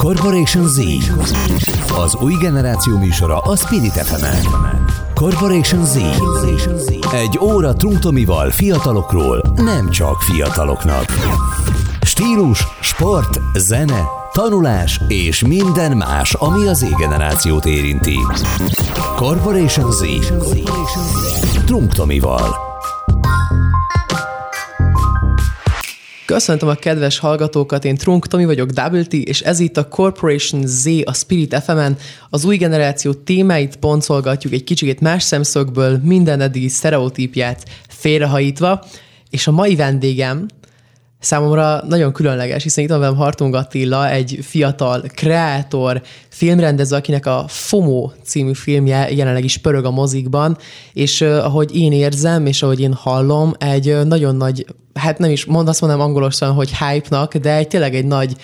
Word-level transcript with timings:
Corporation 0.00 0.68
Z. 0.68 0.78
Az 2.02 2.14
új 2.14 2.34
generáció 2.40 2.98
műsora 2.98 3.38
a 3.38 3.56
Spirit 3.56 3.92
fm 3.92 4.24
Corporation 5.14 5.84
Z. 5.84 5.96
Egy 7.12 7.38
óra 7.40 7.72
Trunktomival 7.72 8.50
fiatalokról, 8.50 9.52
nem 9.56 9.90
csak 9.90 10.20
fiataloknak. 10.20 11.04
Stílus, 12.02 12.66
sport, 12.80 13.40
zene, 13.54 14.02
tanulás 14.32 15.00
és 15.08 15.46
minden 15.46 15.96
más, 15.96 16.34
ami 16.34 16.66
az 16.66 16.78
Z-generációt 16.78 17.64
érinti. 17.64 18.18
Corporation 19.16 19.90
Z. 19.92 20.02
Trunktomival. 21.64 22.69
Köszöntöm 26.30 26.68
a 26.68 26.74
kedves 26.74 27.18
hallgatókat, 27.18 27.84
én 27.84 27.96
Trunk 27.96 28.26
Tomi 28.26 28.44
vagyok, 28.44 28.70
Double 28.70 29.02
és 29.10 29.40
ez 29.40 29.60
itt 29.60 29.76
a 29.76 29.88
Corporation 29.88 30.66
Z, 30.66 30.86
a 31.04 31.12
Spirit 31.12 31.62
FM-en. 31.62 31.96
Az 32.30 32.44
új 32.44 32.56
generáció 32.56 33.12
témáit 33.12 33.78
boncolgatjuk 33.78 34.52
egy 34.52 34.64
kicsit 34.64 35.00
más 35.00 35.22
szemszögből, 35.22 36.00
minden 36.02 36.40
eddigi 36.40 36.68
sztereotípját 36.68 37.64
félrehajítva, 37.88 38.84
és 39.30 39.46
a 39.46 39.50
mai 39.50 39.76
vendégem 39.76 40.46
számomra 41.20 41.82
nagyon 41.88 42.12
különleges, 42.12 42.62
hiszen 42.62 42.84
itt 42.84 42.90
van 42.90 43.00
velem 43.00 43.16
Hartung 43.16 43.54
Attila, 43.54 44.10
egy 44.10 44.38
fiatal 44.42 45.02
kreátor, 45.14 46.02
filmrendező, 46.28 46.96
akinek 46.96 47.26
a 47.26 47.44
FOMO 47.48 48.10
című 48.24 48.52
filmje 48.52 49.10
jelenleg 49.10 49.44
is 49.44 49.56
pörög 49.56 49.84
a 49.84 49.90
mozikban, 49.90 50.56
és 50.92 51.20
ahogy 51.20 51.76
én 51.76 51.92
érzem, 51.92 52.46
és 52.46 52.62
ahogy 52.62 52.80
én 52.80 52.92
hallom, 52.92 53.52
egy 53.58 54.06
nagyon 54.06 54.36
nagy, 54.36 54.66
hát 54.94 55.18
nem 55.18 55.30
is 55.30 55.44
mond, 55.44 55.68
azt 55.68 55.80
mondom 55.80 56.00
angolosan, 56.00 56.52
hogy 56.52 56.76
hype-nak, 56.76 57.36
de 57.36 57.54
egy 57.54 57.68
tényleg 57.68 57.94
egy 57.94 58.04
nagy 58.04 58.36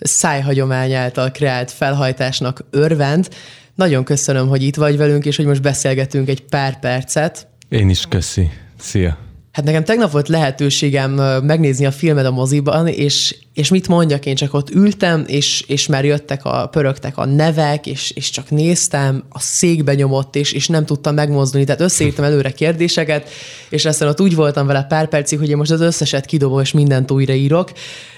szájhagyomány 0.00 0.92
által 0.92 1.30
kreált 1.30 1.70
felhajtásnak 1.70 2.64
örvend. 2.70 3.28
Nagyon 3.74 4.04
köszönöm, 4.04 4.48
hogy 4.48 4.62
itt 4.62 4.76
vagy 4.76 4.96
velünk, 4.96 5.24
és 5.24 5.36
hogy 5.36 5.46
most 5.46 5.62
beszélgetünk 5.62 6.28
egy 6.28 6.42
pár 6.42 6.78
percet. 6.78 7.46
Én 7.68 7.88
is 7.88 8.06
köszi. 8.08 8.50
Szia! 8.78 9.29
Hát 9.52 9.64
nekem 9.64 9.84
tegnap 9.84 10.10
volt 10.10 10.28
lehetőségem 10.28 11.10
megnézni 11.42 11.86
a 11.86 11.90
filmet 11.90 12.26
a 12.26 12.30
moziban, 12.30 12.86
és, 12.86 13.36
és 13.54 13.68
mit 13.68 13.88
mondjak, 13.88 14.26
én 14.26 14.34
csak 14.34 14.54
ott 14.54 14.70
ültem, 14.70 15.24
és, 15.26 15.64
és 15.66 15.86
már 15.86 16.04
jöttek 16.04 16.44
a, 16.44 16.66
pörögtek 16.66 17.16
a 17.16 17.24
nevek, 17.24 17.86
és, 17.86 18.10
és 18.10 18.30
csak 18.30 18.50
néztem, 18.50 19.24
a 19.28 19.40
székbe 19.40 19.94
nyomott, 19.94 20.36
és, 20.36 20.52
és 20.52 20.68
nem 20.68 20.84
tudtam 20.84 21.14
megmozdulni, 21.14 21.66
tehát 21.66 21.80
összeírtam 21.80 22.24
előre 22.24 22.50
kérdéseket, 22.50 23.28
és 23.68 23.84
aztán 23.84 24.08
ott 24.08 24.20
úgy 24.20 24.34
voltam 24.34 24.66
vele 24.66 24.82
pár 24.82 25.08
percig, 25.08 25.38
hogy 25.38 25.50
én 25.50 25.56
most 25.56 25.70
az 25.70 25.80
összeset 25.80 26.26
kidobom, 26.26 26.60
és 26.60 26.72
mindent 26.72 27.10
újraírok, 27.10 27.72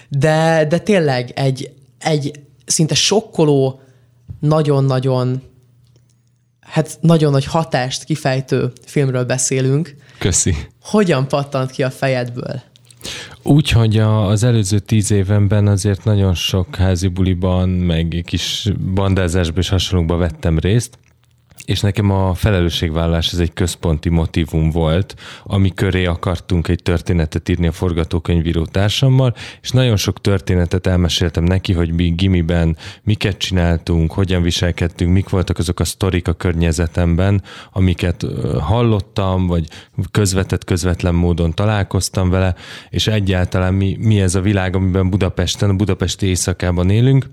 de, 0.09 0.67
de 0.69 0.79
tényleg 0.79 1.33
egy, 1.35 1.71
egy 1.99 2.41
szinte 2.67 2.95
sokkoló, 2.95 3.81
nagyon-nagyon 4.41 5.43
hát 6.61 6.99
nagyon 7.01 7.33
nagy 7.33 7.45
hatást 7.45 8.05
kifejtő 8.05 8.73
filmről 8.87 9.25
beszélünk. 9.25 9.95
Köszi. 10.19 10.55
Hogyan 10.83 11.29
pattant 11.29 11.71
ki 11.71 11.83
a 11.83 11.91
fejedből? 11.91 12.63
Úgy, 13.43 13.71
hogy 13.71 13.99
az 13.99 14.43
előző 14.43 14.79
tíz 14.79 15.11
évenben 15.11 15.67
azért 15.67 16.05
nagyon 16.05 16.35
sok 16.35 16.77
házi 16.77 17.09
buliban, 17.09 17.69
meg 17.69 18.23
kis 18.27 18.69
bandázásban 18.95 19.59
és 19.59 19.69
hasonlókban 19.69 20.19
vettem 20.19 20.59
részt, 20.59 20.99
és 21.65 21.81
nekem 21.81 22.11
a 22.11 22.35
felelősségvállalás 22.35 23.33
ez 23.33 23.39
egy 23.39 23.53
központi 23.53 24.09
motivum 24.09 24.71
volt, 24.71 25.15
ami 25.45 25.75
köré 25.75 26.05
akartunk 26.05 26.69
egy 26.69 26.83
történetet 26.83 27.49
írni 27.49 27.67
a 27.67 27.73
forgatókönyvíró 27.73 28.65
társammal, 28.65 29.35
és 29.61 29.71
nagyon 29.71 29.97
sok 29.97 30.21
történetet 30.21 30.87
elmeséltem 30.87 31.45
neki, 31.45 31.73
hogy 31.73 31.93
mi 31.93 32.09
gimiben 32.09 32.77
miket 33.03 33.39
csináltunk, 33.39 34.13
hogyan 34.13 34.43
viselkedtünk, 34.43 35.13
mik 35.13 35.29
voltak 35.29 35.59
azok 35.59 35.81
a 35.81 35.85
sztorik 35.85 36.29
a 36.29 36.33
környezetemben, 36.33 37.43
amiket 37.73 38.27
hallottam, 38.61 39.47
vagy 39.47 39.69
közvetett, 40.11 40.65
közvetlen 40.65 41.15
módon 41.15 41.55
találkoztam 41.55 42.31
vele, 42.31 42.55
és 42.91 43.07
egyáltalán 43.07 43.75
mi, 43.75 43.97
mi 44.01 44.21
ez 44.21 44.35
a 44.35 44.41
világ, 44.41 44.77
amiben 44.77 45.11
Budapesten, 45.11 45.71
a 45.71 45.75
budapesti 45.75 46.27
éjszakában 46.27 46.91
élünk, 46.91 47.27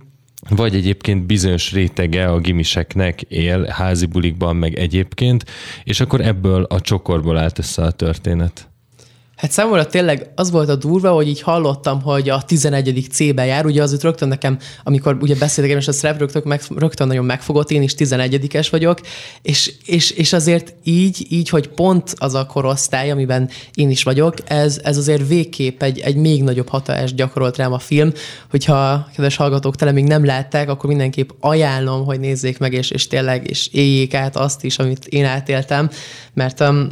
vagy 0.50 0.76
egyébként 0.76 1.26
bizonyos 1.26 1.72
rétege 1.72 2.32
a 2.32 2.40
gimiseknek 2.40 3.22
él 3.22 3.64
házi 3.64 4.06
bulikban, 4.06 4.56
meg 4.56 4.74
egyébként, 4.74 5.46
és 5.84 6.00
akkor 6.00 6.22
ebből 6.22 6.64
a 6.64 6.82
csokorból 6.82 7.38
állt 7.38 7.60
össze 7.60 7.84
a 7.84 7.92
történet. 7.92 8.69
Hát 9.40 9.52
számomra 9.52 9.86
tényleg 9.86 10.32
az 10.36 10.52
volt 10.52 10.70
a 10.70 10.76
durva, 10.76 11.12
hogy 11.12 11.28
így 11.28 11.42
hallottam, 11.42 12.02
hogy 12.02 12.30
a 12.30 12.42
11. 12.42 13.08
C-be 13.12 13.46
jár, 13.46 13.66
ugye 13.66 13.82
az 13.82 14.02
rögtön 14.02 14.28
nekem, 14.28 14.58
amikor 14.84 15.18
ugye 15.22 15.36
beszéltek, 15.36 15.78
és 15.78 15.88
a 15.88 15.92
szerep 15.92 16.20
rögtön, 16.20 16.42
meg, 16.46 16.62
rögtön 16.76 17.08
nagyon 17.08 17.26
megfogott, 17.26 17.72
én 17.72 17.82
is 17.82 17.94
11-es 17.98 18.68
vagyok, 18.72 19.00
és, 19.42 19.74
és, 19.86 20.12
és 20.12 20.34
azért 20.34 20.74
így, 20.84 21.26
így, 21.30 21.50
hogy 21.50 21.68
pont 21.68 22.14
az 22.18 22.34
a 22.34 22.46
korosztály, 22.46 23.12
amiben 23.12 23.50
én 23.74 23.90
is 23.90 24.04
vagyok, 24.04 24.34
ez, 24.46 24.80
ez 24.84 24.98
azért 24.98 25.28
végképp 25.28 25.82
egy, 25.82 26.00
egy 26.00 26.16
még 26.16 26.44
nagyobb 26.44 26.70
hatást 26.70 27.16
gyakorolt 27.16 27.58
rám 27.58 27.74
a 27.74 27.80
film, 27.80 28.12
hogyha 28.50 29.08
kedves 29.14 29.36
hallgatók 29.36 29.76
tele 29.76 29.92
még 29.92 30.06
nem 30.06 30.26
látták, 30.26 30.70
akkor 30.70 30.90
mindenképp 30.90 31.30
ajánlom, 31.40 32.06
hogy 32.06 32.20
nézzék 32.20 32.58
meg, 32.58 32.74
és, 32.74 32.90
és 32.90 33.08
tényleg, 33.08 33.50
és 33.50 33.68
éljék 33.72 34.14
át 34.14 34.36
azt 34.36 34.64
is, 34.64 34.80
amit 34.80 35.06
én 35.06 35.26
átéltem, 35.26 35.90
mert 36.34 36.60
um, 36.60 36.90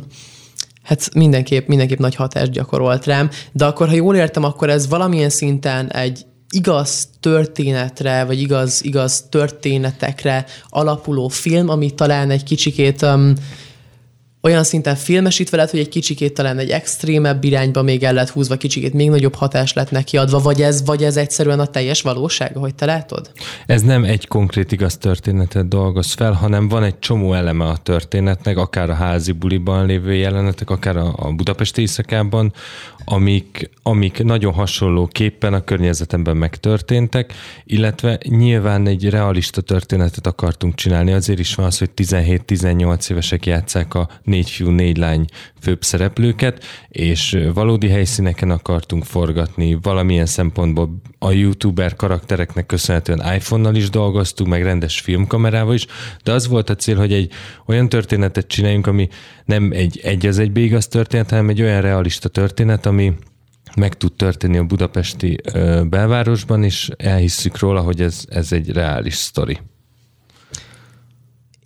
hát 0.88 1.14
mindenképp, 1.14 1.68
mindenképp 1.68 2.00
nagy 2.00 2.16
hatást 2.16 2.52
gyakorolt 2.52 3.06
rám, 3.06 3.30
de 3.52 3.66
akkor, 3.66 3.88
ha 3.88 3.94
jól 3.94 4.16
értem, 4.16 4.44
akkor 4.44 4.70
ez 4.70 4.88
valamilyen 4.88 5.30
szinten 5.30 5.92
egy 5.92 6.26
igaz 6.50 7.10
történetre, 7.20 8.24
vagy 8.24 8.42
igaz, 8.42 8.84
igaz 8.84 9.22
történetekre 9.30 10.46
alapuló 10.70 11.28
film, 11.28 11.70
ami 11.70 11.92
talán 11.92 12.30
egy 12.30 12.44
kicsikét 12.44 13.02
um, 13.02 13.34
olyan 14.48 14.64
szinten 14.64 14.96
filmesítve 14.96 15.58
lett, 15.58 15.70
hogy 15.70 15.80
egy 15.80 15.90
kicsikét 15.90 16.34
talán 16.34 16.58
egy 16.58 16.70
extrémebb 16.70 17.44
irányba 17.44 17.82
még 17.82 18.04
el 18.04 18.14
lett 18.14 18.30
húzva, 18.30 18.56
kicsikét 18.56 18.94
még 18.94 19.10
nagyobb 19.10 19.36
hatás 19.36 19.74
lett 19.74 19.92
neki 19.92 20.18
adva, 20.18 20.40
vagy 20.40 20.62
ez, 20.62 20.86
vagy 20.86 21.04
ez 21.04 21.18
egyszerűen 21.18 21.60
a 21.60 21.66
teljes 21.66 22.02
valóság, 22.02 22.58
ahogy 22.58 22.76
te 22.76 22.86
látod? 22.86 23.32
Ez 23.66 23.82
nem 23.82 24.04
egy 24.04 24.28
konkrét 24.28 24.72
igaz 24.72 24.98
történetet 24.98 25.68
dolgoz 25.68 26.14
fel, 26.14 26.32
hanem 26.32 26.68
van 26.68 26.84
egy 26.84 27.00
csomó 27.00 27.34
eleme 27.34 27.66
a 27.66 27.78
történetnek, 27.78 28.58
akár 28.58 28.90
a 28.90 28.94
házi 28.94 29.32
buliban 29.32 29.86
lévő 29.86 30.14
jelenetek, 30.14 30.70
akár 30.70 30.98
a, 30.98 31.14
a 31.18 31.32
Budapesti 31.32 31.82
éjszakában, 31.82 32.54
amik, 33.10 33.70
amik 33.84 34.24
nagyon 34.24 34.54
hasonló 34.54 35.08
képpen 35.08 35.54
a 35.54 35.64
környezetemben 35.64 36.38
megtörténtek, 36.38 37.34
illetve 37.64 38.20
nyilván 38.24 38.88
egy 38.88 39.10
realista 39.10 39.62
történetet 39.62 40.28
akartunk 40.28 40.76
csinálni, 40.76 41.12
azért 41.12 41.40
is 41.40 41.56
van 41.56 41.66
az, 41.66 41.78
hogy 41.78 41.90
17-18 41.96 43.12
évesek 43.12 43.46
játszák 43.46 43.94
a 43.94 44.10
négy 44.38 44.50
fiú, 44.50 44.70
négy 44.70 44.98
lány 44.98 45.26
főbb 45.62 45.84
szereplőket, 45.84 46.64
és 46.90 47.38
valódi 47.54 47.88
helyszíneken 47.88 48.50
akartunk 48.50 49.04
forgatni, 49.04 49.78
valamilyen 49.82 50.26
szempontból 50.26 51.02
a 51.20 51.32
youtuber 51.32 51.96
karaktereknek 51.96 52.66
köszönhetően 52.66 53.34
iPhone-nal 53.36 53.76
is 53.76 53.90
dolgoztunk, 53.90 54.50
meg 54.50 54.64
rendes 54.64 55.00
filmkamerával 55.00 55.74
is, 55.74 55.86
de 56.24 56.32
az 56.32 56.48
volt 56.48 56.70
a 56.70 56.76
cél, 56.76 56.96
hogy 56.96 57.14
egy 57.14 57.32
olyan 57.66 57.90
történetet 57.90 58.48
csináljunk, 58.48 58.88
ami 58.88 59.08
nem 59.46 59.72
egy 59.72 60.00
egy 60.04 60.26
az 60.26 60.40
egybe 60.40 60.60
igaz 60.60 60.88
történet, 60.88 61.30
hanem 61.30 61.50
egy 61.50 61.62
olyan 61.62 61.82
realista 61.82 62.30
történet, 62.30 62.86
ami 62.86 63.14
meg 63.76 63.94
tud 63.98 64.14
történni 64.14 64.58
a 64.58 64.64
budapesti 64.64 65.42
belvárosban, 65.90 66.64
és 66.64 66.90
elhisszük 66.98 67.60
róla, 67.60 67.82
hogy 67.82 68.02
ez, 68.02 68.24
ez 68.30 68.52
egy 68.52 68.70
reális 68.70 69.16
sztori. 69.16 69.58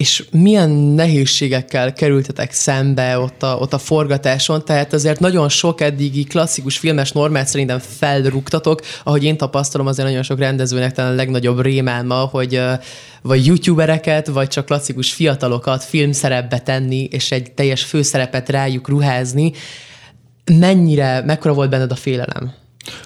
És 0.02 0.24
milyen 0.32 0.70
nehézségekkel 0.70 1.94
kerültetek 1.94 2.52
szembe 2.52 3.18
ott 3.20 3.44
a, 3.44 3.56
ott 3.60 3.74
a 3.74 3.78
forgatáson? 3.78 4.66
Tehát 4.66 4.94
azért 4.94 5.20
nagyon 5.20 5.50
sok 5.50 5.82
eddigi 5.82 6.24
klasszikus 6.24 6.78
filmes 6.78 7.12
normát 7.12 7.48
szerintem 7.48 7.80
felrúgtatok. 7.80 8.82
Ahogy 9.04 9.24
én 9.24 9.38
tapasztalom, 9.38 9.88
azért 9.88 10.08
nagyon 10.08 10.24
sok 10.24 10.40
rendezőnek 10.40 10.92
talán 10.92 11.12
a 11.12 11.16
legnagyobb 11.16 11.62
rémálma, 11.62 12.16
hogy 12.16 12.62
vagy 13.22 13.46
youtubereket, 13.46 14.28
vagy 14.28 14.48
csak 14.48 14.66
klasszikus 14.66 15.14
fiatalokat 15.14 15.84
filmszerepbe 15.84 16.60
tenni, 16.60 17.04
és 17.04 17.32
egy 17.32 17.52
teljes 17.52 17.84
főszerepet 17.84 18.50
rájuk 18.50 18.90
ruházni. 18.90 19.52
Mennyire, 20.60 21.22
mekkora 21.26 21.54
volt 21.54 21.70
benned 21.70 21.92
a 21.92 21.96
félelem? 21.96 22.61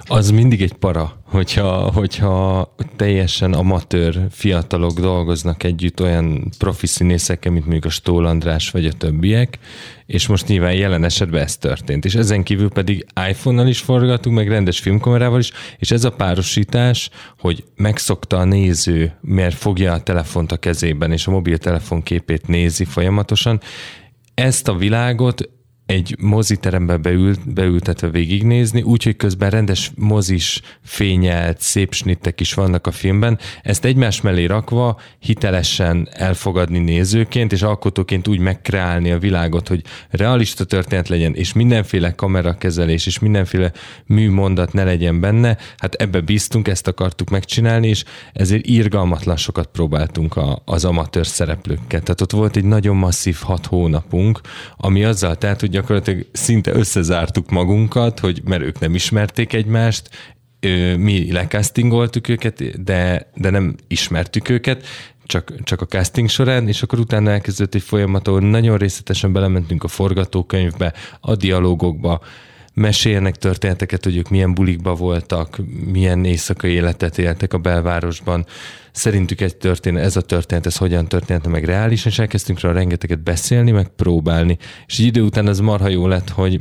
Az 0.06 0.32
mindig 0.32 0.62
egy 0.62 0.74
para, 0.74 1.22
hogyha, 1.24 1.92
hogyha 1.92 2.74
teljesen 2.96 3.54
amatőr 3.54 4.28
fiatalok 4.32 5.00
dolgoznak 5.00 5.64
együtt 5.64 6.02
olyan 6.02 6.52
profi 6.58 6.88
színészekkel, 6.88 7.52
mint 7.52 7.64
mondjuk 7.64 7.86
a 7.86 7.90
Stól 7.90 8.26
András 8.26 8.70
vagy 8.70 8.86
a 8.86 8.94
többiek, 8.94 9.60
és 10.06 10.28
most 10.28 10.48
nyilván 10.48 10.74
jelen 10.74 11.04
esetben 11.04 11.42
ez 11.42 11.58
történt. 11.58 12.06
És 12.06 12.16
ezen 12.16 12.44
kívül 12.44 12.70
pedig 12.70 13.06
iPhone-nal 13.30 13.68
is 13.68 13.80
forgatunk, 13.80 14.36
meg 14.36 14.48
rendes 14.48 14.80
filmkamerával 14.80 15.40
is, 15.40 15.52
és 15.78 15.92
ez 15.92 16.04
a 16.04 16.12
párosítás, 16.12 17.10
hogy 17.40 17.64
megszokta 17.76 18.38
a 18.38 18.44
néző, 18.44 19.18
mert 19.22 19.56
fogja 19.56 19.94
a 19.94 20.04
telefont 20.04 20.52
a 20.52 20.58
kezében, 20.58 21.12
és 21.12 21.28
a 21.28 21.32
mobiltelefon 21.32 22.04
képét 22.04 22.48
nézi 22.48 22.86
folyamatosan, 22.86 23.62
ezt 24.34 24.68
a 24.68 24.76
világot 24.76 25.50
egy 25.86 26.16
moziterembe 26.20 26.98
beült, 26.98 27.54
beültetve 27.54 28.10
végignézni, 28.10 28.82
úgyhogy 28.82 29.16
közben 29.16 29.50
rendes 29.50 29.92
mozis, 29.96 30.62
fényelt, 30.84 31.62
szép 31.62 31.94
snittek 31.94 32.40
is 32.40 32.54
vannak 32.54 32.88
a 32.88 32.92
filmben. 32.92 33.40
Ezt 33.64 33.86
egymás 33.86 34.22
mellé 34.22 34.46
rakva 34.46 35.00
hitelesen 35.20 36.10
elfogadni 36.12 36.80
nézőként, 36.80 37.52
és 37.52 37.62
alkotóként 37.62 38.28
úgy 38.28 38.40
megkreálni 38.40 39.12
a 39.12 39.20
világot, 39.20 39.68
hogy 39.68 39.82
realista 40.10 40.64
történet 40.64 41.08
legyen, 41.08 41.36
és 41.36 41.54
mindenféle 41.54 42.12
kamerakezelés, 42.12 43.06
és 43.06 43.20
mindenféle 43.20 43.72
műmondat 44.06 44.74
ne 44.74 44.84
legyen 44.84 45.20
benne, 45.20 45.58
hát 45.78 45.94
ebbe 45.94 46.22
bíztunk, 46.22 46.68
ezt 46.68 46.88
akartuk 46.88 47.30
megcsinálni, 47.30 47.88
és 47.88 48.04
ezért 48.34 48.68
írgalmatlan 48.68 49.38
sokat 49.38 49.68
próbáltunk 49.68 50.36
a, 50.36 50.62
az 50.66 50.86
amatőr 50.86 51.28
szereplőkkel. 51.28 52.02
Tehát 52.02 52.22
ott 52.22 52.32
volt 52.32 52.56
egy 52.56 52.66
nagyon 52.66 52.96
masszív 52.96 53.38
hat 53.42 53.66
hónapunk, 53.66 54.42
ami 54.78 55.04
azzal 55.04 55.36
telt, 55.36 55.60
hogy 55.60 55.75
gyakorlatilag 55.76 56.26
szinte 56.32 56.74
összezártuk 56.74 57.50
magunkat, 57.50 58.20
hogy 58.20 58.42
mert 58.46 58.64
ők 58.64 58.80
nem 58.80 58.96
ismerték 58.96 59.54
egymást, 59.54 60.10
mi 60.98 61.32
lekasztingoltuk 61.32 62.28
őket, 62.28 62.84
de, 62.84 63.30
de 63.36 63.50
nem 63.50 63.76
ismertük 63.88 64.50
őket, 64.50 64.86
csak, 65.26 65.64
csak 65.64 65.82
a 65.82 65.86
casting 65.86 66.30
során, 66.30 66.68
és 66.68 66.82
akkor 66.82 67.00
utána 67.00 67.32
elkezdődött 67.32 67.76
egy 67.76 67.82
folyamat, 67.82 68.28
ahol 68.28 68.40
nagyon 68.40 68.78
részletesen 68.78 69.34
belementünk 69.34 69.84
a 69.84 69.88
forgatókönyvbe, 69.88 70.94
a 71.20 71.36
dialógokba, 71.36 72.22
meséljenek 72.76 73.36
történeteket, 73.36 74.04
hogy 74.04 74.18
ők 74.18 74.30
milyen 74.30 74.54
bulikba 74.54 74.96
voltak, 74.96 75.58
milyen 75.92 76.26
éjszakai 76.26 76.72
életet 76.72 77.18
éltek 77.18 77.54
a 77.54 77.58
belvárosban. 77.58 78.46
Szerintük 78.92 79.42
egy 79.42 79.58
történet, 79.58 80.04
ez 80.04 80.16
a 80.16 80.22
történet, 80.22 80.66
ez 80.66 80.78
hogyan 80.78 81.08
történt 81.08 81.48
meg 81.48 81.64
reális, 81.64 82.06
és 82.06 82.20
elkezdtünk 82.20 82.60
rá 82.60 82.72
rengeteget 82.72 83.24
beszélni, 83.24 83.72
meg 83.72 83.88
próbálni. 83.88 84.58
És 84.88 85.00
egy 85.00 85.06
idő 85.06 85.22
után 85.22 85.48
az 85.48 85.60
marha 85.60 85.88
jó 85.88 86.08
lett, 86.08 86.30
hogy 86.30 86.60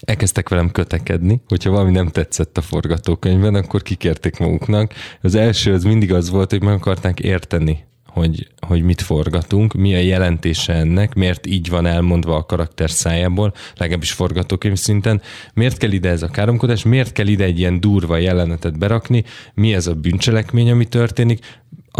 elkezdtek 0.00 0.48
velem 0.48 0.70
kötekedni, 0.70 1.40
hogyha 1.48 1.70
valami 1.70 1.90
nem 1.90 2.08
tetszett 2.08 2.56
a 2.56 2.60
forgatókönyvben, 2.60 3.54
akkor 3.54 3.82
kikérték 3.82 4.38
maguknak. 4.38 4.92
Az 5.20 5.34
első 5.34 5.72
az 5.72 5.84
mindig 5.84 6.12
az 6.12 6.30
volt, 6.30 6.50
hogy 6.50 6.62
meg 6.62 6.74
akarták 6.74 7.20
érteni 7.20 7.88
hogy, 8.12 8.48
hogy 8.66 8.82
mit 8.82 9.00
forgatunk, 9.00 9.72
mi 9.72 9.94
a 9.94 9.98
jelentése 9.98 10.72
ennek, 10.72 11.14
miért 11.14 11.46
így 11.46 11.68
van 11.68 11.86
elmondva 11.86 12.36
a 12.36 12.44
karakter 12.44 12.90
szájából, 12.90 13.54
legalábbis 13.76 14.12
forgatókönyv 14.12 14.76
szinten, 14.76 15.22
miért 15.54 15.76
kell 15.76 15.90
ide 15.90 16.08
ez 16.08 16.22
a 16.22 16.28
káromkodás, 16.28 16.84
miért 16.84 17.12
kell 17.12 17.26
ide 17.26 17.44
egy 17.44 17.58
ilyen 17.58 17.80
durva 17.80 18.16
jelenetet 18.16 18.78
berakni, 18.78 19.24
mi 19.54 19.74
ez 19.74 19.86
a 19.86 19.94
bűncselekmény, 19.94 20.70
ami 20.70 20.84
történik, 20.84 21.44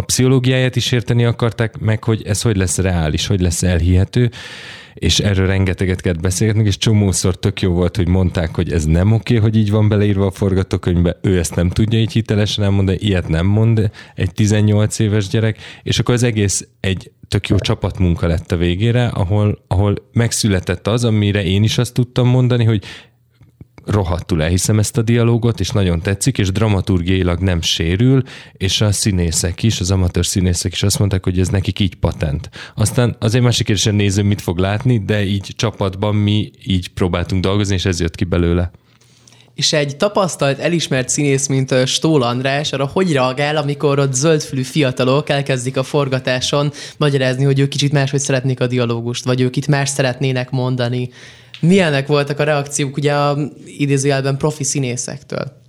a 0.00 0.04
pszichológiáját 0.04 0.76
is 0.76 0.92
érteni 0.92 1.24
akarták 1.24 1.78
meg, 1.78 2.04
hogy 2.04 2.22
ez 2.26 2.42
hogy 2.42 2.56
lesz 2.56 2.78
reális, 2.78 3.26
hogy 3.26 3.40
lesz 3.40 3.62
elhihető, 3.62 4.30
és 4.94 5.18
erről 5.18 5.46
rengeteget 5.46 6.00
kellett 6.00 6.20
beszélgetnünk, 6.20 6.68
és 6.68 6.76
csomószor 6.76 7.38
tök 7.38 7.60
jó 7.60 7.72
volt, 7.72 7.96
hogy 7.96 8.08
mondták, 8.08 8.54
hogy 8.54 8.72
ez 8.72 8.84
nem 8.84 9.12
oké, 9.12 9.36
hogy 9.36 9.56
így 9.56 9.70
van 9.70 9.88
beleírva 9.88 10.26
a 10.26 10.30
forgatókönyvbe, 10.30 11.18
ő 11.22 11.38
ezt 11.38 11.54
nem 11.54 11.68
tudja 11.68 11.98
így 11.98 12.12
hitelesen 12.12 12.64
elmondani, 12.64 12.98
ilyet 13.00 13.28
nem 13.28 13.46
mond 13.46 13.90
egy 14.14 14.32
18 14.32 14.98
éves 14.98 15.28
gyerek, 15.28 15.58
és 15.82 15.98
akkor 15.98 16.14
az 16.14 16.22
egész 16.22 16.68
egy 16.80 17.10
tök 17.28 17.48
jó 17.48 17.58
csapatmunka 17.58 18.26
lett 18.26 18.52
a 18.52 18.56
végére, 18.56 19.06
ahol, 19.06 19.64
ahol 19.66 19.94
megszületett 20.12 20.86
az, 20.86 21.04
amire 21.04 21.44
én 21.44 21.62
is 21.62 21.78
azt 21.78 21.94
tudtam 21.94 22.28
mondani, 22.28 22.64
hogy 22.64 22.84
rohadtul 23.90 24.42
elhiszem 24.42 24.78
ezt 24.78 24.98
a 24.98 25.02
dialógot, 25.02 25.60
és 25.60 25.70
nagyon 25.70 26.00
tetszik, 26.00 26.38
és 26.38 26.52
dramaturgiailag 26.52 27.38
nem 27.38 27.60
sérül, 27.60 28.22
és 28.52 28.80
a 28.80 28.92
színészek 28.92 29.62
is, 29.62 29.80
az 29.80 29.90
amatőr 29.90 30.26
színészek 30.26 30.72
is 30.72 30.82
azt 30.82 30.98
mondták, 30.98 31.24
hogy 31.24 31.38
ez 31.38 31.48
nekik 31.48 31.78
így 31.78 31.94
patent. 31.94 32.50
Aztán 32.74 33.16
azért 33.20 33.44
másik 33.44 33.66
kérdésen 33.66 33.94
néző 33.94 34.22
mit 34.22 34.40
fog 34.40 34.58
látni, 34.58 34.98
de 34.98 35.24
így 35.24 35.52
csapatban 35.56 36.14
mi 36.14 36.50
így 36.64 36.88
próbáltunk 36.88 37.42
dolgozni, 37.42 37.74
és 37.74 37.84
ez 37.84 38.00
jött 38.00 38.14
ki 38.14 38.24
belőle. 38.24 38.70
És 39.54 39.72
egy 39.72 39.96
tapasztalt, 39.96 40.58
elismert 40.58 41.08
színész, 41.08 41.46
mint 41.46 41.86
Stól 41.86 42.22
András, 42.22 42.72
arra 42.72 42.86
hogy 42.86 43.12
reagál, 43.12 43.56
amikor 43.56 43.98
ott 43.98 44.12
zöldfülű 44.12 44.62
fiatalok 44.62 45.28
elkezdik 45.28 45.76
a 45.76 45.82
forgatáson 45.82 46.72
magyarázni, 46.96 47.44
hogy 47.44 47.58
ők 47.58 47.68
kicsit 47.68 47.92
máshogy 47.92 48.20
szeretnék 48.20 48.60
a 48.60 48.66
dialógust, 48.66 49.24
vagy 49.24 49.40
ők 49.40 49.56
itt 49.56 49.66
más 49.66 49.88
szeretnének 49.88 50.50
mondani. 50.50 51.10
Milyenek 51.60 52.06
voltak 52.06 52.38
a 52.38 52.44
reakciók 52.44 52.96
ugye 52.96 53.14
a 53.14 53.38
idézőjelben 53.64 54.36
profi 54.36 54.64
színészektől? 54.64 55.59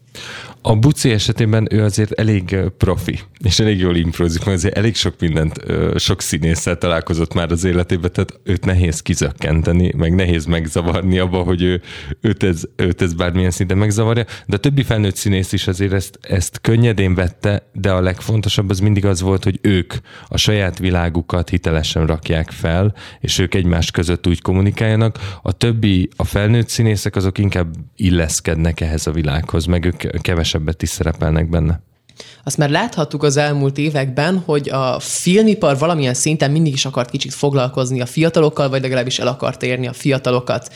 A 0.61 0.75
Buci 0.75 1.11
esetében 1.11 1.67
ő 1.71 1.83
azért 1.83 2.11
elég 2.11 2.55
profi, 2.77 3.19
és 3.43 3.59
elég 3.59 3.79
jól 3.79 3.95
improzik, 3.95 4.43
mert 4.43 4.57
azért 4.57 4.77
elég 4.77 4.95
sok 4.95 5.15
mindent, 5.19 5.59
sok 5.95 6.21
színésszel 6.21 6.77
találkozott 6.77 7.33
már 7.33 7.51
az 7.51 7.63
életében, 7.63 8.11
tehát 8.11 8.39
őt 8.43 8.65
nehéz 8.65 9.01
kizökkenteni, 9.01 9.93
meg 9.97 10.15
nehéz 10.15 10.45
megzavarni 10.45 11.19
abba, 11.19 11.43
hogy 11.43 11.61
ő, 11.61 11.81
őt, 12.21 12.43
ez, 12.43 12.63
őt 12.75 13.01
ez 13.01 13.13
bármilyen 13.13 13.51
szinten 13.51 13.77
megzavarja, 13.77 14.25
de 14.45 14.55
a 14.55 14.59
többi 14.59 14.83
felnőtt 14.83 15.15
színész 15.15 15.51
is 15.51 15.67
azért 15.67 15.93
ezt, 15.93 16.19
ezt 16.21 16.61
könnyedén 16.61 17.15
vette, 17.15 17.69
de 17.73 17.91
a 17.91 18.01
legfontosabb 18.01 18.69
az 18.69 18.79
mindig 18.79 19.05
az 19.05 19.21
volt, 19.21 19.43
hogy 19.43 19.59
ők 19.61 19.93
a 20.27 20.37
saját 20.37 20.79
világukat 20.79 21.49
hitelesen 21.49 22.05
rakják 22.05 22.51
fel, 22.51 22.95
és 23.19 23.39
ők 23.39 23.53
egymás 23.53 23.91
között 23.91 24.27
úgy 24.27 24.41
kommunikáljanak. 24.41 25.19
A 25.41 25.51
többi, 25.51 26.09
a 26.15 26.23
felnőtt 26.23 26.69
színészek 26.69 27.15
azok 27.15 27.37
inkább 27.37 27.75
illeszkednek 27.95 28.81
ehhez 28.81 29.07
a 29.07 29.11
világhoz, 29.11 29.65
meg 29.65 29.85
ők 29.85 30.00
kevesebbet 30.21 30.81
is 30.81 30.89
szerepelnek 30.89 31.49
benne. 31.49 31.81
Azt 32.43 32.57
már 32.57 32.69
láthattuk 32.69 33.23
az 33.23 33.37
elmúlt 33.37 33.77
években, 33.77 34.41
hogy 34.45 34.69
a 34.69 34.99
filmipar 34.99 35.77
valamilyen 35.77 36.13
szinten 36.13 36.51
mindig 36.51 36.73
is 36.73 36.85
akart 36.85 37.09
kicsit 37.09 37.33
foglalkozni 37.33 38.01
a 38.01 38.05
fiatalokkal, 38.05 38.69
vagy 38.69 38.81
legalábbis 38.81 39.19
el 39.19 39.27
akart 39.27 39.63
érni 39.63 39.87
a 39.87 39.93
fiatalokat. 39.93 40.73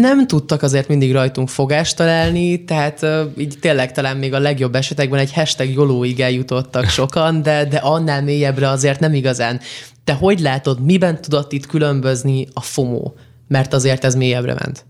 Nem 0.00 0.26
tudtak 0.26 0.62
azért 0.62 0.88
mindig 0.88 1.12
rajtunk 1.12 1.48
fogást 1.48 1.96
találni, 1.96 2.64
tehát 2.64 3.06
így 3.38 3.58
tényleg 3.60 3.92
talán 3.92 4.16
még 4.16 4.34
a 4.34 4.38
legjobb 4.38 4.74
esetekben 4.74 5.18
egy 5.18 5.32
hashtag 5.32 5.70
jolóig 5.70 6.20
eljutottak 6.20 6.88
sokan, 6.88 7.42
de, 7.42 7.64
de 7.64 7.76
annál 7.76 8.22
mélyebbre 8.22 8.68
azért 8.68 9.00
nem 9.00 9.14
igazán. 9.14 9.60
Te 10.04 10.12
hogy 10.12 10.40
látod, 10.40 10.84
miben 10.84 11.20
tudott 11.20 11.52
itt 11.52 11.66
különbözni 11.66 12.46
a 12.52 12.60
FOMO? 12.60 13.12
Mert 13.48 13.72
azért 13.72 14.04
ez 14.04 14.14
mélyebbre 14.14 14.54
ment. 14.54 14.84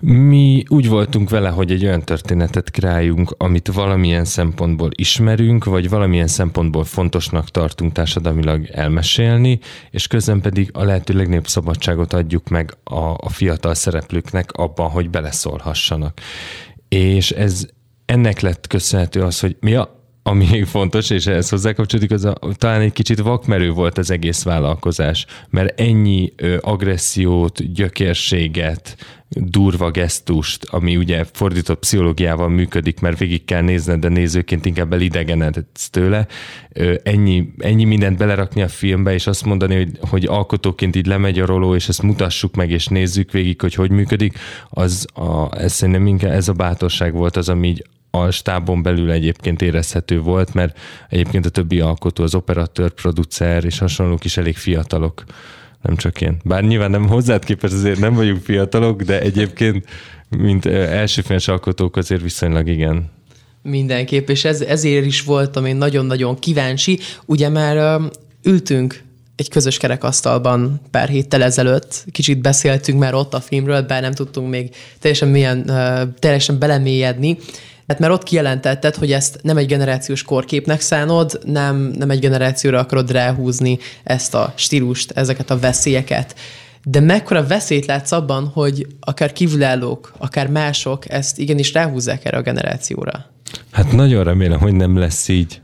Mi 0.00 0.64
úgy 0.68 0.88
voltunk 0.88 1.30
vele, 1.30 1.48
hogy 1.48 1.70
egy 1.70 1.84
olyan 1.84 2.02
történetet 2.02 2.70
kreáljunk, 2.70 3.34
amit 3.38 3.68
valamilyen 3.68 4.24
szempontból 4.24 4.90
ismerünk, 4.94 5.64
vagy 5.64 5.88
valamilyen 5.88 6.26
szempontból 6.26 6.84
fontosnak 6.84 7.50
tartunk 7.50 7.92
társadalmilag 7.92 8.66
elmesélni, 8.66 9.58
és 9.90 10.06
közben 10.06 10.40
pedig 10.40 10.70
a 10.72 10.84
lehető 10.84 11.14
legnagyobb 11.14 11.46
szabadságot 11.46 12.12
adjuk 12.12 12.48
meg 12.48 12.76
a, 12.84 12.94
a 12.96 13.28
fiatal 13.28 13.74
szereplőknek 13.74 14.52
abban, 14.52 14.90
hogy 14.90 15.10
beleszólhassanak. 15.10 16.20
És 16.88 17.30
ez 17.30 17.66
ennek 18.04 18.40
lett 18.40 18.66
köszönhető 18.66 19.22
az, 19.22 19.40
hogy 19.40 19.56
mi 19.60 19.74
a, 19.74 19.96
ami 20.22 20.46
még 20.50 20.64
fontos, 20.64 21.10
és 21.10 21.26
ehhez 21.26 21.48
hozzákapcsolódik, 21.48 22.10
az 22.10 22.24
a, 22.24 22.38
talán 22.52 22.80
egy 22.80 22.92
kicsit 22.92 23.18
vakmerő 23.20 23.70
volt 23.70 23.98
az 23.98 24.10
egész 24.10 24.42
vállalkozás, 24.42 25.26
mert 25.50 25.80
ennyi 25.80 26.32
ö, 26.36 26.56
agressziót, 26.60 27.72
gyökérséget, 27.72 28.96
durva 29.28 29.90
gesztust, 29.90 30.64
ami 30.64 30.96
ugye 30.96 31.24
fordított 31.32 31.78
pszichológiával 31.78 32.48
működik, 32.48 33.00
mert 33.00 33.18
végig 33.18 33.44
kell 33.44 33.62
nézned, 33.62 34.00
de 34.00 34.08
nézőként 34.08 34.66
inkább 34.66 34.92
elidegenedsz 34.92 35.90
tőle. 35.90 36.26
Ennyi, 37.02 37.52
ennyi 37.58 37.84
mindent 37.84 38.18
belerakni 38.18 38.62
a 38.62 38.68
filmbe, 38.68 39.12
és 39.12 39.26
azt 39.26 39.44
mondani, 39.44 39.74
hogy, 39.74 39.98
hogy 40.00 40.24
alkotóként 40.24 40.96
így 40.96 41.06
lemegy 41.06 41.38
a 41.38 41.46
roló, 41.46 41.74
és 41.74 41.88
ezt 41.88 42.02
mutassuk 42.02 42.54
meg, 42.54 42.70
és 42.70 42.86
nézzük 42.86 43.32
végig, 43.32 43.60
hogy 43.60 43.74
hogy 43.74 43.90
működik, 43.90 44.38
az 44.68 45.06
a, 45.14 45.58
ez 45.58 45.72
szerintem 45.72 46.06
inkább 46.06 46.32
ez 46.32 46.48
a 46.48 46.52
bátorság 46.52 47.12
volt 47.12 47.36
az, 47.36 47.48
ami 47.48 47.68
így 47.68 47.84
a 48.10 48.30
stábon 48.30 48.82
belül 48.82 49.10
egyébként 49.10 49.62
érezhető 49.62 50.20
volt, 50.20 50.54
mert 50.54 50.78
egyébként 51.08 51.46
a 51.46 51.50
többi 51.50 51.80
alkotó, 51.80 52.22
az 52.22 52.34
operatőr, 52.34 52.90
producer 52.90 53.64
és 53.64 53.78
hasonlók 53.78 54.24
is 54.24 54.36
elég 54.36 54.56
fiatalok 54.56 55.24
nem 55.82 55.96
csak 55.96 56.20
én. 56.20 56.36
Bár 56.44 56.62
nyilván 56.62 56.90
nem 56.90 57.08
hozzád 57.08 57.44
képest 57.44 57.74
azért 57.74 57.98
nem 57.98 58.14
vagyunk 58.14 58.42
fiatalok, 58.42 59.02
de 59.02 59.20
egyébként, 59.20 59.84
mint 60.28 60.66
elsőféles 60.66 61.48
alkotók 61.48 61.96
azért 61.96 62.22
viszonylag 62.22 62.68
igen. 62.68 63.10
Mindenképp, 63.62 64.28
és 64.28 64.44
ez, 64.44 64.60
ezért 64.60 65.04
is 65.04 65.22
voltam 65.22 65.64
én 65.64 65.76
nagyon-nagyon 65.76 66.38
kíváncsi. 66.38 66.98
Ugye 67.24 67.48
már 67.48 68.00
ültünk 68.42 69.02
egy 69.36 69.48
közös 69.48 69.76
kerekasztalban 69.76 70.80
pár 70.90 71.08
héttel 71.08 71.42
ezelőtt, 71.42 72.04
kicsit 72.12 72.38
beszéltünk 72.40 72.98
már 72.98 73.14
ott 73.14 73.34
a 73.34 73.40
filmről, 73.40 73.82
bár 73.82 74.02
nem 74.02 74.12
tudtunk 74.12 74.50
még 74.50 74.74
teljesen, 74.98 75.28
milyen, 75.28 75.64
teljesen 76.18 76.58
belemélyedni, 76.58 77.38
Hát 77.88 77.98
mert 77.98 78.12
ott 78.12 78.22
kijelentetted, 78.22 78.94
hogy 78.94 79.12
ezt 79.12 79.38
nem 79.42 79.56
egy 79.56 79.66
generációs 79.66 80.22
korképnek 80.22 80.80
szánod, 80.80 81.40
nem, 81.44 81.76
nem 81.76 82.10
egy 82.10 82.18
generációra 82.18 82.78
akarod 82.78 83.10
ráhúzni 83.10 83.78
ezt 84.04 84.34
a 84.34 84.52
stílust, 84.56 85.10
ezeket 85.10 85.50
a 85.50 85.58
veszélyeket. 85.58 86.34
De 86.84 87.00
mekkora 87.00 87.46
veszélyt 87.46 87.86
látsz 87.86 88.12
abban, 88.12 88.46
hogy 88.46 88.86
akár 89.00 89.32
kívülállók, 89.32 90.12
akár 90.18 90.48
mások 90.48 91.10
ezt 91.10 91.38
igenis 91.38 91.72
ráhúzzák 91.72 92.24
erre 92.24 92.36
a 92.36 92.42
generációra? 92.42 93.24
Hát 93.70 93.92
nagyon 93.92 94.24
remélem, 94.24 94.58
hogy 94.58 94.74
nem 94.74 94.98
lesz 94.98 95.28
így. 95.28 95.60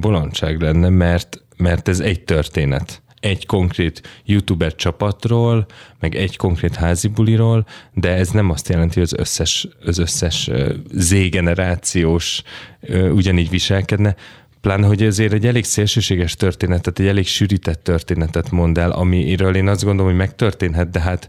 Bolondság 0.00 0.60
lenne, 0.60 0.88
mert, 0.88 1.42
mert 1.56 1.88
ez 1.88 2.00
egy 2.00 2.20
történet 2.20 3.02
egy 3.26 3.46
konkrét 3.46 4.22
youtuber 4.24 4.74
csapatról, 4.74 5.66
meg 6.00 6.14
egy 6.14 6.36
konkrét 6.36 6.74
házi 6.74 7.08
buliról, 7.08 7.66
de 7.94 8.08
ez 8.08 8.28
nem 8.28 8.50
azt 8.50 8.68
jelenti, 8.68 8.94
hogy 8.94 9.02
az 9.12 9.18
összes, 9.18 9.68
az 9.84 9.98
összes 9.98 10.50
Z-generációs 10.92 12.42
ugyanígy 13.12 13.50
viselkedne, 13.50 14.14
pláne, 14.60 14.86
hogy 14.86 15.02
ezért 15.02 15.32
egy 15.32 15.46
elég 15.46 15.64
szélsőséges 15.64 16.34
történetet, 16.34 16.98
egy 16.98 17.06
elég 17.06 17.26
sűrített 17.26 17.84
történetet 17.84 18.50
mond 18.50 18.78
el, 18.78 18.90
amiről 18.90 19.56
én 19.56 19.68
azt 19.68 19.84
gondolom, 19.84 20.10
hogy 20.10 20.20
megtörténhet, 20.20 20.90
de 20.90 21.00
hát 21.00 21.28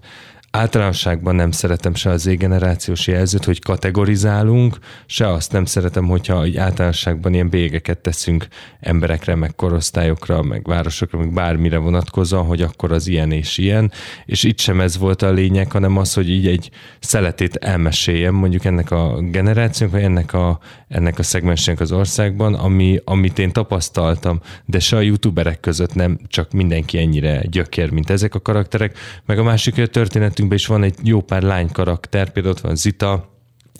általánosságban 0.51 1.36
nem 1.36 1.51
szeretem 1.51 1.96
se 1.96 2.10
az 2.10 2.22
Z-generációs 2.22 3.08
jelzőt, 3.08 3.46
hogy 3.46 3.62
kategorizálunk, 3.62 4.77
se 5.06 5.27
azt 5.27 5.51
nem 5.51 5.66
szeretem, 5.66 6.06
hogyha 6.06 6.44
egy 6.44 6.58
általánosságban 6.58 7.34
ilyen 7.34 7.50
bégeket 7.50 7.98
teszünk 7.98 8.48
emberekre, 8.80 9.36
meg 9.36 9.56
korosztályokra, 9.56 10.42
meg 10.42 10.68
városokra, 10.68 11.20
meg 11.20 11.34
bármire 11.34 11.77
vonatkozóan, 11.77 12.46
hogy 12.46 12.62
akkor 12.62 12.92
az 12.92 13.08
ilyen 13.08 13.32
és 13.32 13.58
ilyen. 13.58 13.92
És 14.25 14.44
itt 14.44 14.60
sem 14.60 14.82
ez 14.82 14.98
volt 14.98 15.22
a 15.22 15.32
lényeg, 15.32 15.72
hanem 15.72 15.98
az, 15.98 16.13
hogy 16.13 16.30
így 16.30 16.48
egy 16.48 16.70
szeletét 17.00 17.56
elmeséljem 17.56 18.34
mondjuk 18.34 18.66
ennek 18.66 18.92
a 18.92 19.22
generációnak, 19.22 19.96
vagy 19.96 20.04
ennek 20.04 20.34
a, 20.34 20.60
ennek 20.88 21.20
a 21.20 21.24
szegmensnek 21.24 21.80
az 21.80 21.92
országban, 21.92 22.54
ami, 22.54 23.00
amit 23.04 23.39
én 23.39 23.51
tapasztaltam, 23.51 24.39
de 24.66 24.80
se 24.80 24.96
a 24.96 25.01
youtuberek 25.01 25.60
között 25.60 25.94
nem 25.94 26.20
csak 26.27 26.51
mindenki 26.51 26.98
ennyire 26.98 27.42
gyökér, 27.50 27.92
mint 27.92 28.10
ezek 28.10 28.36
a 28.36 28.39
karakterek, 28.39 28.98
meg 29.25 29.39
a 29.39 29.44
másik, 29.44 29.77
a 29.77 29.86
történetünk 29.86 30.37
életünkben 30.38 30.58
is 30.58 30.65
van 30.65 30.84
egy 30.84 31.08
jó 31.08 31.22
pár 31.22 31.41
lány 31.41 31.72
karakter, 31.72 32.29
például 32.29 32.56
ott 32.56 32.62
van 32.62 32.75
Zita, 32.75 33.29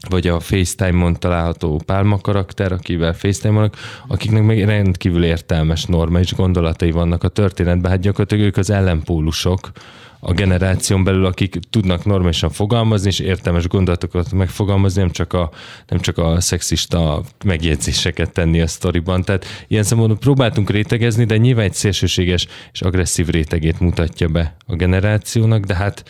vagy 0.10 0.28
a 0.28 0.40
FaceTime-on 0.40 1.20
található 1.20 1.82
Pálma 1.86 2.18
karakter, 2.18 2.72
akivel 2.72 3.14
facetime 3.14 3.70
akiknek 4.08 4.44
meg 4.44 4.66
rendkívül 4.66 5.24
értelmes 5.24 5.86
normális 5.86 6.34
gondolatai 6.34 6.92
vannak 6.92 7.24
a 7.24 7.28
történetben. 7.28 7.92
Hát 7.92 8.00
gyakorlatilag 8.00 8.46
ők 8.46 8.58
az 8.58 8.70
ellenpólusok 8.70 9.72
a 10.20 10.34
generáción 10.34 11.04
belül, 11.04 11.26
akik 11.26 11.60
tudnak 11.70 12.06
normálisan 12.06 12.50
fogalmazni, 12.50 13.08
és 13.08 13.20
értelmes 13.20 13.68
gondolatokat 13.68 14.32
megfogalmazni, 14.32 15.02
nem 15.02 15.12
csak 15.12 15.34
a, 15.34 15.52
nem 15.88 16.00
csak 16.00 16.18
a 16.18 16.42
szexista 16.42 17.24
megjegyzéseket 17.46 18.32
tenni 18.32 18.62
a 18.62 18.68
sztoriban. 18.68 19.24
Tehát 19.24 19.46
ilyen 19.68 19.84
szempontból 19.84 20.18
próbáltunk 20.18 20.70
rétegezni, 20.70 21.26
de 21.26 21.38
nyilván 21.38 21.66
egy 21.66 21.74
szélsőséges 21.74 22.48
és 22.74 22.82
agresszív 22.82 23.28
rétegét 23.28 23.80
mutatja 23.80 24.28
be 24.28 24.56
a 24.66 24.76
generációnak, 24.76 25.64
de 25.64 25.76
hát 25.76 26.04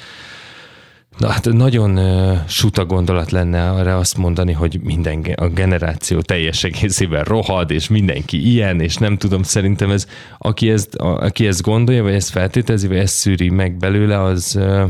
Na 1.18 1.28
hát 1.28 1.46
nagyon 1.46 1.98
uh, 1.98 2.38
suta 2.48 2.86
gondolat 2.86 3.32
lenne 3.32 3.70
arra 3.70 3.98
azt 3.98 4.18
mondani, 4.18 4.52
hogy 4.52 4.80
minden 4.84 5.22
a 5.36 5.48
generáció 5.48 6.22
teljes 6.22 6.64
egészében 6.64 7.24
rohad, 7.24 7.72
és 7.72 7.88
mindenki 7.88 8.52
ilyen, 8.52 8.80
és 8.80 8.96
nem 8.96 9.18
tudom, 9.18 9.44
szerintem 9.44 9.92
ez, 9.92 10.08
aki 10.38 10.70
ezt, 10.70 10.96
a, 10.96 11.18
aki 11.18 11.48
ezt 11.48 11.62
gondolja, 11.62 12.04
vagy 12.04 12.14
ezt 12.14 12.30
feltételezi, 12.30 12.88
vagy 12.88 12.98
ezt 12.98 13.16
szűri 13.16 13.50
meg 13.50 13.78
belőle, 13.78 14.22
az, 14.22 14.56
uh, 14.60 14.90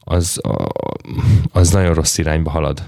az, 0.00 0.40
uh, 0.48 0.66
az 1.52 1.70
nagyon 1.70 1.94
rossz 1.94 2.18
irányba 2.18 2.50
halad. 2.50 2.82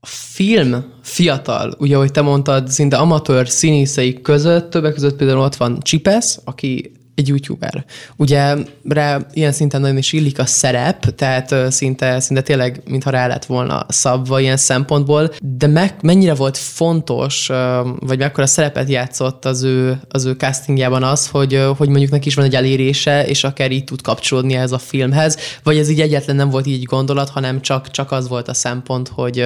A 0.00 0.06
film 0.06 0.84
fiatal, 1.02 1.74
ugye, 1.78 1.96
ahogy 1.96 2.12
te 2.12 2.20
mondtad, 2.20 2.68
szinte 2.68 2.96
amatőr 2.96 3.48
színészei 3.48 4.20
között, 4.20 4.70
többek 4.70 4.92
között 4.92 5.16
például 5.16 5.40
ott 5.40 5.56
van 5.56 5.80
Csipesz, 5.80 6.40
aki 6.44 6.92
egy 7.14 7.28
youtuber. 7.28 7.84
Ugye 8.16 8.54
rá 8.88 9.18
ilyen 9.32 9.52
szinten 9.52 9.80
nagyon 9.80 9.96
is 9.96 10.12
illik 10.12 10.38
a 10.38 10.46
szerep, 10.46 11.14
tehát 11.14 11.72
szinte, 11.72 12.20
szinte 12.20 12.42
tényleg, 12.42 12.80
mintha 12.84 13.10
rá 13.10 13.26
lett 13.26 13.44
volna 13.44 13.86
szabva 13.88 14.40
ilyen 14.40 14.56
szempontból, 14.56 15.32
de 15.40 15.66
meg, 15.66 15.94
mennyire 16.02 16.34
volt 16.34 16.56
fontos, 16.56 17.50
vagy 17.98 18.18
mekkora 18.18 18.46
szerepet 18.46 18.88
játszott 18.88 19.44
az 19.44 19.62
ő, 19.62 20.00
az 20.08 20.24
ő 20.24 20.32
castingjában 20.32 21.02
az, 21.02 21.28
hogy, 21.28 21.60
hogy 21.76 21.88
mondjuk 21.88 22.10
neki 22.10 22.28
is 22.28 22.34
van 22.34 22.44
egy 22.44 22.54
elérése, 22.54 23.26
és 23.26 23.44
akár 23.44 23.70
így 23.70 23.84
tud 23.84 24.02
kapcsolódni 24.02 24.54
ez 24.54 24.72
a 24.72 24.78
filmhez, 24.78 25.36
vagy 25.62 25.78
ez 25.78 25.88
így 25.88 26.00
egyetlen 26.00 26.36
nem 26.36 26.50
volt 26.50 26.66
így 26.66 26.84
gondolat, 26.84 27.28
hanem 27.28 27.60
csak, 27.60 27.90
csak 27.90 28.12
az 28.12 28.28
volt 28.28 28.48
a 28.48 28.54
szempont, 28.54 29.08
hogy, 29.08 29.44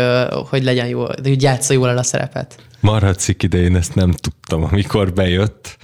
hogy 0.48 0.64
legyen 0.64 0.86
jó, 0.86 1.04
hogy 1.04 1.42
játsza 1.42 1.72
jól 1.72 1.88
el 1.88 1.98
a 1.98 2.02
szerepet. 2.02 2.56
Marhatszik 2.80 3.42
idején 3.42 3.76
ezt 3.76 3.94
nem 3.94 4.10
tudtam, 4.10 4.62
amikor 4.62 5.12
bejött, 5.12 5.76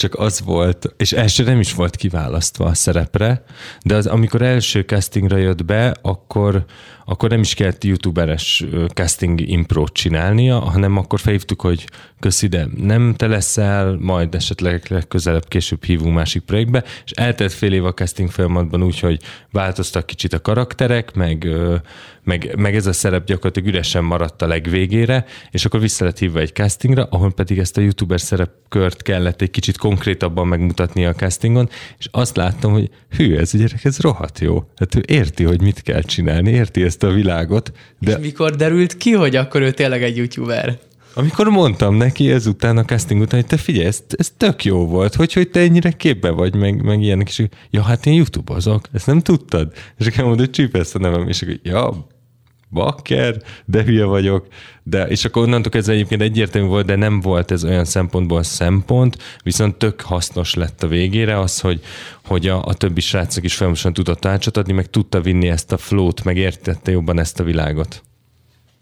csak 0.00 0.14
az 0.14 0.40
volt, 0.40 0.94
és 0.96 1.12
első 1.12 1.44
nem 1.44 1.60
is 1.60 1.74
volt 1.74 1.96
kiválasztva 1.96 2.64
a 2.64 2.74
szerepre, 2.74 3.44
de 3.82 3.94
az, 3.94 4.06
amikor 4.06 4.42
első 4.42 4.80
castingra 4.80 5.36
jött 5.36 5.64
be, 5.64 5.94
akkor, 6.02 6.64
akkor 7.10 7.28
nem 7.30 7.40
is 7.40 7.54
kellett 7.54 7.84
youtuberes 7.84 8.64
casting 8.94 9.40
impro 9.40 9.88
csinálnia, 9.88 10.58
hanem 10.58 10.96
akkor 10.96 11.20
felhívtuk, 11.20 11.60
hogy 11.60 11.86
köszi, 12.20 12.46
de 12.46 12.66
nem 12.76 13.14
te 13.16 13.26
leszel, 13.26 13.96
majd 14.00 14.34
esetleg 14.34 14.82
legközelebb 14.88 15.48
később 15.48 15.84
hívunk 15.84 16.14
másik 16.14 16.42
projektbe, 16.42 16.84
és 17.04 17.10
eltelt 17.10 17.52
fél 17.52 17.72
év 17.72 17.84
a 17.84 17.94
casting 17.94 18.30
folyamatban 18.30 18.82
úgy, 18.82 19.00
hogy 19.00 19.20
változtak 19.50 20.06
kicsit 20.06 20.32
a 20.32 20.40
karakterek, 20.40 21.14
meg, 21.14 21.48
meg, 22.24 22.54
meg 22.56 22.74
ez 22.74 22.86
a 22.86 22.92
szerep 22.92 23.24
gyakorlatilag 23.24 23.68
üresen 23.68 24.04
maradt 24.04 24.42
a 24.42 24.46
legvégére, 24.46 25.24
és 25.50 25.64
akkor 25.64 25.80
vissza 25.80 26.04
lett 26.04 26.18
hívva 26.18 26.38
egy 26.38 26.52
castingra, 26.52 27.06
ahol 27.10 27.32
pedig 27.32 27.58
ezt 27.58 27.76
a 27.76 27.80
youtuber 27.80 28.20
szerepkört 28.20 29.02
kellett 29.02 29.42
egy 29.42 29.50
kicsit 29.50 29.76
konkrétabban 29.76 30.46
megmutatni 30.46 31.06
a 31.06 31.14
castingon, 31.14 31.68
és 31.98 32.08
azt 32.10 32.36
láttam, 32.36 32.72
hogy 32.72 32.90
hű, 33.10 33.36
ez 33.36 33.54
a 33.54 33.58
gyerek, 33.58 33.84
ez 33.84 33.98
rohadt 33.98 34.38
jó. 34.38 34.64
Hát 34.76 34.94
ő 34.94 35.02
érti, 35.06 35.44
hogy 35.44 35.60
mit 35.60 35.82
kell 35.82 36.02
csinálni, 36.02 36.50
érti 36.50 36.82
ezt 36.82 36.99
a 37.02 37.12
világot. 37.12 37.72
De... 37.98 38.10
És 38.10 38.16
mikor 38.20 38.56
derült 38.56 38.96
ki, 38.96 39.12
hogy 39.12 39.36
akkor 39.36 39.60
ő 39.60 39.70
tényleg 39.70 40.02
egy 40.02 40.16
youtuber? 40.16 40.78
Amikor 41.14 41.48
mondtam 41.48 41.94
neki 41.94 42.30
ezután 42.30 42.76
a 42.76 42.84
casting 42.84 43.20
után, 43.20 43.40
hogy 43.40 43.48
te 43.48 43.56
figyelj, 43.56 43.86
ez, 43.86 44.02
ez 44.08 44.32
tök 44.36 44.64
jó 44.64 44.86
volt, 44.86 45.14
hogy, 45.14 45.32
hogy 45.32 45.50
te 45.50 45.60
ennyire 45.60 45.90
képbe 45.90 46.30
vagy, 46.30 46.54
meg, 46.54 46.82
meg 46.82 47.02
ilyenek, 47.02 47.28
és 47.28 47.42
ja, 47.70 47.82
hát 47.82 48.06
én 48.06 48.14
youtube-ozok, 48.14 48.84
ezt 48.92 49.06
nem 49.06 49.20
tudtad? 49.20 49.72
És 49.98 50.06
akkor 50.06 50.24
mondod, 50.24 50.38
hogy 50.38 50.50
csípesz 50.50 50.94
a 50.94 50.98
nevem, 50.98 51.28
és 51.28 51.42
akkor 51.42 51.58
ja, 51.62 52.06
bakker, 52.70 53.36
de 53.64 53.82
hülye 53.82 54.04
vagyok. 54.04 54.46
De, 54.82 55.06
és 55.06 55.24
akkor 55.24 55.42
onnantól 55.42 55.72
ez 55.72 55.88
egyébként 55.88 56.22
egyértelmű 56.22 56.68
volt, 56.68 56.86
de 56.86 56.96
nem 56.96 57.20
volt 57.20 57.50
ez 57.50 57.64
olyan 57.64 57.84
szempontból 57.84 58.42
szempont, 58.42 59.18
viszont 59.42 59.76
tök 59.76 60.00
hasznos 60.00 60.54
lett 60.54 60.82
a 60.82 60.86
végére 60.86 61.38
az, 61.38 61.60
hogy, 61.60 61.80
hogy 62.24 62.48
a, 62.48 62.64
a 62.64 62.74
többi 62.74 63.00
srácok 63.00 63.44
is 63.44 63.54
folyamatosan 63.54 63.92
tudott 63.92 64.24
adni, 64.24 64.72
meg 64.72 64.90
tudta 64.90 65.20
vinni 65.20 65.48
ezt 65.48 65.72
a 65.72 65.76
flót, 65.76 66.24
meg 66.24 66.36
értette 66.36 66.90
jobban 66.90 67.18
ezt 67.18 67.40
a 67.40 67.44
világot. 67.44 68.02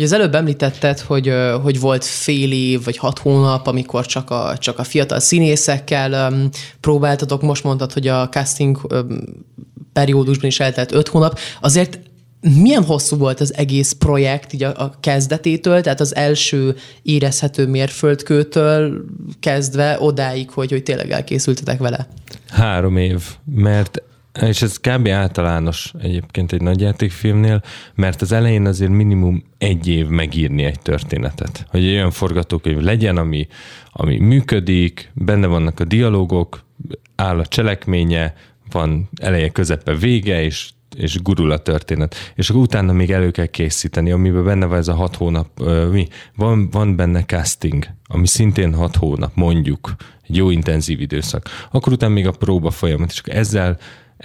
Az 0.03 0.13
előbb 0.13 0.35
említetted, 0.35 1.01
hogy, 1.01 1.33
hogy 1.63 1.81
volt 1.81 2.05
fél 2.05 2.53
év 2.53 2.85
vagy 2.85 2.97
hat 2.97 3.19
hónap, 3.19 3.67
amikor 3.67 4.07
csak 4.07 4.31
a, 4.31 4.57
csak 4.59 4.79
a 4.79 4.85
fiatal 4.85 5.21
színészekkel 5.21 6.33
um, 6.33 6.49
próbáltatok. 6.81 7.43
Most 7.43 7.65
mondtad, 7.65 7.93
hogy 7.93 8.09
a 8.09 8.29
casting 8.29 8.79
periódusban 9.93 10.47
is 10.47 10.61
eltelt 10.61 10.93
öt 10.93 11.09
hónap. 11.09 11.39
Azért 11.61 12.01
milyen 12.41 12.85
hosszú 12.85 13.17
volt 13.17 13.41
az 13.41 13.55
egész 13.55 13.93
projekt 13.93 14.53
így 14.53 14.63
a, 14.63 14.73
a 14.77 14.95
kezdetétől, 15.01 15.81
tehát 15.81 16.01
az 16.01 16.15
első 16.15 16.77
érezhető 17.03 17.67
mérföldkőtől 17.67 19.05
kezdve 19.41 19.97
odáig, 20.01 20.51
hogy, 20.51 20.71
hogy 20.71 20.83
tényleg 20.83 21.11
elkészültetek 21.11 21.79
vele? 21.79 22.09
Három 22.49 22.97
év, 22.97 23.23
mert 23.45 24.03
és 24.43 24.63
ez 24.63 24.77
kb. 24.77 25.09
általános 25.09 25.93
egyébként 25.99 26.53
egy 26.53 26.63
nagyjátékfilmnél, 26.63 27.63
mert 27.95 28.23
az 28.23 28.33
elején 28.33 28.67
azért 28.67 28.91
minimum 28.91 29.45
egy 29.59 29.89
év 29.89 30.07
megírni 30.07 30.65
egy 30.65 30.81
történetet. 30.81 31.67
Hogy 31.69 31.85
egy 31.85 31.93
olyan 31.93 32.11
forgatókönyv 32.11 32.79
legyen, 32.79 33.17
ami, 33.17 33.47
ami 33.93 34.19
működik, 34.19 35.11
benne 35.15 35.47
vannak 35.47 35.81
a 35.81 35.85
dialógok, 35.85 36.65
áll 37.15 37.39
a 37.39 37.47
cselekménye, 37.47 38.35
van 38.71 39.09
eleje, 39.23 39.49
közepe, 39.49 39.95
vége, 39.95 40.43
és 40.43 40.71
és 40.97 41.23
gurul 41.23 41.51
a 41.51 41.59
történet. 41.59 42.15
És 42.35 42.51
akkor 42.51 42.63
utána 42.63 42.93
még 42.93 43.11
elő 43.11 43.31
kell 43.31 43.47
készíteni, 43.47 44.11
amiben 44.11 44.45
benne 44.45 44.67
van 44.67 44.79
ez 44.79 44.89
a 44.89 44.95
hat 44.95 45.17
hónap, 45.17 45.49
mi? 45.91 46.09
Van, 46.37 46.71
van 46.71 46.97
benne 46.97 47.25
casting, 47.25 47.87
ami 48.07 48.27
szintén 48.27 48.75
hat 48.75 48.97
hónap, 48.97 49.31
mondjuk, 49.35 49.95
egy 50.29 50.37
jó 50.37 50.51
intenzív 50.51 51.01
időszak. 51.01 51.49
Akkor 51.71 51.93
utána 51.93 52.13
még 52.13 52.27
a 52.27 52.31
próba 52.31 52.71
folyamat, 52.71 53.11
és 53.11 53.19
akkor 53.19 53.35
ezzel 53.35 53.79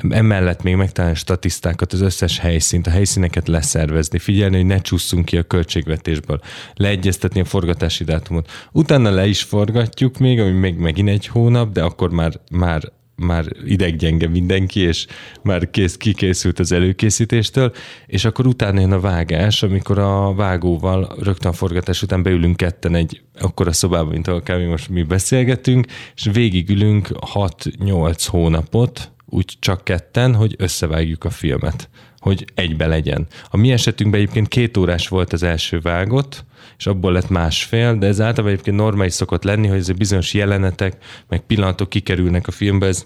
Emellett 0.09 0.63
még 0.63 0.75
megtalálni 0.75 1.17
statisztákat, 1.17 1.93
az 1.93 2.01
összes 2.01 2.39
helyszínt, 2.39 2.87
a 2.87 2.89
helyszíneket 2.89 3.47
leszervezni, 3.47 4.19
figyelni, 4.19 4.55
hogy 4.55 4.65
ne 4.65 4.77
csúszunk 4.77 5.25
ki 5.25 5.37
a 5.37 5.43
költségvetésből, 5.43 6.39
leegyeztetni 6.73 7.39
a 7.39 7.45
forgatási 7.45 8.03
dátumot. 8.03 8.51
Utána 8.71 9.09
le 9.09 9.27
is 9.27 9.43
forgatjuk 9.43 10.17
még, 10.17 10.39
ami 10.39 10.51
még 10.51 10.75
megint 10.77 11.09
egy 11.09 11.27
hónap, 11.27 11.71
de 11.71 11.83
akkor 11.83 12.09
már, 12.09 12.39
már 12.51 12.91
már 13.15 13.45
ideggyenge 13.65 14.27
mindenki, 14.27 14.79
és 14.79 15.05
már 15.41 15.69
kész, 15.69 15.97
kikészült 15.97 16.59
az 16.59 16.71
előkészítéstől, 16.71 17.71
és 18.07 18.25
akkor 18.25 18.47
utána 18.47 18.79
jön 18.79 18.91
a 18.91 18.99
vágás, 18.99 19.63
amikor 19.63 19.99
a 19.99 20.33
vágóval 20.33 21.15
rögtön 21.19 21.51
a 21.51 21.53
forgatás 21.53 22.01
után 22.01 22.23
beülünk 22.23 22.57
ketten 22.57 22.95
egy 22.95 23.21
akkor 23.39 23.67
a 23.67 23.71
szobában, 23.71 24.11
mint 24.11 24.27
ahol 24.27 24.41
kb. 24.41 24.69
most 24.69 24.89
mi 24.89 25.03
beszélgetünk, 25.03 25.85
és 26.15 26.29
végigülünk 26.33 27.07
6-8 27.33 28.25
hónapot, 28.27 29.11
úgy 29.25 29.57
csak 29.59 29.83
ketten, 29.83 30.35
hogy 30.35 30.55
összevágjuk 30.57 31.23
a 31.23 31.29
filmet, 31.29 31.89
hogy 32.23 32.45
egybe 32.53 32.87
legyen. 32.87 33.27
A 33.49 33.57
mi 33.57 33.71
esetünkben 33.71 34.19
egyébként 34.21 34.47
két 34.47 34.77
órás 34.77 35.07
volt 35.07 35.33
az 35.33 35.43
első 35.43 35.79
vágott, 35.79 36.45
és 36.77 36.87
abból 36.87 37.11
lett 37.11 37.29
másfél, 37.29 37.97
de 37.97 38.07
ez 38.07 38.21
általában 38.21 38.51
egyébként 38.51 38.77
normális 38.77 39.13
szokott 39.13 39.43
lenni, 39.43 39.67
hogy 39.67 39.77
ezek 39.77 39.97
bizonyos 39.97 40.33
jelenetek, 40.33 40.97
meg 41.27 41.39
pillanatok 41.39 41.89
kikerülnek 41.89 42.47
a 42.47 42.51
filmbe, 42.51 42.85
ez 42.85 43.05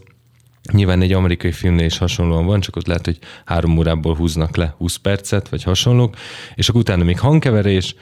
Nyilván 0.71 1.01
egy 1.01 1.13
amerikai 1.13 1.51
filmnél 1.51 1.85
is 1.85 1.97
hasonlóan 1.97 2.45
van, 2.45 2.59
csak 2.59 2.75
ott 2.75 2.87
lehet, 2.87 3.05
hogy 3.05 3.19
három 3.45 3.77
órából 3.77 4.15
húznak 4.15 4.55
le 4.55 4.75
20 4.77 4.95
percet, 4.95 5.49
vagy 5.49 5.63
hasonlók, 5.63 6.15
és 6.55 6.69
akkor 6.69 6.81
utána 6.81 7.03
még 7.03 7.19
hangkeverés, 7.19 7.95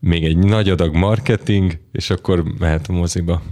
még 0.00 0.24
egy 0.24 0.36
nagy 0.36 0.68
adag 0.68 0.94
marketing, 0.94 1.78
és 1.92 2.10
akkor 2.10 2.44
mehet 2.58 2.88
a 2.88 2.92
moziba. 2.92 3.42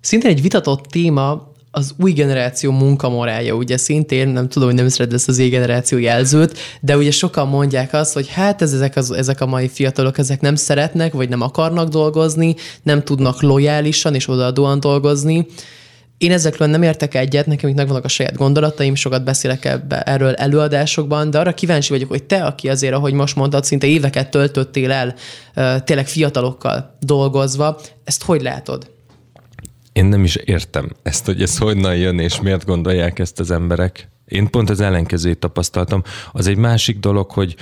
Szintén 0.00 0.30
egy 0.30 0.42
vitatott 0.42 0.84
téma 0.84 1.52
az 1.78 1.94
új 1.98 2.12
generáció 2.12 2.72
munkamorálja, 2.72 3.54
ugye 3.54 3.76
szintén, 3.76 4.28
nem 4.28 4.48
tudom, 4.48 4.68
hogy 4.68 4.76
nem 4.76 4.88
szeret 4.88 5.12
ezt 5.12 5.28
az 5.28 5.36
generáció 5.36 5.98
jelzőt, 5.98 6.58
de 6.80 6.96
ugye 6.96 7.10
sokan 7.10 7.48
mondják 7.48 7.92
azt, 7.92 8.12
hogy 8.12 8.28
hát 8.28 8.62
ez, 8.62 8.72
ezek, 8.72 8.96
az, 8.96 9.10
ezek 9.10 9.40
a 9.40 9.46
mai 9.46 9.68
fiatalok, 9.68 10.18
ezek 10.18 10.40
nem 10.40 10.54
szeretnek, 10.54 11.12
vagy 11.12 11.28
nem 11.28 11.40
akarnak 11.40 11.88
dolgozni, 11.88 12.54
nem 12.82 13.02
tudnak 13.02 13.42
lojálisan 13.42 14.14
és 14.14 14.28
odaadóan 14.28 14.80
dolgozni. 14.80 15.46
Én 16.18 16.32
ezekről 16.32 16.68
nem 16.68 16.82
értek 16.82 17.14
egyet, 17.14 17.46
nekem 17.46 17.70
itt 17.70 17.76
megvannak 17.76 18.04
a 18.04 18.08
saját 18.08 18.36
gondolataim, 18.36 18.94
sokat 18.94 19.24
beszélek 19.24 19.64
ebbe, 19.64 20.02
erről 20.02 20.34
előadásokban, 20.34 21.30
de 21.30 21.38
arra 21.38 21.54
kíváncsi 21.54 21.92
vagyok, 21.92 22.08
hogy 22.08 22.24
te, 22.24 22.44
aki 22.44 22.68
azért, 22.68 22.94
ahogy 22.94 23.12
most 23.12 23.36
mondtad, 23.36 23.64
szinte 23.64 23.86
éveket 23.86 24.30
töltöttél 24.30 24.90
el 24.90 25.14
tényleg 25.84 26.06
fiatalokkal 26.06 26.96
dolgozva, 27.00 27.80
ezt 28.04 28.24
hogy 28.24 28.42
látod? 28.42 28.96
Én 29.92 30.04
nem 30.04 30.24
is 30.24 30.36
értem 30.36 30.90
ezt, 31.02 31.26
hogy 31.26 31.42
ez 31.42 31.58
honnan 31.58 31.96
jön, 31.96 32.18
és 32.18 32.40
miért 32.40 32.64
gondolják 32.64 33.18
ezt 33.18 33.40
az 33.40 33.50
emberek. 33.50 34.08
Én 34.24 34.50
pont 34.50 34.70
az 34.70 34.80
ellenkezőjét 34.80 35.38
tapasztaltam. 35.38 36.02
Az 36.32 36.46
egy 36.46 36.56
másik 36.56 36.98
dolog, 36.98 37.30
hogy 37.30 37.56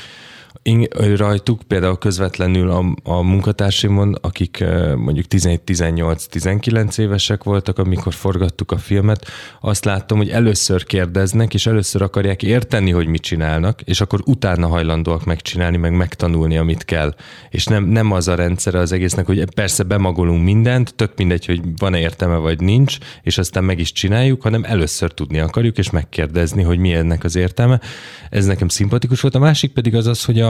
én 0.63 0.89
rajtuk 1.17 1.63
például 1.63 1.99
közvetlenül 1.99 2.71
a, 2.71 2.85
a 3.03 3.23
munkatársimon, 3.23 4.15
akik 4.21 4.65
mondjuk 4.97 5.27
17-18-19 5.31 6.99
évesek 6.99 7.45
voltak, 7.45 7.79
amikor 7.79 8.15
forgattuk 8.15 8.73
a 8.73 8.79
filmet, 8.79 9.27
azt 9.61 9.85
láttam, 9.85 10.17
hogy 10.17 10.29
először 10.29 10.85
kérdeznek, 10.85 11.55
és 11.55 11.67
először 11.67 12.03
akarják 12.03 12.43
érteni, 12.43 12.91
hogy 12.91 13.07
mit 13.07 13.23
csinálnak, 13.23 13.81
és 13.83 14.01
akkor 14.01 14.21
utána 14.25 14.67
hajlandóak 14.67 15.25
megcsinálni, 15.25 15.77
meg 15.77 15.93
megtanulni, 15.93 16.57
amit 16.57 16.85
kell. 16.85 17.15
És 17.51 17.65
nem, 17.65 17.85
nem 17.85 18.13
az 18.13 18.29
a 18.29 18.35
rendszere 18.35 18.79
az 18.79 18.93
egésznek, 18.93 19.27
hogy 19.27 19.45
persze 19.55 19.83
bemagolunk 19.83 20.45
mindent, 20.45 20.95
tök 20.95 21.13
mindegy, 21.17 21.47
hogy 21.47 21.61
van-e 21.77 21.99
értelme 21.99 22.37
vagy 22.37 22.61
nincs, 22.61 22.99
és 23.23 23.39
aztán 23.39 23.65
meg 23.65 23.79
is 23.79 23.93
csináljuk, 23.93 24.43
hanem 24.43 24.65
először 24.65 25.13
tudni 25.13 25.39
akarjuk, 25.39 25.79
és 25.79 25.91
megkérdezni, 25.91 26.63
hogy 26.63 26.79
mi 26.79 26.93
ennek 26.93 27.25
az 27.25 27.37
értelme. 27.37 27.81
Ez 28.31 28.47
nekem 28.47 28.69
szimpatikus 28.69 29.21
volt. 29.21 29.35
A 29.35 29.39
másik 29.39 29.73
pedig 29.73 29.95
az 29.95 30.07
az, 30.07 30.25
hogy 30.25 30.41
a 30.41 30.46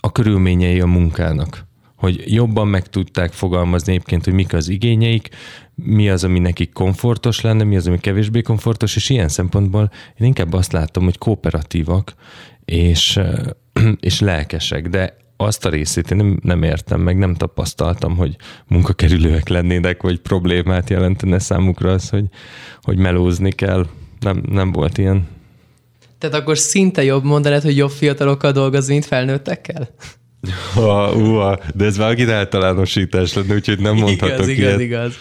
a 0.00 0.12
körülményei 0.12 0.80
a 0.80 0.86
munkának. 0.86 1.66
Hogy 1.96 2.22
jobban 2.26 2.68
meg 2.68 2.86
tudták 2.86 3.32
fogalmazni 3.32 3.92
egyébként, 3.92 4.24
hogy 4.24 4.32
mik 4.32 4.52
az 4.52 4.68
igényeik, 4.68 5.28
mi 5.74 6.08
az, 6.10 6.24
ami 6.24 6.38
nekik 6.38 6.72
komfortos 6.72 7.40
lenne, 7.40 7.64
mi 7.64 7.76
az, 7.76 7.86
ami 7.86 7.98
kevésbé 7.98 8.40
komfortos, 8.40 8.96
és 8.96 9.10
ilyen 9.10 9.28
szempontból 9.28 9.90
én 10.18 10.26
inkább 10.26 10.52
azt 10.52 10.72
látom, 10.72 11.04
hogy 11.04 11.18
kooperatívak 11.18 12.14
és, 12.64 13.20
és 14.00 14.20
lelkesek, 14.20 14.88
de 14.88 15.16
azt 15.36 15.64
a 15.64 15.68
részét 15.68 16.10
én 16.10 16.16
nem, 16.16 16.38
nem 16.42 16.62
értem, 16.62 17.00
meg 17.00 17.18
nem 17.18 17.34
tapasztaltam, 17.34 18.16
hogy 18.16 18.36
munkakerülőek 18.66 19.48
lennének, 19.48 20.02
vagy 20.02 20.20
problémát 20.20 20.90
jelentene 20.90 21.38
számukra 21.38 21.92
az, 21.92 22.08
hogy, 22.08 22.24
hogy 22.82 22.98
melózni 22.98 23.52
kell. 23.52 23.86
Nem, 24.20 24.42
nem 24.50 24.72
volt 24.72 24.98
ilyen. 24.98 25.26
Tehát 26.18 26.36
akkor 26.36 26.58
szinte 26.58 27.04
jobb 27.04 27.24
mondanod, 27.24 27.62
hogy 27.62 27.76
jobb 27.76 27.90
fiatalokkal 27.90 28.52
dolgozni, 28.52 28.92
mint 28.92 29.06
felnőttekkel? 29.06 29.88
Ha, 30.74 31.12
uha, 31.12 31.58
de 31.74 31.84
ez 31.84 31.96
vágid 31.96 32.28
általánosítás 32.28 33.34
lenne, 33.34 33.54
úgyhogy 33.54 33.80
nem 33.80 33.96
mondhatok 33.96 34.48
igaz, 34.48 34.48
ilyet. 34.48 34.80
igaz, 34.80 35.14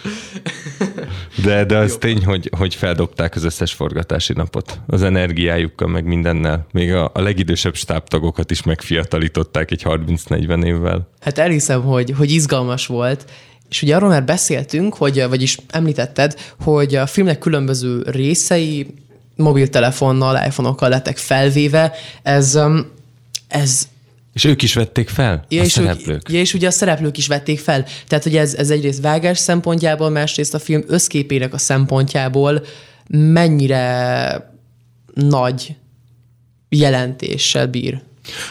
De, 1.43 1.65
de 1.65 1.77
az 1.77 1.97
tény, 1.99 2.25
hogy, 2.25 2.49
hogy 2.57 2.75
feldobták 2.75 3.35
az 3.35 3.43
összes 3.43 3.73
forgatási 3.73 4.33
napot. 4.33 4.79
Az 4.87 5.03
energiájukkal, 5.03 5.87
meg 5.87 6.05
mindennel. 6.05 6.67
Még 6.71 6.93
a, 6.93 7.11
a 7.13 7.21
legidősebb 7.21 7.75
stábtagokat 7.75 8.51
is 8.51 8.63
megfiatalították 8.63 9.71
egy 9.71 9.81
30-40 9.85 10.65
évvel. 10.65 11.09
Hát 11.19 11.37
elhiszem, 11.37 11.81
hogy, 11.81 12.13
hogy 12.17 12.31
izgalmas 12.31 12.87
volt, 12.87 13.25
és 13.69 13.81
ugye 13.81 13.95
arról 13.95 14.09
már 14.09 14.23
beszéltünk, 14.23 14.95
hogy, 14.95 15.25
vagyis 15.29 15.57
említetted, 15.69 16.35
hogy 16.59 16.95
a 16.95 17.05
filmnek 17.05 17.39
különböző 17.39 18.01
részei 18.05 18.87
mobiltelefonnal, 19.37 20.45
iPhone-okkal 20.45 20.89
lettek 20.89 21.17
felvéve. 21.17 21.93
Ez, 22.23 22.55
um, 22.55 22.91
ez 23.47 23.87
és 24.33 24.43
ők 24.43 24.61
is 24.61 24.73
vették 24.73 25.09
fel, 25.09 25.45
ja, 25.49 25.61
a 25.61 25.65
és 25.65 25.71
szereplők. 25.71 26.29
Ők, 26.29 26.35
ja, 26.35 26.39
és 26.39 26.53
ugye 26.53 26.67
a 26.67 26.71
szereplők 26.71 27.17
is 27.17 27.27
vették 27.27 27.59
fel. 27.59 27.85
Tehát, 28.07 28.23
hogy 28.23 28.35
ez, 28.35 28.53
ez 28.53 28.69
egyrészt 28.69 29.01
vágás 29.01 29.37
szempontjából, 29.37 30.09
másrészt 30.09 30.53
a 30.53 30.59
film 30.59 30.83
összképének 30.87 31.53
a 31.53 31.57
szempontjából 31.57 32.65
mennyire 33.09 34.53
nagy 35.13 35.75
jelentéssel 36.69 37.67
bír. 37.67 38.01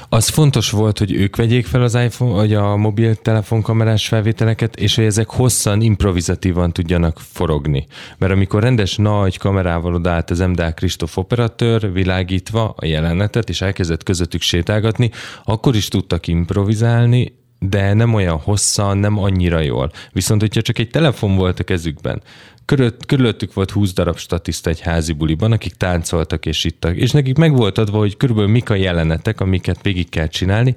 Az 0.08 0.28
fontos 0.28 0.70
volt, 0.70 0.98
hogy 0.98 1.12
ők 1.12 1.36
vegyék 1.36 1.66
fel 1.66 1.82
az 1.82 1.94
iPhone, 1.94 2.32
vagy 2.32 2.54
a 2.54 2.76
mobiltelefon 2.76 3.62
kamerás 3.62 4.08
felvételeket, 4.08 4.76
és 4.76 4.94
hogy 4.94 5.04
ezek 5.04 5.28
hosszan, 5.28 5.80
improvizatívan 5.80 6.72
tudjanak 6.72 7.20
forogni. 7.32 7.86
Mert 8.18 8.32
amikor 8.32 8.62
rendes 8.62 8.96
nagy 8.96 9.38
kamerával 9.38 9.94
odállt 9.94 10.30
az 10.30 10.38
MDA 10.38 10.72
Kristóf 10.72 11.16
operatőr, 11.16 11.92
világítva 11.92 12.74
a 12.76 12.86
jelenetet, 12.86 13.48
és 13.48 13.60
elkezdett 13.60 14.02
közöttük 14.02 14.42
sétálgatni, 14.42 15.10
akkor 15.44 15.74
is 15.76 15.88
tudtak 15.88 16.26
improvizálni, 16.26 17.34
de 17.58 17.92
nem 17.92 18.14
olyan 18.14 18.38
hosszan, 18.38 18.98
nem 18.98 19.18
annyira 19.18 19.60
jól. 19.60 19.90
Viszont, 20.12 20.40
hogyha 20.40 20.62
csak 20.62 20.78
egy 20.78 20.90
telefon 20.90 21.36
volt 21.36 21.60
a 21.60 21.64
kezükben, 21.64 22.22
Körött, 22.66 23.06
körülöttük 23.06 23.54
volt 23.54 23.70
20 23.70 23.92
darab 23.92 24.18
statiszta 24.18 24.70
egy 24.70 24.80
házi 24.80 25.12
buliban, 25.12 25.52
akik 25.52 25.74
táncoltak 25.74 26.46
és 26.46 26.64
ittak, 26.64 26.96
és 26.96 27.10
nekik 27.10 27.36
meg 27.36 27.56
volt 27.56 27.78
adva, 27.78 27.98
hogy 27.98 28.16
körülbelül 28.16 28.50
mik 28.50 28.70
a 28.70 28.74
jelenetek, 28.74 29.40
amiket 29.40 29.82
végig 29.82 30.08
kell 30.08 30.26
csinálni, 30.26 30.74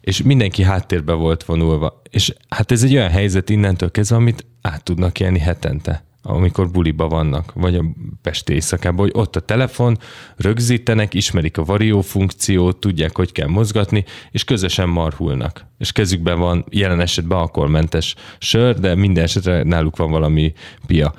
és 0.00 0.22
mindenki 0.22 0.62
háttérbe 0.62 1.12
volt 1.12 1.44
vonulva. 1.44 2.02
És 2.10 2.34
hát 2.48 2.72
ez 2.72 2.82
egy 2.82 2.94
olyan 2.94 3.10
helyzet 3.10 3.50
innentől 3.50 3.90
kezdve, 3.90 4.16
amit 4.16 4.46
át 4.60 4.82
tudnak 4.82 5.20
élni 5.20 5.38
hetente 5.38 6.05
amikor 6.26 6.70
buliba 6.70 7.08
vannak, 7.08 7.52
vagy 7.54 7.74
a 7.74 7.84
Pesti 8.22 8.52
éjszakában, 8.52 8.98
hogy 8.98 9.12
ott 9.14 9.36
a 9.36 9.40
telefon, 9.40 9.98
rögzítenek, 10.36 11.14
ismerik 11.14 11.58
a 11.58 11.64
varió 11.64 12.00
funkciót, 12.00 12.76
tudják, 12.76 13.16
hogy 13.16 13.32
kell 13.32 13.48
mozgatni, 13.48 14.04
és 14.30 14.44
közösen 14.44 14.88
marhulnak. 14.88 15.66
És 15.78 15.92
kezükben 15.92 16.38
van 16.38 16.64
jelen 16.70 17.00
esetben 17.00 17.38
alkoholmentes 17.38 18.14
sör, 18.38 18.78
de 18.78 18.94
minden 18.94 19.24
esetre 19.24 19.62
náluk 19.62 19.96
van 19.96 20.10
valami 20.10 20.52
pia. 20.86 21.14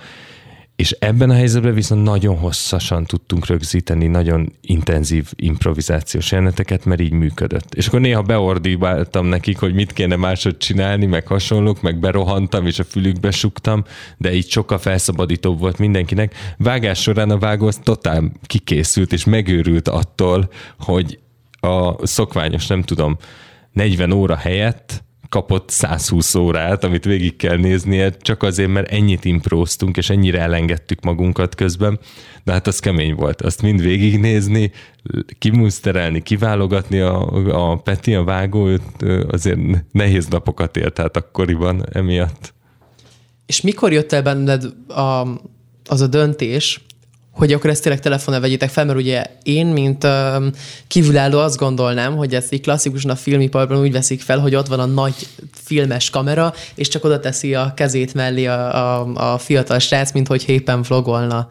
És 0.78 0.92
ebben 0.92 1.30
a 1.30 1.34
helyzetben 1.34 1.74
viszont 1.74 2.04
nagyon 2.04 2.38
hosszasan 2.38 3.06
tudtunk 3.06 3.46
rögzíteni 3.46 4.08
nagyon 4.08 4.54
intenzív 4.62 5.32
improvizációs 5.36 6.32
jeleneteket, 6.32 6.86
mert 6.86 7.02
így 7.02 7.12
működött. 7.12 7.74
És 7.74 7.88
akkor 7.88 8.00
néha 8.00 8.22
beordíváltam 8.22 9.26
nekik, 9.26 9.58
hogy 9.58 9.74
mit 9.74 9.94
kéne 9.94 10.16
másod 10.16 10.58
csinálni, 10.58 11.06
meg 11.06 11.28
hasonlók, 11.28 11.82
meg 11.82 12.00
berohantam, 12.00 12.66
és 12.66 12.80
a 12.80 12.84
fülükbe 12.84 13.32
suktam, 13.32 13.84
de 14.18 14.34
így 14.34 14.50
sokkal 14.50 14.78
felszabadítóbb 14.78 15.60
volt 15.60 15.78
mindenkinek. 15.78 16.36
Vágás 16.58 17.02
során 17.02 17.30
a 17.30 17.38
vágó 17.38 17.70
totál 17.70 18.32
kikészült, 18.46 19.14
és 19.14 19.26
megőrült 19.26 19.88
attól, 19.88 20.50
hogy 20.80 21.20
a 21.60 22.08
szokványos, 22.08 22.68
nem 22.68 22.82
tudom, 22.82 23.18
40 23.72 24.12
óra 24.12 24.36
helyett 24.36 25.06
kapott 25.30 25.70
120 25.70 26.36
órát, 26.36 26.84
amit 26.84 27.06
végig 27.06 27.36
kell 27.36 27.58
néznie, 27.58 28.10
csak 28.10 28.44
azért, 28.44 28.70
mert 28.70 28.92
ennyit 28.92 29.26
impróztunk, 29.26 29.98
és 29.98 30.10
ennyire 30.10 30.40
elengedtük 30.40 31.02
magunkat 31.02 31.56
közben, 31.56 32.00
de 32.44 32.52
hát 32.52 32.68
az 32.68 32.80
kemény 32.80 33.16
volt. 33.16 33.42
Azt 33.42 33.62
mind 33.62 33.82
végignézni, 33.82 34.72
kimuszterelni, 35.40 36.22
kiválogatni 36.22 37.00
a, 37.00 37.22
a 37.72 37.76
Peti, 37.76 38.16
a 38.16 38.24
vágó, 38.24 38.70
azért 39.28 39.60
nehéz 39.92 40.28
napokat 40.28 40.78
élt 40.78 40.98
hát 40.98 41.18
akkoriban 41.18 41.86
emiatt. 41.92 42.54
És 43.46 43.62
mikor 43.62 43.92
jött 43.92 44.12
el 44.12 44.22
benned 44.22 44.64
a, 44.88 45.28
az 45.86 46.02
a 46.02 46.08
döntés, 46.08 46.82
hogy 47.38 47.54
akkor 47.54 47.70
ezt 47.70 47.82
tényleg 47.82 48.02
telefonon 48.02 48.42
vegyétek 48.42 48.70
fel, 48.70 48.86
mert 48.86 48.98
ugye 48.98 49.24
én, 49.44 49.66
mint 49.66 50.04
uh, 50.04 50.46
kívülálló 50.88 51.40
azt 51.40 51.58
gondolnám, 51.58 52.16
hogy 52.16 52.36
ezt 52.36 52.54
így 52.54 52.62
klasszikusan 52.62 53.12
a 53.12 53.16
filmiparban 53.16 53.80
úgy 53.80 53.92
veszik 53.92 54.22
fel, 54.22 54.40
hogy 54.40 54.56
ott 54.56 54.68
van 54.68 54.80
a 54.80 54.86
nagy 54.86 55.28
filmes 55.64 56.10
kamera, 56.10 56.54
és 56.76 56.88
csak 56.88 57.04
oda 57.04 57.20
teszi 57.20 57.56
a 57.56 57.74
kezét 57.76 58.14
mellé 58.14 58.46
a, 58.46 59.00
a, 59.00 59.34
a 59.34 59.38
fiatal 59.38 59.80
srác, 59.80 60.12
mint 60.12 60.28
hogy 60.28 60.44
éppen 60.48 60.82
vlogolna. 60.82 61.50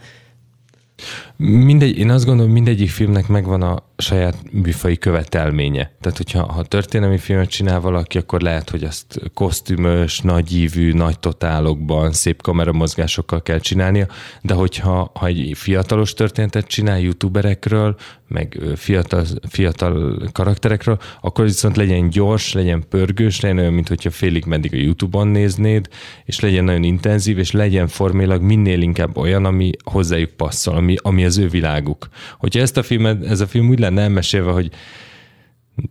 Mindegy, 1.39 1.99
én 1.99 2.11
azt 2.11 2.25
gondolom, 2.25 2.53
mindegyik 2.53 2.91
filmnek 2.91 3.29
megvan 3.29 3.63
a 3.63 3.83
saját 3.97 4.37
műfai 4.53 4.99
követelménye. 4.99 5.93
Tehát, 6.01 6.17
hogyha 6.17 6.53
ha 6.53 6.65
történelmi 6.65 7.19
filmet 7.19 7.49
csinál 7.49 7.81
valaki, 7.81 8.19
akkor 8.19 8.41
lehet, 8.41 8.71
hogy 8.71 8.85
azt 8.85 9.21
kosztümös, 9.35 10.21
nagyívű, 10.21 10.93
nagy 10.93 11.19
totálokban, 11.19 12.13
szép 12.13 12.43
kameramozgásokkal 12.43 13.43
kell 13.43 13.59
csinálnia, 13.59 14.07
de 14.43 14.55
hogyha 14.55 15.11
ha 15.15 15.27
egy 15.27 15.53
fiatalos 15.55 16.15
történetet 16.15 16.67
csinál 16.67 17.01
youtuberekről, 17.01 17.97
meg 18.29 18.61
fiatal, 18.77 19.25
fiatal 19.49 20.23
karakterekről, 20.33 20.99
akkor 21.21 21.45
viszont 21.45 21.77
legyen 21.77 22.09
gyors, 22.09 22.53
legyen 22.53 22.85
pörgős, 22.89 23.41
legyen 23.41 23.59
olyan, 23.59 23.73
mint 23.73 23.89
hogyha 23.89 24.11
félig 24.11 24.45
meddig 24.45 24.75
a 24.75 24.77
YouTube-on 24.77 25.29
néznéd, 25.29 25.89
és 26.25 26.41
legyen 26.41 26.65
nagyon 26.65 26.83
intenzív, 26.83 27.39
és 27.39 27.51
legyen 27.51 27.87
formilag 27.89 28.43
minél 28.43 28.81
inkább 28.81 29.17
olyan, 29.17 29.45
ami 29.45 29.71
hozzájuk 29.85 30.31
passzol, 30.31 30.75
ami, 30.75 30.95
ami 31.03 31.25
az 31.27 31.39
ő 31.39 31.49
világuk. 31.49 32.09
Hogyha 32.39 32.61
ezt 32.61 32.77
a 32.77 32.83
filmet, 32.83 33.25
ez 33.25 33.41
a 33.41 33.47
film 33.47 33.69
úgy 33.69 33.79
lenne 33.79 34.03
elmesélve, 34.03 34.51
hogy 34.51 34.71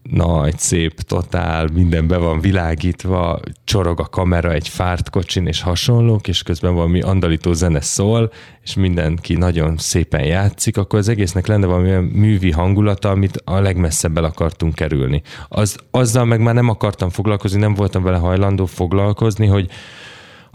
nagy, 0.04 0.58
szép, 0.58 1.02
totál, 1.02 1.68
minden 1.74 2.08
be 2.08 2.18
van 2.18 2.40
világítva, 2.40 3.40
csorog 3.64 4.00
a 4.00 4.04
kamera 4.04 4.52
egy 4.52 4.68
fárt 4.68 5.10
kocsin 5.10 5.48
és 5.48 5.62
hasonlók, 5.62 6.28
és 6.28 6.44
közben 6.44 6.74
valami 6.74 7.02
andalító 7.02 7.54
zene 7.54 7.82
szól, 7.82 8.32
és 8.64 8.74
mindenki 8.74 9.34
nagyon 9.34 9.78
szépen 9.78 10.24
játszik, 10.24 10.78
akkor 10.78 11.00
az 11.00 11.10
egésznek 11.10 11.48
lenne 11.48 11.66
valami 11.66 11.90
olyan 11.90 12.04
művi 12.04 12.52
hangulata, 12.52 13.10
amit 13.10 13.42
a 13.44 13.60
legmesszebb 13.60 14.18
el 14.18 14.24
akartunk 14.24 14.76
kerülni. 14.76 15.22
Az, 15.48 15.78
azzal 15.92 16.26
meg 16.26 16.42
már 16.42 16.54
nem 16.54 16.70
akartam 16.70 17.10
foglalkozni, 17.10 17.60
nem 17.60 17.74
voltam 17.74 18.04
vele 18.04 18.18
hajlandó 18.18 18.66
foglalkozni, 18.66 19.48
hogy 19.48 19.70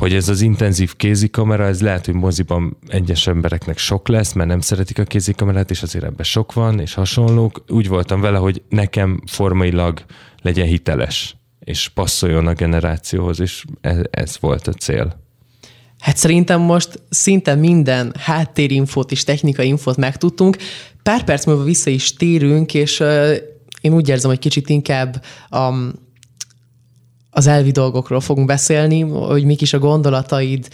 hogy 0.01 0.15
ez 0.15 0.29
az 0.29 0.41
intenzív 0.41 0.97
kézikamera, 0.97 1.67
ez 1.67 1.81
lehet, 1.81 2.05
hogy 2.05 2.15
moziban 2.15 2.77
egyes 2.89 3.27
embereknek 3.27 3.79
sok 3.79 4.09
lesz, 4.09 4.33
mert 4.33 4.49
nem 4.49 4.61
szeretik 4.61 4.99
a 4.99 5.05
kézikamerát, 5.05 5.71
és 5.71 5.83
azért 5.83 6.05
ebben 6.05 6.25
sok 6.25 6.53
van, 6.53 6.81
és 6.81 6.95
hasonlók. 6.95 7.65
Úgy 7.69 7.89
voltam 7.89 8.21
vele, 8.21 8.39
hogy 8.39 8.63
nekem 8.69 9.23
formailag 9.27 10.05
legyen 10.43 10.67
hiteles, 10.67 11.37
és 11.59 11.89
passzoljon 11.89 12.47
a 12.47 12.53
generációhoz, 12.53 13.41
és 13.41 13.65
ez, 13.81 13.99
ez 14.11 14.37
volt 14.41 14.67
a 14.67 14.73
cél. 14.73 15.21
Hát 15.99 16.17
szerintem 16.17 16.61
most 16.61 17.03
szinte 17.11 17.55
minden 17.55 18.15
háttérinfót 18.19 19.11
és 19.11 19.25
technikai 19.25 19.67
infót 19.67 19.97
megtudtunk. 19.97 20.57
Pár 21.03 21.25
perc 21.25 21.47
múlva 21.47 21.63
vissza 21.63 21.91
is 21.91 22.15
térünk, 22.15 22.75
és 22.75 23.01
uh, 23.01 23.37
én 23.81 23.93
úgy 23.93 24.09
érzem, 24.09 24.31
hogy 24.31 24.39
kicsit 24.39 24.69
inkább 24.69 25.25
um, 25.51 25.93
az 27.31 27.47
elvi 27.47 27.71
dolgokról 27.71 28.21
fogunk 28.21 28.47
beszélni, 28.47 29.01
hogy 29.01 29.45
mik 29.45 29.61
is 29.61 29.73
a 29.73 29.79
gondolataid 29.79 30.69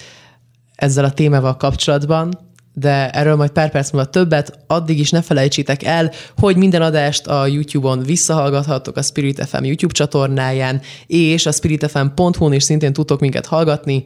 ezzel 0.75 1.05
a 1.05 1.13
témával 1.13 1.57
kapcsolatban, 1.57 2.45
de 2.73 3.11
erről 3.11 3.37
majd 3.37 3.51
pár 3.51 3.71
perc 3.71 3.91
múlva 3.91 4.11
többet, 4.11 4.59
addig 4.67 4.99
is 4.99 5.11
ne 5.11 5.23
felejtsétek 5.23 5.83
el, 5.83 6.13
hogy 6.37 6.57
minden 6.57 6.83
adást 6.83 7.27
a 7.27 7.47
YouTube-on 7.47 8.03
visszahallgathatok 8.03 8.97
a 8.97 9.03
Spirit 9.03 9.47
FM 9.47 9.65
YouTube 9.65 9.93
csatornáján, 9.93 10.81
és 11.07 11.47
a 11.47 11.53
spiritfm.hu-n 11.53 12.53
is 12.53 12.63
szintén 12.63 12.93
tudtok 12.93 13.21
minket 13.21 13.47
hallgatni. 13.47 14.05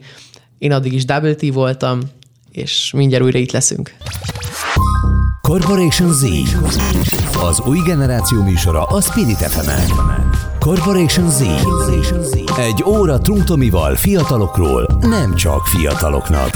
Én 0.57 0.71
addig 0.71 0.93
is 0.93 1.05
Double 1.05 1.35
T 1.35 1.53
voltam, 1.53 1.99
és 2.51 2.91
mindjárt 2.95 3.23
újra 3.23 3.39
itt 3.39 3.51
leszünk. 3.51 3.95
Corporation 5.41 6.13
Z. 6.13 6.23
Az 7.49 7.59
új 7.59 7.79
generáció 7.85 8.43
műsora 8.43 8.83
a 8.83 9.01
Spirit 9.01 9.37
fm 9.37 9.69
-en. 9.69 10.50
Corporation 10.61 11.29
Z. 11.29 11.41
Egy 12.57 12.83
óra 12.85 13.17
Trunktomival 13.17 13.95
fiatalokról, 13.95 14.87
nem 14.99 15.35
csak 15.35 15.65
fiataloknak. 15.65 16.49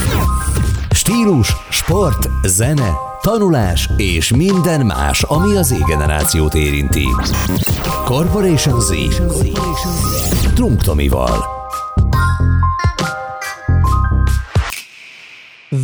Stílus, 0.89 1.55
sport, 1.69 2.29
zene, 2.43 2.91
tanulás 3.21 3.89
és 3.97 4.31
minden 4.31 4.85
más, 4.85 5.23
ami 5.23 5.55
az 5.55 5.67
Z-generációt 5.67 6.53
érinti. 6.53 7.05
Corporation 8.03 8.79
Z. 8.79 8.91
Trunktomival. 10.53 11.53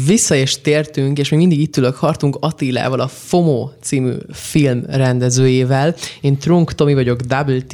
Vissza 0.05 0.35
és 0.35 0.61
tértünk, 0.61 1.17
és 1.17 1.29
még 1.29 1.39
mindig 1.39 1.59
itt 1.59 1.77
ülök, 1.77 1.95
hartunk 1.95 2.37
Attilával, 2.39 2.99
a 2.99 3.07
FOMO 3.07 3.69
című 3.81 4.13
film 4.31 4.83
rendezőjével. 4.87 5.95
Én 6.21 6.37
Trunk 6.37 6.73
Tomi 6.75 6.93
vagyok, 6.93 7.19
Double 7.21 7.61
T, 7.61 7.73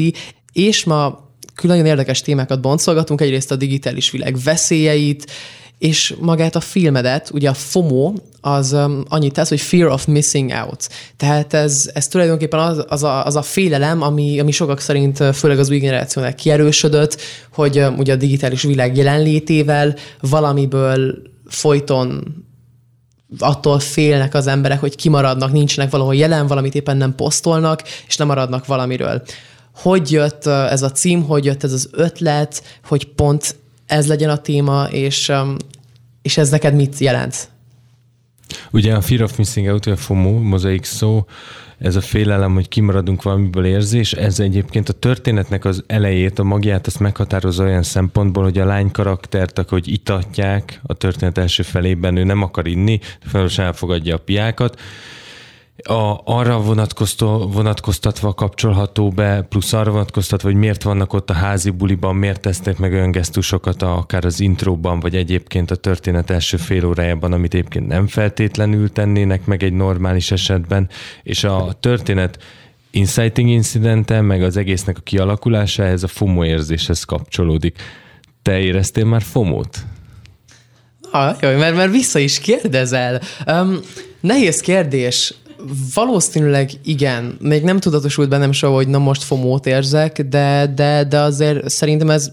és 0.52 0.84
ma 0.84 1.26
külön 1.56 1.86
érdekes 1.86 2.22
témákat 2.22 2.62
boncolgatunk, 2.62 3.22
egyrészt 3.22 3.52
a 3.52 3.56
digitális 3.56 4.12
világ 4.12 4.38
veszélyeit, 4.44 5.32
és 5.78 6.16
magát 6.20 6.56
a 6.56 6.60
filmedet, 6.60 7.30
ugye 7.34 7.50
a 7.50 7.54
FOMO, 7.54 8.14
az 8.42 8.74
um, 8.74 9.04
annyit 9.08 9.34
tesz, 9.34 9.50
hogy 9.50 9.62
fear 9.62 9.92
of 9.92 10.06
missing 10.06 10.52
out. 10.52 10.90
Tehát 11.18 11.54
ez, 11.54 11.90
ez 11.94 12.08
tulajdonképpen 12.08 12.60
az, 12.60 12.86
az, 12.88 13.04
a, 13.04 13.26
az 13.26 13.36
a 13.36 13.42
félelem, 13.42 14.02
ami, 14.02 14.40
ami 14.40 14.52
sokak 14.52 14.80
szerint 14.80 15.24
főleg 15.36 15.60
az 15.60 15.70
új 15.70 15.78
generációnak 15.78 16.36
kierősödött, 16.36 17.22
hogy 17.54 17.80
um, 17.80 17.98
ugye 17.98 18.14
a 18.14 18.16
digitális 18.16 18.62
világ 18.62 18.98
jelenlétével 18.98 19.96
valamiből 20.22 21.22
folyton 21.48 22.24
attól 23.40 23.80
félnek 23.80 24.34
az 24.34 24.48
emberek, 24.48 24.80
hogy 24.80 24.96
kimaradnak, 24.96 25.52
nincsenek 25.52 25.92
valahol 25.92 26.16
jelen, 26.16 26.48
valamit 26.48 26.76
éppen 26.76 26.98
nem 26.98 27.16
posztolnak, 27.16 27.82
és 28.08 28.18
nem 28.18 28.28
maradnak 28.28 28.66
valamiről 28.66 29.22
hogy 29.78 30.12
jött 30.12 30.46
ez 30.46 30.82
a 30.82 30.92
cím, 30.92 31.24
hogy 31.24 31.46
jött 31.46 31.64
ez 31.64 31.74
az 31.74 31.90
ötlet, 31.92 32.80
hogy 32.84 33.08
pont 33.08 33.56
ez 33.86 34.08
legyen 34.08 34.30
a 34.30 34.38
téma, 34.38 34.88
és, 34.92 35.32
és 36.22 36.38
ez 36.38 36.50
neked 36.50 36.76
mit 36.76 36.98
jelent? 36.98 37.50
Ugye 38.72 38.96
a 38.96 39.02
Fear 39.02 39.22
of 39.22 39.38
Missing 39.38 39.68
Out, 39.68 39.86
a 39.86 39.96
FOMO, 39.96 40.32
mozaik 40.32 40.84
szó, 40.84 41.26
ez 41.80 41.96
a 41.96 42.02
félelem, 42.02 42.54
hogy 42.54 42.68
kimaradunk 42.68 43.24
valamiből 43.24 43.66
érzés, 43.66 44.14
ez 44.14 44.40
egyébként 44.40 44.90
a 44.90 44.94
történetnek 44.94 45.66
az 45.66 45.84
elejét, 45.88 46.40
a 46.40 46.44
magját 46.44 46.88
azt 46.88 47.00
meghatározza 47.00 47.64
olyan 47.64 47.84
szempontból, 47.84 48.44
hogy 48.44 48.58
a 48.58 48.66
lány 48.66 48.92
karaktert, 48.92 49.70
hogy 49.70 49.88
itatják 49.88 50.80
a 50.84 50.94
történet 50.94 51.38
első 51.38 51.64
felében, 51.64 52.16
ő 52.16 52.24
nem 52.24 52.42
akar 52.42 52.68
inni, 52.68 53.00
felelősen 53.26 53.66
elfogadja 53.66 54.16
a 54.16 54.20
piákat, 54.20 54.80
a, 55.84 56.22
arra 56.24 56.62
vonatkoztatva 57.52 58.34
kapcsolható 58.34 59.10
be, 59.10 59.42
plusz 59.42 59.74
arra 59.74 59.92
vonatkoztatva, 59.92 60.48
hogy 60.48 60.58
miért 60.58 60.84
vannak 60.84 61.14
ott 61.14 61.30
a 61.30 61.34
házi 61.34 61.70
buliban, 61.70 62.16
miért 62.16 62.42
tesznek 62.42 62.78
meg 62.78 62.94
olyan 62.94 63.12
gesztusokat, 63.12 63.82
akár 63.82 64.26
az 64.26 64.40
intróban, 64.40 65.00
vagy 65.00 65.16
egyébként 65.16 65.72
a 65.72 65.76
történet 65.76 66.30
első 66.30 66.58
fél 66.58 66.86
órájában, 66.86 67.34
amit 67.34 67.54
egyébként 67.54 67.88
nem 67.88 68.08
feltétlenül 68.08 68.92
tennének 68.92 69.46
meg 69.46 69.64
egy 69.64 69.74
normális 69.74 70.32
esetben, 70.32 70.90
és 71.24 71.44
a 71.44 71.76
történet 71.80 72.44
inciting 72.92 73.50
incidente, 73.50 74.22
meg 74.22 74.44
az 74.44 74.58
egésznek 74.58 74.98
a 74.98 75.02
kialakulása 75.02 75.84
ez 75.84 76.04
a 76.04 76.08
FOMO 76.08 76.46
érzéshez 76.46 77.04
kapcsolódik. 77.04 77.82
Te 78.42 78.60
éreztél 78.60 79.06
már 79.06 79.22
FOMO-t? 79.22 79.86
Ah, 81.12 81.36
jó, 81.42 81.58
mert, 81.58 81.76
mert 81.76 81.92
vissza 81.92 82.20
is 82.20 82.40
kérdezel. 82.40 83.22
Um, 83.48 83.80
nehéz 84.20 84.60
kérdés 84.60 85.34
valószínűleg 85.94 86.72
igen. 86.84 87.38
Még 87.42 87.64
nem 87.64 87.80
tudatosult 87.80 88.30
bennem 88.30 88.52
soha, 88.52 88.74
hogy 88.74 88.88
na 88.88 88.98
most 88.98 89.24
fomót 89.24 89.66
érzek, 89.66 90.22
de, 90.22 90.72
de, 90.76 91.04
de 91.04 91.20
azért 91.20 91.70
szerintem 91.70 92.10
ez 92.10 92.32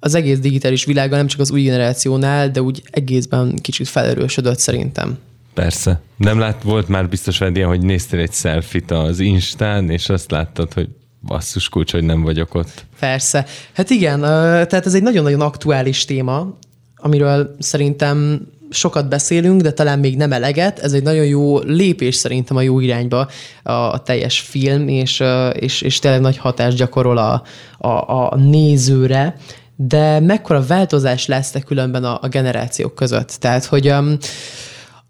az 0.00 0.14
egész 0.14 0.38
digitális 0.38 0.84
világban, 0.84 1.18
nem 1.18 1.26
csak 1.26 1.40
az 1.40 1.50
új 1.50 1.62
generációnál, 1.62 2.50
de 2.50 2.62
úgy 2.62 2.82
egészben 2.90 3.58
kicsit 3.60 3.88
felerősödött 3.88 4.58
szerintem. 4.58 5.18
Persze. 5.54 6.00
Nem 6.16 6.38
lát, 6.38 6.62
volt 6.62 6.88
már 6.88 7.08
biztos 7.08 7.38
veled 7.38 7.56
ilyen, 7.56 7.68
hogy 7.68 7.82
néztél 7.82 8.20
egy 8.20 8.32
selfit 8.32 8.90
az 8.90 9.20
Instán, 9.20 9.90
és 9.90 10.08
azt 10.08 10.30
láttad, 10.30 10.72
hogy 10.72 10.88
basszus 11.22 11.68
kulcs, 11.68 11.92
hogy 11.92 12.04
nem 12.04 12.22
vagyok 12.22 12.54
ott. 12.54 12.84
Persze. 12.98 13.46
Hát 13.72 13.90
igen, 13.90 14.20
tehát 14.20 14.86
ez 14.86 14.94
egy 14.94 15.02
nagyon-nagyon 15.02 15.40
aktuális 15.40 16.04
téma, 16.04 16.58
amiről 16.96 17.56
szerintem 17.58 18.46
sokat 18.72 19.08
beszélünk, 19.08 19.60
de 19.60 19.72
talán 19.72 19.98
még 19.98 20.16
nem 20.16 20.32
eleget. 20.32 20.78
Ez 20.78 20.92
egy 20.92 21.02
nagyon 21.02 21.24
jó 21.24 21.58
lépés 21.58 22.14
szerintem 22.14 22.56
a 22.56 22.60
jó 22.60 22.80
irányba 22.80 23.28
a, 23.62 23.72
a 23.72 24.02
teljes 24.02 24.40
film, 24.40 24.88
és, 24.88 25.22
és, 25.52 25.82
és 25.82 25.98
tényleg 25.98 26.20
nagy 26.20 26.36
hatást 26.36 26.76
gyakorol 26.76 27.18
a, 27.18 27.42
a, 27.78 27.88
a 27.88 28.36
nézőre. 28.36 29.36
De 29.76 30.20
mekkora 30.20 30.66
változás 30.66 31.26
lesz 31.26 31.54
különben 31.66 32.04
a, 32.04 32.18
a 32.22 32.28
generációk 32.28 32.94
között? 32.94 33.36
Tehát, 33.40 33.64
hogy 33.64 33.90
um, 33.90 34.16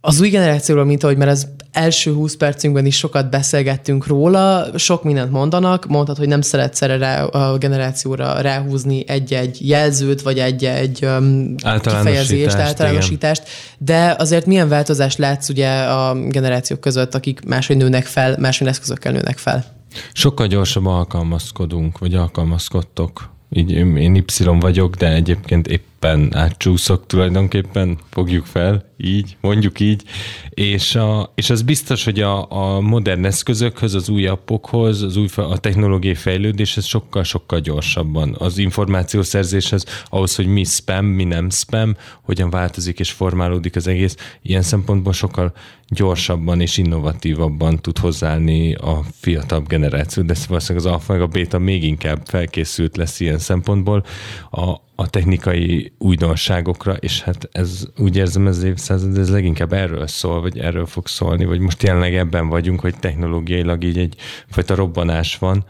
az 0.04 0.20
új 0.20 0.28
generációról, 0.28 0.84
mint 0.84 1.02
ahogy, 1.02 1.16
mert 1.16 1.30
ez 1.30 1.46
első 1.72 2.12
20 2.12 2.36
percünkben 2.36 2.86
is 2.86 2.96
sokat 2.96 3.30
beszélgettünk 3.30 4.06
róla, 4.06 4.66
sok 4.76 5.04
mindent 5.04 5.30
mondanak, 5.30 5.86
mondhat, 5.86 6.16
hogy 6.16 6.28
nem 6.28 6.40
szeretsz 6.40 6.82
erre 6.82 6.96
rá, 6.96 7.24
a 7.24 7.58
generációra 7.58 8.40
ráhúzni 8.40 9.04
egy-egy 9.08 9.68
jelzőt, 9.68 10.22
vagy 10.22 10.38
egy-egy 10.38 11.04
um, 11.04 11.54
kifejezést, 11.82 12.54
általánosítást, 12.54 13.42
igen. 13.42 13.76
de 13.78 14.14
azért 14.18 14.46
milyen 14.46 14.68
változást 14.68 15.18
látsz 15.18 15.48
ugye 15.48 15.82
a 15.82 16.14
generációk 16.28 16.80
között, 16.80 17.14
akik 17.14 17.44
máshogy 17.46 17.76
nőnek 17.76 18.04
fel, 18.04 18.36
máshogy 18.38 18.68
eszközökkel 18.68 19.12
nőnek 19.12 19.38
fel? 19.38 19.64
Sokkal 20.12 20.46
gyorsabban 20.46 20.96
alkalmazkodunk, 20.96 21.98
vagy 21.98 22.14
alkalmazkodtok. 22.14 23.30
Így 23.50 23.70
én 23.70 24.14
Y 24.14 24.44
vagyok, 24.60 24.94
de 24.94 25.12
egyébként 25.12 25.66
épp 25.66 25.82
éppen 26.02 26.36
átcsúszok 26.36 27.06
tulajdonképpen, 27.06 27.98
fogjuk 28.10 28.46
fel, 28.46 28.90
így, 28.96 29.36
mondjuk 29.40 29.80
így, 29.80 30.02
és, 30.50 30.94
a, 30.94 31.32
és 31.34 31.50
az 31.50 31.62
biztos, 31.62 32.04
hogy 32.04 32.20
a, 32.20 32.50
a 32.50 32.80
modern 32.80 33.24
eszközökhöz, 33.24 33.94
az 33.94 34.08
új 34.08 34.26
appokhoz, 34.26 35.02
az 35.02 35.16
új 35.16 35.26
a 35.36 35.58
technológiai 35.58 36.14
fejlődéshez 36.14 36.84
sokkal-sokkal 36.84 37.60
gyorsabban. 37.60 38.36
Az 38.38 38.58
információszerzéshez, 38.58 39.84
ahhoz, 40.04 40.34
hogy 40.34 40.46
mi 40.46 40.64
spam, 40.64 41.06
mi 41.06 41.24
nem 41.24 41.50
spam, 41.50 41.96
hogyan 42.22 42.50
változik 42.50 42.98
és 42.98 43.10
formálódik 43.10 43.76
az 43.76 43.86
egész, 43.86 44.16
ilyen 44.42 44.62
szempontból 44.62 45.12
sokkal 45.12 45.52
gyorsabban 45.88 46.60
és 46.60 46.78
innovatívabban 46.78 47.80
tud 47.80 47.98
hozzáállni 47.98 48.74
a 48.74 49.00
fiatalabb 49.20 49.66
generáció, 49.68 50.22
de 50.22 50.34
valószínűleg 50.48 50.86
az 50.86 50.92
alfa 50.92 51.12
meg 51.12 51.22
a 51.22 51.26
beta 51.26 51.58
még 51.58 51.84
inkább 51.84 52.20
felkészült 52.24 52.96
lesz 52.96 53.20
ilyen 53.20 53.38
szempontból. 53.38 54.04
A, 54.50 54.74
a 54.94 55.10
technikai 55.10 55.92
újdonságokra, 55.98 56.92
és 56.92 57.22
hát 57.22 57.48
ez 57.52 57.84
úgy 57.98 58.16
érzem 58.16 58.46
ez 58.46 58.62
évszázad, 58.62 59.18
ez 59.18 59.30
leginkább 59.30 59.72
erről 59.72 60.06
szól, 60.06 60.40
vagy 60.40 60.58
erről 60.58 60.86
fog 60.86 61.06
szólni, 61.06 61.44
vagy 61.44 61.58
most 61.58 61.78
tényleg 61.78 62.14
ebben 62.14 62.48
vagyunk, 62.48 62.80
hogy 62.80 62.98
technológiailag 62.98 63.84
így 63.84 63.98
egyfajta 63.98 64.74
robbanás 64.74 65.38
van, 65.38 65.64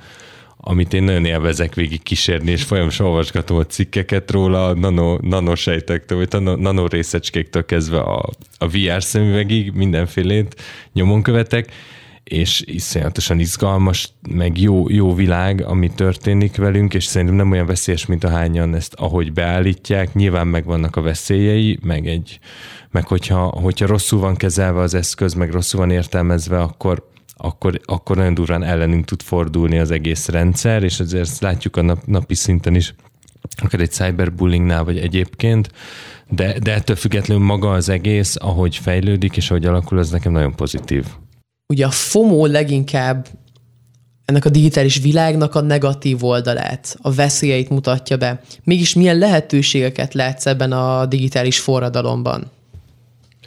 amit 0.64 0.92
én 0.92 1.02
nagyon 1.02 1.24
élvezek 1.24 1.74
végig 1.74 2.02
kísérni, 2.02 2.50
és 2.50 2.62
folyamatosan 2.62 3.06
olvasgatom 3.06 3.56
a 3.56 3.66
cikkeket 3.66 4.30
róla, 4.30 4.66
a 4.66 4.74
nano, 4.74 5.18
nanosejtektől, 5.20 6.18
vagy 6.18 6.28
a 6.30 6.56
nano 6.56 6.86
részecskéktől 6.86 7.64
kezdve 7.64 8.00
a, 8.00 8.28
a 8.58 8.68
VR 8.68 9.02
szemüvegig, 9.02 9.72
mindenfélét 9.72 10.62
nyomon 10.92 11.22
követek, 11.22 11.72
és 12.24 12.62
iszonyatosan 12.66 13.38
izgalmas, 13.38 14.12
meg 14.30 14.60
jó, 14.60 14.88
jó 14.88 15.14
világ, 15.14 15.64
ami 15.64 15.90
történik 15.90 16.56
velünk, 16.56 16.94
és 16.94 17.04
szerintem 17.04 17.36
nem 17.36 17.50
olyan 17.50 17.66
veszélyes, 17.66 18.06
mint 18.06 18.24
a 18.24 18.28
hányan 18.28 18.74
ezt 18.74 18.94
ahogy 18.94 19.32
beállítják. 19.32 20.14
Nyilván 20.14 20.46
megvannak 20.46 20.96
a 20.96 21.00
veszélyei, 21.00 21.78
meg 21.82 22.06
egy, 22.06 22.38
meg 22.90 23.06
hogyha, 23.06 23.38
hogyha 23.38 23.86
rosszul 23.86 24.20
van 24.20 24.36
kezelve 24.36 24.80
az 24.80 24.94
eszköz, 24.94 25.34
meg 25.34 25.50
rosszul 25.50 25.80
van 25.80 25.90
értelmezve, 25.90 26.60
akkor, 26.60 27.08
akkor, 27.36 27.80
akkor 27.84 28.16
nagyon 28.16 28.34
durván 28.34 28.62
ellenünk 28.62 29.04
tud 29.04 29.22
fordulni 29.22 29.78
az 29.78 29.90
egész 29.90 30.28
rendszer, 30.28 30.82
és 30.82 31.00
azért 31.00 31.22
ezt 31.22 31.40
látjuk 31.40 31.76
a 31.76 31.82
nap, 31.82 32.04
napi 32.06 32.34
szinten 32.34 32.74
is, 32.74 32.94
akár 33.62 33.80
egy 33.80 33.90
cyberbullyingnál, 33.90 34.84
vagy 34.84 34.98
egyébként, 34.98 35.70
de, 36.28 36.58
de 36.58 36.74
ettől 36.74 36.96
függetlenül 36.96 37.44
maga 37.44 37.72
az 37.72 37.88
egész, 37.88 38.36
ahogy 38.40 38.76
fejlődik, 38.76 39.36
és 39.36 39.50
ahogy 39.50 39.66
alakul, 39.66 39.98
az 39.98 40.10
nekem 40.10 40.32
nagyon 40.32 40.54
pozitív. 40.54 41.04
Ugye 41.72 41.86
a 41.86 41.90
FOMO 41.90 42.46
leginkább 42.46 43.26
ennek 44.24 44.44
a 44.44 44.48
digitális 44.48 45.00
világnak 45.00 45.54
a 45.54 45.60
negatív 45.60 46.24
oldalát, 46.24 46.96
a 47.02 47.12
veszélyeit 47.12 47.68
mutatja 47.68 48.16
be. 48.16 48.40
Mégis 48.64 48.94
milyen 48.94 49.18
lehetőségeket 49.18 50.14
látsz 50.14 50.46
ebben 50.46 50.72
a 50.72 51.06
digitális 51.06 51.58
forradalomban? 51.58 52.50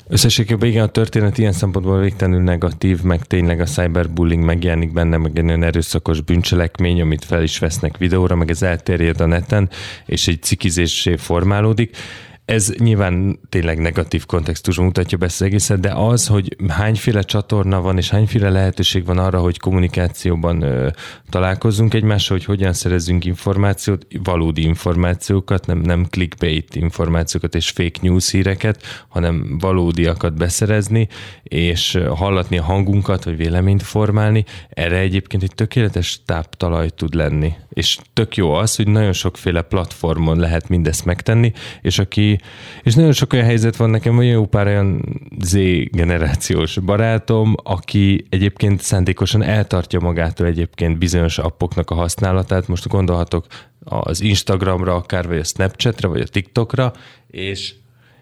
Összességében 0.08 0.70
igen, 0.70 0.84
a 0.84 0.88
történet 0.88 1.38
ilyen 1.38 1.52
szempontból 1.52 2.00
végtelenül 2.00 2.42
negatív, 2.42 3.02
meg 3.02 3.26
tényleg 3.26 3.60
a 3.60 3.66
cyberbullying 3.66 4.44
megjelenik 4.44 4.94
benne, 4.94 5.18
meg 5.18 5.38
egy 5.38 5.44
nagyon 5.44 5.64
erőszakos 5.64 6.22
bűncselekmény, 6.22 7.02
amit 7.02 7.26
fel 7.26 7.44
is 7.44 7.60
vesznek 7.60 7.98
videóra, 7.98 8.36
meg 8.36 8.50
ez 8.50 8.62
elterjed 8.62 9.22
a 9.22 9.26
neten, 9.26 9.70
és 10.06 10.28
egy 10.28 10.42
cikizésé 10.42 11.16
formálódik. 11.16 11.98
Ez 12.46 12.74
nyilván 12.78 13.40
tényleg 13.50 13.80
negatív 13.80 14.26
kontextusban 14.26 14.86
mutatja 14.86 15.18
be 15.18 15.26
ezt 15.26 15.42
egészet, 15.42 15.80
de 15.80 15.92
az, 15.94 16.28
hogy 16.28 16.56
hányféle 16.68 17.22
csatorna 17.22 17.82
van, 17.82 17.98
és 17.98 18.10
hányféle 18.10 18.50
lehetőség 18.50 19.06
van 19.06 19.18
arra, 19.18 19.40
hogy 19.40 19.60
kommunikációban 19.60 20.62
ö, 20.62 20.90
találkozzunk 21.30 21.94
egymással, 21.94 22.38
hogy 22.38 22.46
hogyan 22.46 22.74
szerezzünk 22.74 23.26
információt, 23.26 24.08
valódi 24.24 24.62
információkat, 24.62 25.66
nem, 25.66 25.78
nem 25.80 26.06
clickbait 26.10 26.76
információkat 26.76 27.56
és 27.56 27.70
fake 27.70 28.00
news 28.02 28.32
híreket, 28.32 28.84
hanem 29.08 29.58
valódiakat 29.60 30.34
beszerezni, 30.34 31.08
és 31.44 32.00
hallatni 32.16 32.58
a 32.58 32.64
hangunkat, 32.64 33.24
vagy 33.24 33.38
véleményt 33.38 33.84
formálni, 33.84 34.46
erre 34.70 34.98
egyébként 34.98 35.44
egy 35.44 35.56
tökéletes 35.56 36.22
táptalaj 36.26 36.90
tud 36.90 37.14
lenni. 37.14 37.54
És 37.70 37.98
tök 38.14 38.36
jó 38.36 38.54
az, 38.54 38.76
hogy 38.76 38.88
nagyon 38.88 39.14
sokféle 39.14 39.62
platformon 39.62 40.40
lehet 40.40 40.70
mindezt 40.70 41.06
megtenni, 41.06 41.52
és 41.82 42.00
aki 42.00 42.35
és 42.84 42.94
nagyon 42.96 43.12
sok 43.12 43.34
olyan 43.34 43.46
helyzet 43.46 43.76
van 43.76 43.90
nekem, 43.90 44.16
hogy 44.16 44.28
jó 44.28 44.46
pár 44.46 44.68
olyan 44.68 45.02
Z 45.40 45.58
generációs 45.92 46.80
barátom, 46.80 47.56
aki 47.64 48.26
egyébként 48.30 48.82
szándékosan 48.82 49.44
eltartja 49.44 50.00
magától 50.00 50.48
egyébként 50.48 50.98
bizonyos 50.98 51.38
appoknak 51.38 51.90
a 51.90 51.96
használatát. 51.96 52.68
Most 52.68 52.88
gondolhatok 52.88 53.46
az 53.84 54.22
Instagramra, 54.22 54.96
akár 54.96 55.28
vagy 55.28 55.38
a 55.38 55.44
Snapchatre, 55.44 56.08
vagy 56.08 56.22
a 56.22 56.28
TikTokra, 56.28 56.94
és 57.28 57.74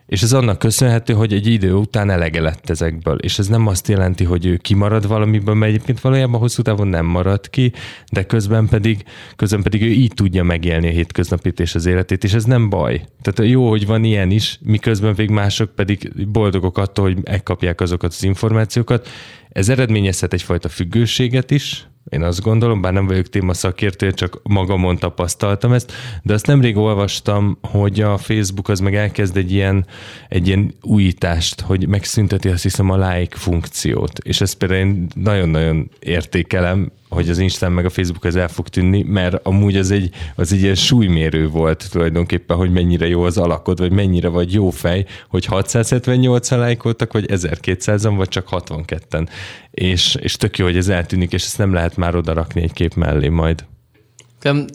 és 0.06 0.22
ez 0.22 0.34
annak 0.34 0.60
köszönhető, 0.60 1.14
hogy 1.14 1.34
egy 1.34 1.48
idő 1.48 1.74
után 1.74 2.10
elege 2.10 2.42
lett 2.42 2.70
ezekből. 2.70 3.18
És 3.18 3.40
ez 3.40 3.48
nem 3.48 3.68
azt 3.68 3.88
jelenti, 3.88 4.24
hogy 4.24 4.46
ő 4.46 4.58
kimarad 4.58 5.08
valamiből, 5.08 5.56
mert 5.56 5.72
egyébként 5.72 6.02
valójában 6.02 6.40
hosszú 6.40 6.62
távon 6.62 6.88
nem 6.88 7.06
marad 7.06 7.50
ki, 7.50 7.74
de 8.12 8.24
közben 8.24 8.68
pedig, 8.68 9.04
közben 9.36 9.62
pedig 9.62 9.82
ő 9.82 9.88
így 9.88 10.14
tudja 10.14 10.44
megélni 10.44 10.88
a 10.88 10.92
hétköznapit 10.92 11.60
és 11.60 11.76
az 11.76 11.86
életét, 11.86 12.24
és 12.24 12.34
ez 12.34 12.44
nem 12.44 12.70
baj. 12.70 13.06
Tehát 13.22 13.52
jó, 13.52 13.70
hogy 13.70 13.86
van 13.86 14.04
ilyen 14.04 14.32
is, 14.32 14.60
miközben 14.62 15.14
még 15.18 15.30
mások 15.30 15.76
pedig 15.76 16.12
boldogok 16.32 16.78
attól, 16.78 17.06
hogy 17.06 17.18
megkapják 17.24 17.82
azokat 17.82 18.12
az 18.12 18.24
információkat. 18.24 19.08
Ez 19.50 19.70
eredményezhet 19.70 20.34
egyfajta 20.34 20.70
függőséget 20.70 21.52
is, 21.52 21.88
én 22.14 22.24
azt 22.24 22.42
gondolom, 22.42 22.82
bár 22.82 22.94
nem 22.94 23.08
vagyok 23.08 23.30
téma 23.30 23.54
szakértő, 23.54 24.12
csak 24.12 24.40
magamon 24.44 24.98
tapasztaltam 24.98 25.74
ezt, 25.74 25.92
de 26.24 26.34
azt 26.34 26.48
nemrég 26.48 26.78
olvastam, 26.78 27.58
hogy 27.62 28.02
a 28.02 28.18
Facebook 28.18 28.70
az 28.70 28.80
meg 28.80 28.96
elkezd 28.96 29.38
egy 29.38 29.52
ilyen, 29.52 29.86
egy 30.30 30.48
ilyen 30.48 30.74
újítást, 30.82 31.62
hogy 31.62 31.88
megszünteti 31.88 32.50
azt 32.50 32.64
hiszem 32.64 32.90
a 32.90 33.10
like 33.10 33.38
funkciót, 33.38 34.20
és 34.20 34.42
ezt 34.42 34.56
például 34.56 34.80
én 34.80 35.08
nagyon-nagyon 35.16 35.90
értékelem, 36.00 36.92
hogy 37.14 37.30
az 37.30 37.38
Instán 37.38 37.72
meg 37.72 37.86
a 37.86 37.90
Facebook 37.90 38.26
ez 38.26 38.36
el 38.36 38.48
fog 38.48 38.68
tűnni, 38.68 39.04
mert 39.04 39.46
amúgy 39.46 39.78
az 39.78 39.92
egy, 39.92 40.10
az 40.36 40.54
egy 40.54 40.62
ilyen 40.62 40.76
súlymérő 40.76 41.48
volt 41.48 41.90
tulajdonképpen, 41.92 42.58
hogy 42.58 42.72
mennyire 42.72 43.08
jó 43.08 43.24
az 43.24 43.38
alakod, 43.38 43.80
vagy 43.80 43.92
mennyire 43.92 44.28
vagy 44.28 44.54
jó 44.54 44.70
fej, 44.70 45.06
hogy 45.30 45.48
678-an 45.50 46.58
lájkoltak, 46.58 47.14
vagy 47.14 47.26
1200-an, 47.28 48.14
vagy 48.16 48.28
csak 48.28 48.48
62-en. 48.52 49.28
És, 49.72 50.16
és 50.16 50.36
tök 50.36 50.58
jó, 50.58 50.66
hogy 50.66 50.78
ez 50.78 50.90
eltűnik, 50.90 51.34
és 51.34 51.44
ezt 51.44 51.58
nem 51.58 51.74
lehet 51.74 51.96
már 51.96 52.16
oda 52.16 52.34
rakni 52.34 52.62
egy 52.62 52.74
kép 52.74 52.94
mellé 52.94 53.28
majd. 53.28 53.66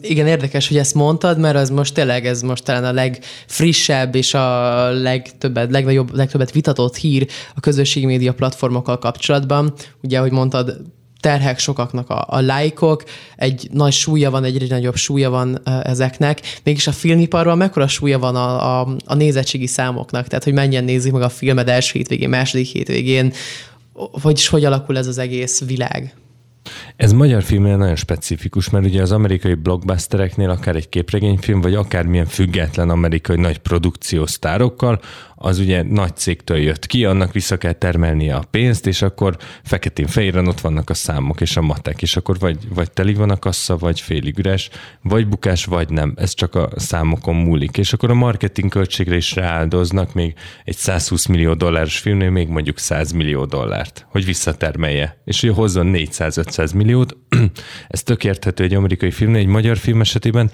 Igen, 0.01 0.27
érdekes, 0.27 0.67
hogy 0.67 0.77
ezt 0.77 0.93
mondtad, 0.93 1.39
mert 1.39 1.55
az 1.55 1.69
most 1.69 1.93
tényleg 1.93 2.25
ez 2.25 2.41
most 2.41 2.63
talán 2.63 2.83
a 2.83 2.91
legfrissebb 2.91 4.15
és 4.15 4.33
a 4.33 4.89
legtöbbet, 4.91 5.71
legnagyobb, 5.71 6.15
legtöbbet 6.15 6.51
vitatott 6.51 6.95
hír 6.95 7.27
a 7.55 7.59
közösségi 7.59 8.05
média 8.05 8.33
platformokkal 8.33 8.97
kapcsolatban. 8.97 9.73
Ugye, 10.01 10.17
ahogy 10.17 10.31
mondtad, 10.31 10.81
terhek 11.19 11.59
sokaknak 11.59 12.09
a, 12.09 12.25
a 12.27 12.41
lájkok, 12.41 13.03
egy 13.35 13.67
nagy 13.71 13.93
súlya 13.93 14.31
van, 14.31 14.43
egyre 14.43 14.75
nagyobb 14.75 14.95
súlya 14.95 15.29
van 15.29 15.61
ezeknek, 15.83 16.41
mégis 16.63 16.87
a 16.87 16.91
filmiparban 16.91 17.57
mekkora 17.57 17.87
súlya 17.87 18.19
van 18.19 18.35
a, 18.35 18.79
a, 18.81 18.87
a 19.05 19.15
nézettségi 19.15 19.67
számoknak, 19.67 20.27
tehát 20.27 20.43
hogy 20.43 20.53
mennyien 20.53 20.83
nézik 20.83 21.11
meg 21.11 21.21
a 21.21 21.29
filmed 21.29 21.69
első 21.69 21.91
hétvégén, 21.93 22.29
második 22.29 22.67
hétvégén, 22.67 23.33
vagyis 24.21 24.47
hogy 24.47 24.65
alakul 24.65 24.97
ez 24.97 25.07
az 25.07 25.17
egész 25.17 25.61
világ? 25.65 26.13
Ez 26.99 27.11
magyar 27.11 27.43
filmnél 27.43 27.77
nagyon 27.77 27.95
specifikus, 27.95 28.69
mert 28.69 28.85
ugye 28.85 29.01
az 29.01 29.11
amerikai 29.11 29.53
blockbustereknél 29.53 30.49
akár 30.49 30.75
egy 30.75 30.89
képregényfilm, 30.89 31.61
vagy 31.61 31.75
akármilyen 31.75 32.25
független 32.25 32.89
amerikai 32.89 33.37
nagy 33.37 33.57
produkciós 33.57 34.31
sztárokkal, 34.31 34.99
az 35.41 35.59
ugye 35.59 35.83
nagy 35.83 36.15
cégtől 36.15 36.57
jött 36.57 36.85
ki, 36.85 37.05
annak 37.05 37.33
vissza 37.33 37.57
kell 37.57 37.71
termelnie 37.71 38.35
a 38.35 38.43
pénzt, 38.51 38.87
és 38.87 39.01
akkor 39.01 39.37
feketén-fehéren 39.63 40.47
ott 40.47 40.61
vannak 40.61 40.89
a 40.89 40.93
számok 40.93 41.41
és 41.41 41.57
a 41.57 41.61
matek, 41.61 42.01
és 42.01 42.15
akkor 42.15 42.39
vagy, 42.39 42.57
vagy 42.73 42.91
teli 42.91 43.13
van 43.13 43.29
a 43.29 43.39
kassa, 43.39 43.77
vagy 43.77 43.99
félig 43.99 44.37
üres, 44.37 44.69
vagy 45.01 45.27
bukás, 45.27 45.65
vagy 45.65 45.89
nem. 45.89 46.13
Ez 46.17 46.33
csak 46.33 46.55
a 46.55 46.69
számokon 46.75 47.35
múlik. 47.35 47.77
És 47.77 47.93
akkor 47.93 48.09
a 48.09 48.13
marketing 48.13 48.69
költségre 48.69 49.15
is 49.15 49.35
rááldoznak 49.35 50.13
még 50.13 50.33
egy 50.65 50.75
120 50.75 51.25
millió 51.25 51.53
dolláros 51.53 51.99
filmnél 51.99 52.29
még 52.29 52.47
mondjuk 52.47 52.77
100 52.77 53.11
millió 53.11 53.45
dollárt, 53.45 54.05
hogy 54.09 54.25
visszatermelje. 54.25 55.21
És 55.25 55.41
hogy 55.41 55.49
hozzon 55.49 55.91
400-500 55.93 56.75
milliót. 56.89 57.17
Ez 57.87 58.03
tök 58.03 58.23
érthető 58.23 58.63
egy 58.63 58.73
amerikai 58.73 59.11
filmnél, 59.11 59.39
egy 59.39 59.47
magyar 59.47 59.77
film 59.77 60.01
esetében 60.01 60.51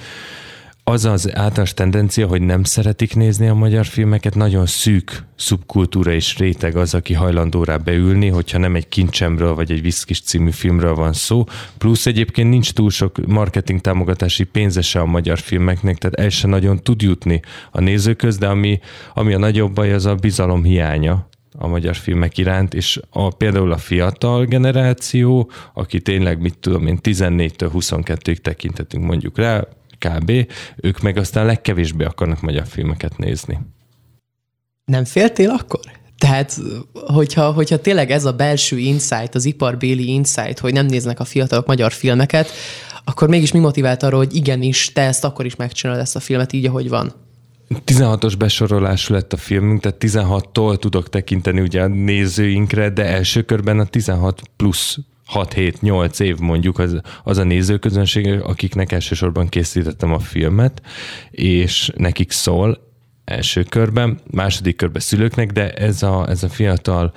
az 0.87 1.05
az 1.05 1.35
általános 1.35 1.73
tendencia, 1.73 2.27
hogy 2.27 2.41
nem 2.41 2.63
szeretik 2.63 3.15
nézni 3.15 3.47
a 3.47 3.53
magyar 3.53 3.85
filmeket, 3.85 4.35
nagyon 4.35 4.65
szűk 4.65 5.23
szubkultúra 5.35 6.13
és 6.13 6.37
réteg 6.37 6.75
az, 6.75 6.93
aki 6.93 7.13
hajlandó 7.13 7.63
rá 7.63 7.77
beülni, 7.77 8.27
hogyha 8.27 8.57
nem 8.57 8.75
egy 8.75 8.87
kincsemről 8.87 9.55
vagy 9.55 9.71
egy 9.71 9.81
viszkis 9.81 10.21
című 10.21 10.51
filmről 10.51 10.95
van 10.95 11.13
szó. 11.13 11.43
Plusz 11.77 12.05
egyébként 12.05 12.49
nincs 12.49 12.73
túl 12.73 12.89
sok 12.89 13.25
marketing 13.25 13.81
támogatási 13.81 14.43
pénzese 14.43 14.99
a 14.99 15.05
magyar 15.05 15.39
filmeknek, 15.39 15.97
tehát 15.97 16.15
el 16.15 16.29
se 16.29 16.47
nagyon 16.47 16.83
tud 16.83 17.01
jutni 17.01 17.41
a 17.71 17.81
nézőköz, 17.81 18.37
de 18.37 18.47
ami, 18.47 18.79
ami 19.13 19.33
a 19.33 19.37
nagyobb 19.37 19.73
baj, 19.73 19.93
az 19.93 20.05
a 20.05 20.15
bizalom 20.15 20.63
hiánya 20.63 21.27
a 21.57 21.67
magyar 21.67 21.95
filmek 21.95 22.37
iránt, 22.37 22.73
és 22.73 22.99
a, 23.09 23.29
például 23.29 23.71
a 23.71 23.77
fiatal 23.77 24.45
generáció, 24.45 25.51
aki 25.73 26.01
tényleg, 26.01 26.41
mit 26.41 26.57
tudom 26.57 26.87
én, 26.87 26.99
14-től 27.03 27.69
22-ig 27.73 28.37
tekintetünk 28.37 29.05
mondjuk 29.05 29.37
rá, 29.37 29.67
kb. 29.99 30.31
Ők 30.75 30.99
meg 30.99 31.17
aztán 31.17 31.45
legkevésbé 31.45 32.03
akarnak 32.03 32.41
magyar 32.41 32.67
filmeket 32.67 33.17
nézni. 33.17 33.59
Nem 34.85 35.05
féltél 35.05 35.49
akkor? 35.49 35.79
Tehát, 36.17 36.59
hogyha, 36.91 37.51
hogyha 37.51 37.79
tényleg 37.79 38.11
ez 38.11 38.25
a 38.25 38.31
belső 38.31 38.77
insight, 38.77 39.35
az 39.35 39.45
iparbéli 39.45 40.13
insight, 40.13 40.59
hogy 40.59 40.73
nem 40.73 40.85
néznek 40.85 41.19
a 41.19 41.25
fiatalok 41.25 41.65
magyar 41.65 41.91
filmeket, 41.91 42.49
akkor 43.03 43.27
mégis 43.27 43.51
mi 43.51 43.59
motivált 43.59 44.03
arra, 44.03 44.17
hogy 44.17 44.35
igenis, 44.35 44.91
te 44.91 45.01
ezt 45.01 45.23
akkor 45.23 45.45
is 45.45 45.55
megcsinálod 45.55 46.01
ezt 46.01 46.15
a 46.15 46.19
filmet 46.19 46.53
így, 46.53 46.65
ahogy 46.65 46.89
van? 46.89 47.24
16-os 47.69 48.33
besorolású 48.37 49.13
lett 49.13 49.33
a 49.33 49.37
filmünk, 49.37 49.81
tehát 49.81 50.03
16-tól 50.03 50.77
tudok 50.77 51.09
tekinteni 51.09 51.61
ugye 51.61 51.81
a 51.81 51.87
nézőinkre, 51.87 52.89
de 52.89 53.05
első 53.05 53.41
körben 53.41 53.79
a 53.79 53.85
16 53.85 54.41
plusz 54.55 54.97
6-7-8 55.33 56.19
év 56.19 56.37
mondjuk 56.37 56.79
az, 56.79 57.01
az 57.23 57.37
a 57.37 57.43
nézőközönség, 57.43 58.27
akiknek 58.27 58.91
elsősorban 58.91 59.47
készítettem 59.47 60.13
a 60.13 60.19
filmet, 60.19 60.81
és 61.31 61.91
nekik 61.97 62.31
szól 62.31 62.93
első 63.25 63.63
körben, 63.63 64.19
második 64.31 64.75
körben 64.75 65.01
szülőknek, 65.01 65.51
de 65.51 65.73
ez 65.73 66.03
a, 66.03 66.29
ez 66.29 66.43
a 66.43 66.49
fiatal 66.49 67.13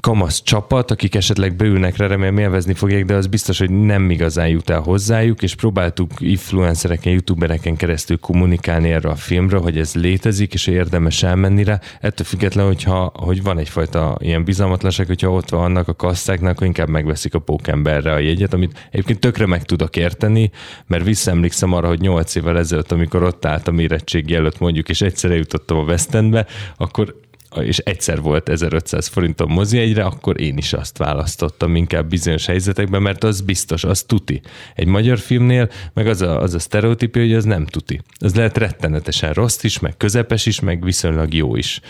kamasz 0.00 0.42
csapat, 0.42 0.90
akik 0.90 1.14
esetleg 1.14 1.56
beülnek 1.56 1.96
rá, 1.96 2.06
remélem 2.06 2.38
élvezni 2.38 2.74
fogják, 2.74 3.04
de 3.04 3.14
az 3.14 3.26
biztos, 3.26 3.58
hogy 3.58 3.70
nem 3.70 4.10
igazán 4.10 4.48
jut 4.48 4.70
el 4.70 4.80
hozzájuk, 4.80 5.42
és 5.42 5.54
próbáltuk 5.54 6.10
influencereken, 6.18 7.12
youtubereken 7.12 7.76
keresztül 7.76 8.18
kommunikálni 8.18 8.90
erre 8.90 9.08
a 9.08 9.14
filmre, 9.14 9.56
hogy 9.56 9.78
ez 9.78 9.94
létezik, 9.94 10.54
és 10.54 10.66
érdemes 10.66 11.22
elmenni 11.22 11.64
rá. 11.64 11.80
Ettől 12.00 12.26
függetlenül, 12.26 12.70
hogyha, 12.70 13.12
hogy 13.14 13.42
van 13.42 13.58
egyfajta 13.58 14.16
ilyen 14.20 14.44
bizalmatlanság, 14.44 15.06
hogyha 15.06 15.30
ott 15.30 15.48
van 15.48 15.62
annak 15.62 15.88
a 15.88 15.94
kasszáknak, 15.94 16.50
akkor 16.52 16.66
inkább 16.66 16.88
megveszik 16.88 17.34
a 17.34 17.38
pókemberre 17.38 18.12
a 18.12 18.18
jegyet, 18.18 18.54
amit 18.54 18.88
egyébként 18.90 19.20
tökre 19.20 19.46
meg 19.46 19.62
tudok 19.62 19.96
érteni, 19.96 20.50
mert 20.86 21.04
visszaemlékszem 21.04 21.72
arra, 21.72 21.88
hogy 21.88 22.00
8 22.00 22.34
évvel 22.34 22.58
ezelőtt, 22.58 22.92
amikor 22.92 23.22
ott 23.22 23.44
álltam 23.44 23.78
érettségi 23.78 24.34
előtt 24.34 24.58
mondjuk, 24.58 24.88
és 24.88 25.00
egyszerre 25.00 25.36
jutottam 25.36 25.78
a 25.78 25.82
West 25.82 26.14
Endbe, 26.14 26.46
akkor 26.76 27.14
és 27.60 27.78
egyszer 27.78 28.20
volt 28.20 28.48
1500 28.48 29.06
forintom 29.06 29.52
mozi 29.52 29.78
egyre, 29.78 30.04
akkor 30.04 30.40
én 30.40 30.56
is 30.56 30.72
azt 30.72 30.98
választottam 30.98 31.76
inkább 31.76 32.08
bizonyos 32.08 32.46
helyzetekben, 32.46 33.02
mert 33.02 33.24
az 33.24 33.40
biztos, 33.40 33.84
az 33.84 34.02
tuti. 34.02 34.40
Egy 34.74 34.86
magyar 34.86 35.18
filmnél 35.18 35.68
meg 35.94 36.06
az 36.06 36.22
a, 36.22 36.40
az 36.40 36.54
a 36.54 36.58
sztereotípia, 36.58 37.22
hogy 37.22 37.34
az 37.34 37.44
nem 37.44 37.66
tuti. 37.66 38.00
Az 38.18 38.34
lehet 38.34 38.58
rettenetesen 38.58 39.32
rossz 39.32 39.62
is, 39.62 39.78
meg 39.78 39.96
közepes 39.96 40.46
is, 40.46 40.60
meg 40.60 40.84
viszonylag 40.84 41.34
jó 41.34 41.56
is. 41.56 41.80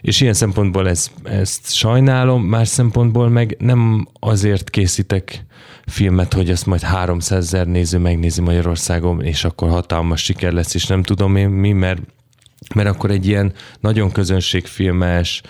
És 0.00 0.20
ilyen 0.20 0.34
szempontból 0.34 0.88
ez, 0.88 1.10
ezt 1.22 1.74
sajnálom, 1.74 2.42
más 2.42 2.68
szempontból 2.68 3.28
meg 3.28 3.56
nem 3.58 4.08
azért 4.20 4.70
készítek 4.70 5.44
filmet, 5.86 6.32
hogy 6.32 6.50
ezt 6.50 6.66
majd 6.66 6.80
300 6.80 7.44
ezer 7.44 7.66
néző 7.66 7.98
megnézi 7.98 8.40
Magyarországon, 8.40 9.22
és 9.22 9.44
akkor 9.44 9.68
hatalmas 9.68 10.22
siker 10.22 10.52
lesz, 10.52 10.74
és 10.74 10.86
nem 10.86 11.02
tudom 11.02 11.36
én 11.36 11.48
mi, 11.48 11.72
mert 11.72 12.00
mert 12.74 12.88
akkor 12.88 13.10
egy 13.10 13.26
ilyen 13.26 13.52
nagyon 13.80 14.12
közönségfilmes 14.12 15.42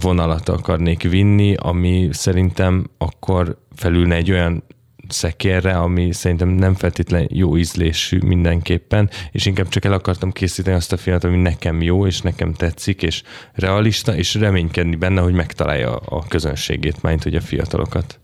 vonalat 0.00 0.48
akarnék 0.48 1.02
vinni, 1.02 1.54
ami 1.54 2.08
szerintem 2.12 2.90
akkor 2.98 3.58
felülne 3.74 4.14
egy 4.14 4.30
olyan 4.30 4.62
szekérre, 5.08 5.72
ami 5.72 6.12
szerintem 6.12 6.48
nem 6.48 6.74
feltétlenül 6.74 7.26
jó 7.30 7.56
ízlésű 7.56 8.18
mindenképpen, 8.18 9.10
és 9.32 9.46
inkább 9.46 9.68
csak 9.68 9.84
el 9.84 9.92
akartam 9.92 10.32
készíteni 10.32 10.76
azt 10.76 10.92
a 10.92 10.96
filmet, 10.96 11.24
ami 11.24 11.36
nekem 11.36 11.82
jó, 11.82 12.06
és 12.06 12.20
nekem 12.20 12.52
tetszik, 12.52 13.02
és 13.02 13.22
realista, 13.52 14.16
és 14.16 14.34
reménykedni 14.34 14.96
benne, 14.96 15.20
hogy 15.20 15.32
megtalálja 15.32 15.96
a 15.96 16.26
közönségét, 16.28 17.02
mint 17.02 17.22
hogy 17.22 17.34
a 17.34 17.40
fiatalokat. 17.40 18.20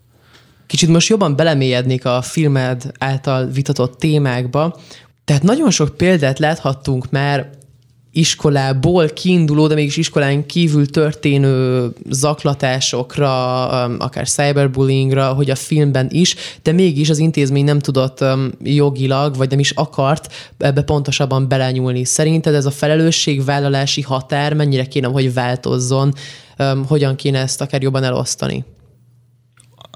Kicsit 0.67 0.89
most 0.89 1.09
jobban 1.09 1.35
belemélyednék 1.35 2.05
a 2.05 2.21
filmed 2.21 2.91
által 2.99 3.45
vitatott 3.45 3.99
témákba. 3.99 4.79
Tehát 5.25 5.43
nagyon 5.43 5.71
sok 5.71 5.97
példát 5.97 6.39
láthattunk 6.39 7.11
már 7.11 7.49
iskolából 8.11 9.07
kiinduló, 9.07 9.67
de 9.67 9.75
mégis 9.75 9.97
iskolán 9.97 10.45
kívül 10.45 10.89
történő 10.89 11.87
zaklatásokra, 12.09 13.29
um, 13.87 13.95
akár 13.99 14.27
cyberbullyingra, 14.27 15.33
hogy 15.33 15.49
a 15.49 15.55
filmben 15.55 16.07
is, 16.11 16.35
de 16.63 16.71
mégis 16.71 17.09
az 17.09 17.17
intézmény 17.17 17.63
nem 17.63 17.79
tudott 17.79 18.21
um, 18.21 18.51
jogilag, 18.63 19.35
vagy 19.35 19.49
nem 19.49 19.59
is 19.59 19.71
akart 19.71 20.33
ebbe 20.57 20.81
pontosabban 20.81 21.47
belenyúlni. 21.47 22.05
Szerinted 22.05 22.53
ez 22.53 22.65
a 22.65 22.71
felelősségvállalási 22.71 24.01
határ 24.01 24.53
mennyire 24.53 24.85
kéne, 24.85 25.07
hogy 25.07 25.33
változzon, 25.33 26.13
um, 26.57 26.85
hogyan 26.85 27.15
kéne 27.15 27.39
ezt 27.39 27.61
akár 27.61 27.81
jobban 27.81 28.03
elosztani? 28.03 28.65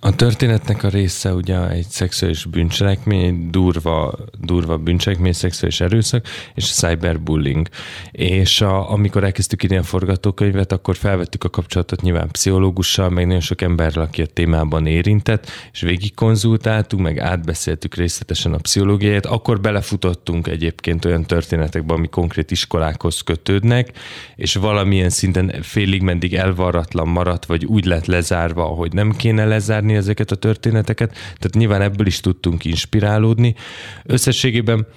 A 0.06 0.16
történetnek 0.16 0.84
a 0.84 0.88
része 0.88 1.34
ugye 1.34 1.70
egy 1.70 1.86
szexuális 1.90 2.46
bűncselekmény, 2.46 3.24
egy 3.24 3.50
durva, 3.50 4.16
durva 4.40 4.78
bűncselekmény, 4.78 5.34
szexuális 5.34 5.82
erőszak, 5.82 6.26
és 6.56 6.72
cyberbullying. 6.72 7.68
És 8.12 8.62
a, 8.62 8.92
amikor 8.92 9.24
elkezdtük 9.24 9.64
ide 9.64 9.78
a 9.78 9.84
forgatókönyvet, 9.84 10.72
akkor 10.72 10.96
felvettük 10.96 11.44
a 11.44 11.50
kapcsolatot 11.50 12.02
nyilván 12.02 12.28
pszichológussal, 12.32 13.10
meg 13.10 13.26
nagyon 13.26 13.42
sok 13.42 13.62
emberrel, 13.62 14.04
aki 14.04 14.22
a 14.22 14.26
témában 14.26 14.86
érintett, 14.86 15.50
és 15.72 15.82
végig 15.82 16.14
konzultáltunk, 16.14 17.04
meg 17.04 17.20
átbeszéltük 17.20 17.96
részletesen 17.96 18.54
a 18.54 18.58
pszichológiáját. 18.58 19.26
Akkor 19.26 19.62
belefutottunk 19.62 20.48
egyébként 20.48 21.06
olyan 21.06 21.26
történetekbe, 21.26 21.94
ami 21.94 22.08
konkrét 22.08 22.52
iskolákhoz 22.52 23.22
kötődnek, 23.22 23.92
és 24.36 24.56
valamilyen 24.56 25.10
szinten 25.10 25.62
félig 25.62 26.02
mendig 26.02 26.36
elvarratlan 26.36 27.08
maradt, 27.08 27.46
vagy 27.46 27.66
úgy 27.66 27.86
lett 27.86 28.06
lezárva, 28.06 28.64
ahogy 28.64 28.94
nem 28.94 29.12
kéne 29.12 29.46
lezárni, 29.46 29.92
olvasni 29.94 29.96
ezeket 29.96 30.32
a 30.32 30.36
történeteket, 30.36 31.12
tehát 31.12 31.54
nyilván 31.54 31.82
ebből 31.82 32.08
is 32.08 32.20
tudtunk 32.20 32.66
inspirálódni. 32.66 33.56
Összességében 34.04 34.88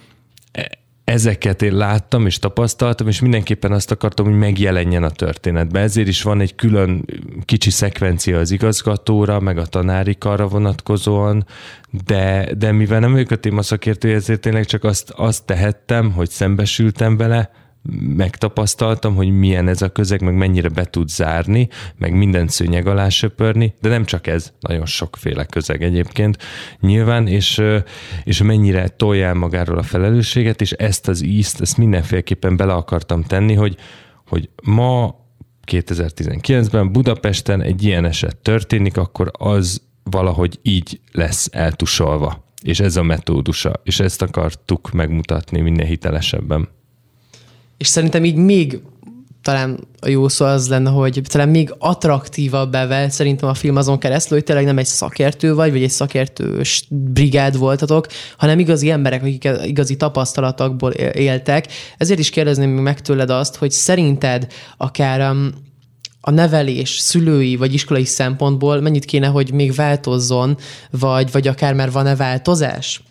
e, 0.52 0.68
ezeket 1.04 1.62
én 1.62 1.76
láttam 1.76 2.26
és 2.26 2.38
tapasztaltam, 2.38 3.08
és 3.08 3.20
mindenképpen 3.20 3.72
azt 3.72 3.90
akartam, 3.90 4.26
hogy 4.26 4.38
megjelenjen 4.38 5.02
a 5.02 5.10
történetben. 5.10 5.82
Ezért 5.82 6.08
is 6.08 6.22
van 6.22 6.40
egy 6.40 6.54
külön 6.54 7.04
kicsi 7.44 7.70
szekvencia 7.70 8.38
az 8.38 8.50
igazgatóra, 8.50 9.40
meg 9.40 9.58
a 9.58 9.66
tanári 9.66 10.16
karra 10.18 10.48
vonatkozóan, 10.48 11.46
de, 12.06 12.48
de 12.58 12.72
mivel 12.72 13.00
nem 13.00 13.12
vagyok 13.12 13.30
a 13.30 13.36
téma 13.36 13.62
szakértő, 13.62 14.14
ezért 14.14 14.40
tényleg 14.40 14.66
csak 14.66 14.84
azt, 14.84 15.10
azt 15.10 15.44
tehettem, 15.44 16.12
hogy 16.12 16.30
szembesültem 16.30 17.16
vele, 17.16 17.50
megtapasztaltam, 18.16 19.14
hogy 19.14 19.30
milyen 19.30 19.68
ez 19.68 19.82
a 19.82 19.88
közeg, 19.88 20.22
meg 20.22 20.36
mennyire 20.36 20.68
be 20.68 20.84
tud 20.84 21.08
zárni, 21.08 21.68
meg 21.96 22.12
minden 22.12 22.48
szőnyeg 22.48 22.86
alá 22.86 23.08
söpörni, 23.08 23.74
de 23.80 23.88
nem 23.88 24.04
csak 24.04 24.26
ez, 24.26 24.52
nagyon 24.60 24.86
sokféle 24.86 25.44
közeg 25.44 25.82
egyébként 25.82 26.38
nyilván, 26.80 27.26
és, 27.26 27.62
és 28.24 28.42
mennyire 28.42 28.88
toljál 28.88 29.34
magáról 29.34 29.78
a 29.78 29.82
felelősséget, 29.82 30.60
és 30.60 30.72
ezt 30.72 31.08
az 31.08 31.22
ízt, 31.22 31.60
ezt 31.60 31.76
mindenféleképpen 31.76 32.56
bele 32.56 32.72
akartam 32.72 33.22
tenni, 33.22 33.54
hogy, 33.54 33.76
hogy 34.26 34.48
ma 34.62 35.24
2019-ben 35.66 36.92
Budapesten 36.92 37.62
egy 37.62 37.82
ilyen 37.82 38.04
eset 38.04 38.36
történik, 38.36 38.96
akkor 38.96 39.30
az 39.32 39.82
valahogy 40.02 40.58
így 40.62 41.00
lesz 41.12 41.48
eltusolva. 41.52 42.44
És 42.62 42.80
ez 42.80 42.96
a 42.96 43.02
metódusa, 43.02 43.80
és 43.82 44.00
ezt 44.00 44.22
akartuk 44.22 44.92
megmutatni 44.92 45.60
minél 45.60 45.86
hitelesebben. 45.86 46.68
És 47.76 47.86
szerintem 47.86 48.24
így 48.24 48.36
még 48.36 48.80
talán 49.46 49.78
a 50.00 50.08
jó 50.08 50.28
szó 50.28 50.44
az 50.44 50.68
lenne, 50.68 50.90
hogy 50.90 51.20
talán 51.24 51.48
még 51.48 51.74
attraktívabb 51.78 52.70
bevel 52.70 53.10
szerintem 53.10 53.48
a 53.48 53.54
film 53.54 53.76
azon 53.76 53.98
keresztül, 53.98 54.36
hogy 54.36 54.46
tényleg 54.46 54.64
nem 54.64 54.78
egy 54.78 54.86
szakértő 54.86 55.54
vagy, 55.54 55.70
vagy 55.70 55.82
egy 55.82 55.90
szakértős 55.90 56.86
brigád 56.88 57.58
voltatok, 57.58 58.06
hanem 58.36 58.58
igazi 58.58 58.90
emberek, 58.90 59.22
akik 59.22 59.48
igazi 59.64 59.96
tapasztalatokból 59.96 60.90
éltek. 60.92 61.66
Ezért 61.96 62.18
is 62.18 62.30
kérdezném 62.30 62.70
meg 62.70 63.00
tőled 63.00 63.30
azt, 63.30 63.56
hogy 63.56 63.70
szerinted 63.70 64.46
akár 64.76 65.30
um, 65.30 65.50
a 66.20 66.30
nevelés 66.30 66.98
szülői 66.98 67.56
vagy 67.56 67.74
iskolai 67.74 68.04
szempontból 68.04 68.80
mennyit 68.80 69.04
kéne, 69.04 69.26
hogy 69.26 69.52
még 69.52 69.74
változzon, 69.74 70.56
vagy, 70.90 71.32
vagy 71.32 71.48
akár 71.48 71.74
már 71.74 71.90
van-e 71.90 72.16
változás? 72.16 73.02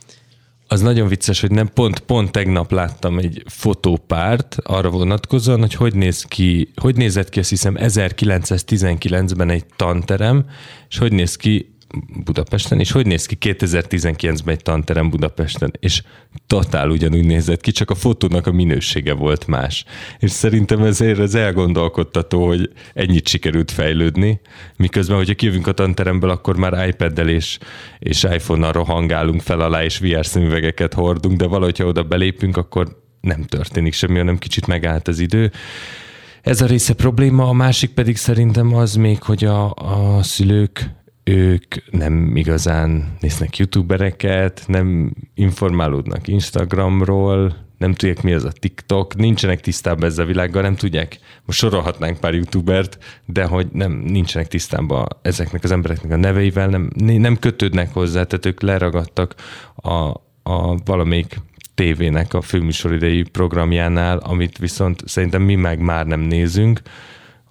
Az 0.68 0.82
nagyon 0.82 1.08
vicces, 1.08 1.42
hogy 1.42 1.52
nem 1.52 1.70
pont, 1.74 2.00
pont 2.00 2.32
tegnap 2.32 2.72
láttam 2.72 3.18
egy 3.18 3.44
fotópárt 3.46 4.58
arra 4.64 4.90
vonatkozóan, 4.90 5.60
hogy 5.60 5.74
hogy 5.74 5.96
néz 5.96 6.24
ki, 6.24 6.72
hogy 6.76 6.96
nézett 6.96 7.30
ki, 7.30 7.40
azt 7.40 7.50
hiszem 7.50 7.76
1919-ben 7.80 9.50
egy 9.50 9.66
tanterem, 9.76 10.46
és 10.90 10.98
hogy 10.98 11.12
néz 11.12 11.36
ki 11.36 11.75
Budapesten, 12.24 12.80
és 12.80 12.92
hogy 12.92 13.06
néz 13.06 13.26
ki 13.26 13.38
2019-ben 13.40 14.56
egy 14.56 14.62
tanterem 14.62 15.10
Budapesten, 15.10 15.74
és 15.80 16.02
totál 16.48 16.90
ugyanúgy 16.90 17.26
nézett 17.26 17.62
ki, 17.62 17.72
csak 17.72 17.90
a 17.90 17.96
fotónak 17.96 18.48
a 18.48 18.52
minősége 18.52 19.14
volt 19.14 19.48
más. 19.48 19.86
És 20.20 20.32
szerintem 20.32 20.84
ezért 20.84 21.20
az 21.20 21.36
elgondolkodtató, 21.36 22.48
hogy 22.48 22.70
ennyit 22.94 23.28
sikerült 23.28 23.72
fejlődni, 23.72 24.42
miközben, 24.78 25.18
hogyha 25.18 25.34
kijövünk 25.34 25.68
a 25.68 25.72
tanteremből, 25.72 26.30
akkor 26.30 26.58
már 26.58 26.88
iPad-del 26.88 27.30
és, 27.30 27.58
és 28.00 28.24
iPhone-nal 28.24 28.72
rohangálunk 28.72 29.42
fel 29.42 29.60
alá, 29.60 29.84
és 29.84 30.00
VR 30.00 30.26
szemüvegeket 30.26 30.94
hordunk, 30.94 31.38
de 31.38 31.46
valahogy, 31.46 31.78
ha 31.78 31.86
oda 31.86 32.04
belépünk, 32.04 32.58
akkor 32.58 33.04
nem 33.22 33.44
történik 33.44 33.94
semmi, 33.94 34.18
hanem 34.18 34.38
kicsit 34.38 34.68
megállt 34.68 35.08
az 35.08 35.20
idő. 35.20 35.52
Ez 36.42 36.62
a 36.62 36.66
része 36.66 36.94
probléma, 36.94 37.48
a 37.48 37.54
másik 37.54 37.90
pedig 37.90 38.18
szerintem 38.18 38.76
az 38.76 38.96
még, 38.96 39.24
hogy 39.24 39.46
a, 39.46 39.74
a 39.74 40.24
szülők 40.24 40.90
ők 41.26 41.92
nem 41.92 42.36
igazán 42.36 43.18
néznek 43.20 43.58
youtubereket, 43.58 44.64
nem 44.68 45.14
informálódnak 45.34 46.28
Instagramról, 46.28 47.56
nem 47.78 47.94
tudják 47.94 48.22
mi 48.22 48.34
az 48.34 48.44
a 48.44 48.52
TikTok, 48.52 49.16
nincsenek 49.16 49.62
tisztában 49.62 50.10
ezzel 50.10 50.24
a 50.24 50.28
világgal, 50.28 50.62
nem 50.62 50.76
tudják, 50.76 51.20
most 51.46 51.60
sorolhatnánk 51.60 52.20
pár 52.20 52.34
youtubert, 52.34 52.98
de 53.26 53.44
hogy 53.44 53.68
nem 53.72 53.92
nincsenek 53.92 54.48
tisztában 54.48 55.08
ezeknek 55.22 55.64
az 55.64 55.72
embereknek 55.72 56.12
a 56.12 56.16
neveivel, 56.16 56.68
nem, 56.68 56.90
nem 56.96 57.40
kötődnek 57.40 57.94
hozzá, 57.94 58.24
tehát 58.24 58.46
ők 58.46 58.62
leragadtak 58.62 59.36
a, 59.76 59.92
a 60.44 60.78
valamelyik 60.86 61.36
tévének 61.76 62.34
a 62.34 62.42
főműsoridei 62.42 63.24
programjánál, 63.24 64.18
amit 64.18 64.58
viszont 64.58 65.02
szerintem 65.06 65.42
mi 65.42 65.56
meg 65.56 65.80
már 65.80 66.06
nem 66.06 66.20
nézünk 66.20 66.82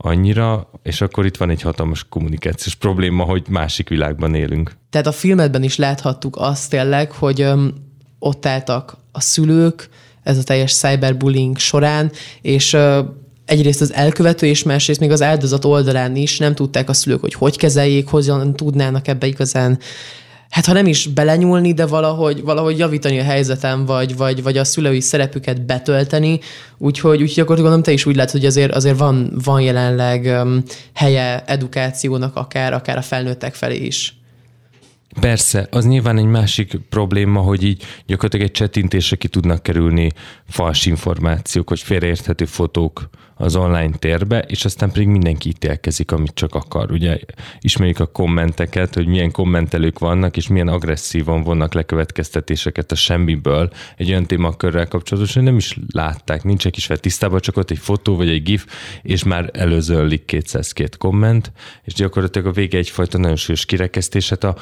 annyira, 0.05 0.71
és 0.83 1.01
akkor 1.01 1.27
itt 1.27 1.37
van 1.37 1.51
egy 1.51 1.63
hatalmas 1.63 2.07
kommunikációs 2.09 2.75
probléma, 2.75 3.25
hogy 3.25 3.43
másik 3.49 3.89
világban 3.89 4.35
élünk. 4.35 4.77
Tehát 4.91 5.07
a 5.07 5.13
filmedben 5.13 5.63
is 5.63 5.77
láthattuk 5.77 6.37
azt 6.39 6.71
tényleg, 6.71 7.11
hogy 7.11 7.41
öm, 7.41 7.75
ott 8.19 8.47
álltak 8.47 8.97
a 9.13 9.21
szülők, 9.21 9.89
ez 10.23 10.39
a 10.39 10.43
teljes 10.43 10.75
cyberbullying 10.75 11.59
során, 11.59 12.13
és 12.41 12.77
egyrészt 13.45 13.81
az 13.81 13.93
elkövető, 13.93 14.47
és 14.47 14.63
másrészt 14.63 15.01
még 15.01 15.11
az 15.11 15.23
áldozat 15.23 15.65
oldalán 15.65 16.17
is 16.17 16.39
nem 16.39 16.55
tudták 16.55 16.89
a 16.89 16.93
szülők, 16.93 17.21
hogy 17.21 17.35
hogy 17.35 17.57
kezeljék, 17.57 18.09
hogyan 18.09 18.57
tudnának 18.57 19.09
ebbe 19.09 19.27
igazán 19.27 19.79
hát 20.55 20.67
ha 20.67 20.73
nem 20.73 20.87
is 20.87 21.07
belenyúlni, 21.07 21.73
de 21.73 21.87
valahogy, 21.87 22.43
valahogy 22.43 22.79
javítani 22.79 23.19
a 23.19 23.23
helyzetem, 23.23 23.85
vagy, 23.85 24.17
vagy, 24.17 24.43
vagy 24.43 24.57
a 24.57 24.65
szülői 24.65 25.01
szerepüket 25.01 25.67
betölteni. 25.67 26.41
Úgyhogy, 26.79 27.23
úgyhogy 27.23 27.43
akkor 27.43 27.57
gondolom 27.57 27.83
te 27.83 27.93
is 27.93 28.07
úgy 28.07 28.17
látod, 28.17 28.33
hogy 28.33 28.47
azért, 28.47 28.75
azért 28.75 28.99
van, 28.99 29.33
van 29.45 29.61
jelenleg 29.61 30.25
um, 30.25 30.63
helye 30.93 31.45
edukációnak 31.47 32.37
akár, 32.37 32.73
akár 32.73 32.97
a 32.97 33.03
felnőttek 33.03 33.55
felé 33.55 33.77
is. 33.77 34.17
Persze, 35.21 35.67
az 35.71 35.87
nyilván 35.87 36.19
egy 36.19 36.25
másik 36.25 36.77
probléma, 36.89 37.41
hogy 37.41 37.63
így 37.63 37.83
gyakorlatilag 38.07 38.47
egy 38.47 38.53
csetintésre 38.53 39.17
ki 39.17 39.29
tudnak 39.29 39.63
kerülni 39.63 40.11
fals 40.49 40.87
információk, 40.87 41.69
vagy 41.69 41.81
félreérthető 41.81 42.45
fotók 42.45 43.09
az 43.37 43.57
online 43.57 43.97
térbe, 43.99 44.39
és 44.39 44.65
aztán 44.65 44.93
pedig 44.93 45.09
mindenki 45.09 45.49
ítélkezik, 45.49 46.13
amit 46.13 46.35
csak 46.35 46.55
akar. 46.55 46.91
Ugye 46.91 47.19
ismerjük 47.61 48.01
a 48.01 48.07
kommenteket, 48.07 48.95
hogy 48.95 49.07
milyen 49.07 49.31
kommentelők 49.31 49.99
vannak, 49.99 50.37
és 50.37 50.49
milyen 50.49 50.69
agresszívan 50.69 51.43
vonnak 51.43 51.75
lekövetkeztetéseket 51.75 52.93
a 52.93 52.95
semmiből 52.95 53.71
egy 53.97 54.09
olyan 54.09 54.27
témakörrel 54.27 54.89
kapcsolatosan, 54.89 55.43
hogy 55.43 55.51
nem 55.51 55.59
is 55.59 55.79
látták, 55.93 56.45
nincsenek 56.45 56.77
is 56.77 56.87
fel 56.87 56.97
tisztában, 56.97 57.41
csak 57.41 57.57
ott 57.57 57.71
egy 57.71 57.79
fotó 57.79 58.17
vagy 58.17 58.29
egy 58.29 58.43
gif, 58.43 58.67
és 59.03 59.25
már 59.25 59.51
előzöllik 59.53 60.25
202 60.25 60.97
komment, 60.97 61.53
és 61.85 61.93
gyakorlatilag 61.93 62.47
a 62.47 62.53
vége 62.53 62.79
egyfajta 62.79 63.19
nagyon 63.19 63.37
súlyos 63.37 63.65
kirekesztés. 63.65 64.29
Hát 64.29 64.45
a 64.45 64.57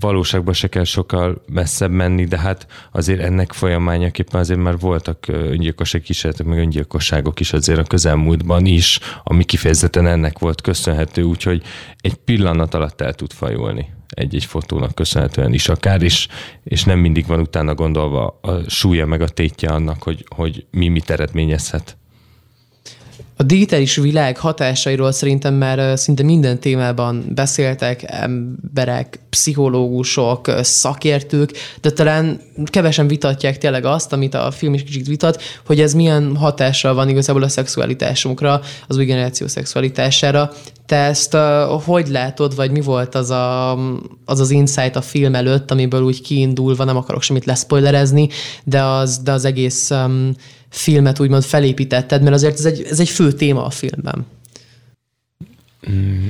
valóságban 0.00 0.54
se 0.54 0.68
kell 0.68 0.84
sokkal 0.84 1.42
messzebb 1.52 1.90
menni, 1.90 2.24
de 2.24 2.38
hát 2.38 2.66
azért 2.92 3.20
ennek 3.20 3.52
folyamányaképpen 3.52 4.40
azért 4.40 4.60
már 4.60 4.78
voltak 4.78 5.28
öngyilkosság 5.28 6.00
kísérletek, 6.00 6.46
meg 6.46 6.58
öngyilkosságok 6.58 7.40
is 7.40 7.52
azért 7.52 7.78
a 7.78 7.82
közelmúltban 7.82 8.66
is, 8.66 9.00
ami 9.24 9.44
kifejezetten 9.44 10.06
ennek 10.06 10.38
volt 10.38 10.60
köszönhető, 10.60 11.22
úgyhogy 11.22 11.62
egy 12.00 12.14
pillanat 12.14 12.74
alatt 12.74 13.00
el 13.00 13.14
tud 13.14 13.32
fajolni 13.32 13.98
egy-egy 14.10 14.44
fotónak 14.44 14.94
köszönhetően 14.94 15.52
is 15.52 15.68
akár, 15.68 16.02
és, 16.02 16.28
és 16.64 16.84
nem 16.84 16.98
mindig 16.98 17.26
van 17.26 17.40
utána 17.40 17.74
gondolva 17.74 18.38
a 18.42 18.68
súlya 18.68 19.06
meg 19.06 19.20
a 19.20 19.28
tétje 19.28 19.68
annak, 19.68 20.02
hogy, 20.02 20.24
hogy 20.36 20.66
mi 20.70 20.88
mit 20.88 21.10
eredményezhet. 21.10 21.99
A 23.40 23.42
digitális 23.42 23.96
világ 23.96 24.38
hatásairól 24.38 25.12
szerintem 25.12 25.54
már 25.54 25.98
szinte 25.98 26.22
minden 26.22 26.60
témában 26.60 27.24
beszéltek 27.34 28.02
emberek, 28.06 29.20
pszichológusok, 29.30 30.50
szakértők, 30.62 31.52
de 31.80 31.90
talán 31.90 32.40
kevesen 32.64 33.08
vitatják 33.08 33.58
tényleg 33.58 33.84
azt, 33.84 34.12
amit 34.12 34.34
a 34.34 34.50
film 34.50 34.74
is 34.74 34.82
kicsit 34.82 35.06
vitat, 35.06 35.42
hogy 35.66 35.80
ez 35.80 35.94
milyen 35.94 36.36
hatással 36.36 36.94
van 36.94 37.08
igazából 37.08 37.42
a 37.42 37.48
szexualitásunkra, 37.48 38.60
az 38.88 38.96
új 38.96 39.04
generáció 39.04 39.46
szexualitására. 39.46 40.50
Te 40.86 40.96
ezt 40.96 41.34
uh, 41.34 41.82
hogy 41.82 42.08
látod, 42.08 42.56
vagy 42.56 42.70
mi 42.70 42.80
volt 42.80 43.14
az, 43.14 43.30
a, 43.30 43.72
az 44.24 44.40
az 44.40 44.50
insight 44.50 44.96
a 44.96 45.02
film 45.02 45.34
előtt, 45.34 45.70
amiből 45.70 46.02
úgy 46.02 46.22
kiindulva, 46.22 46.84
nem 46.84 46.96
akarok 46.96 47.22
semmit 47.22 47.44
leszpoilerezni, 47.44 48.28
de 48.64 48.82
az, 48.82 49.18
de 49.18 49.32
az 49.32 49.44
egész 49.44 49.90
um, 49.90 50.32
filmet 50.70 51.20
úgymond 51.20 51.42
felépítetted, 51.42 52.22
mert 52.22 52.34
azért 52.34 52.58
ez 52.58 52.64
egy, 52.64 52.82
ez 52.82 53.00
egy 53.00 53.08
fő 53.08 53.32
téma 53.32 53.64
a 53.64 53.70
filmben. 53.70 54.26
Mm, 55.90 56.26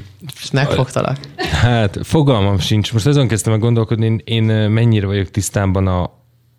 megfogtalak. 0.53 1.19
Hát 1.37 1.99
fogalmam 2.03 2.59
sincs. 2.59 2.93
Most 2.93 3.07
azon 3.07 3.29
kezdtem 3.29 3.53
meg 3.53 3.61
gondolkodni, 3.61 4.17
én, 4.25 4.45
mennyire 4.71 5.07
vagyok 5.07 5.31
tisztában 5.31 5.87
a, 5.87 6.11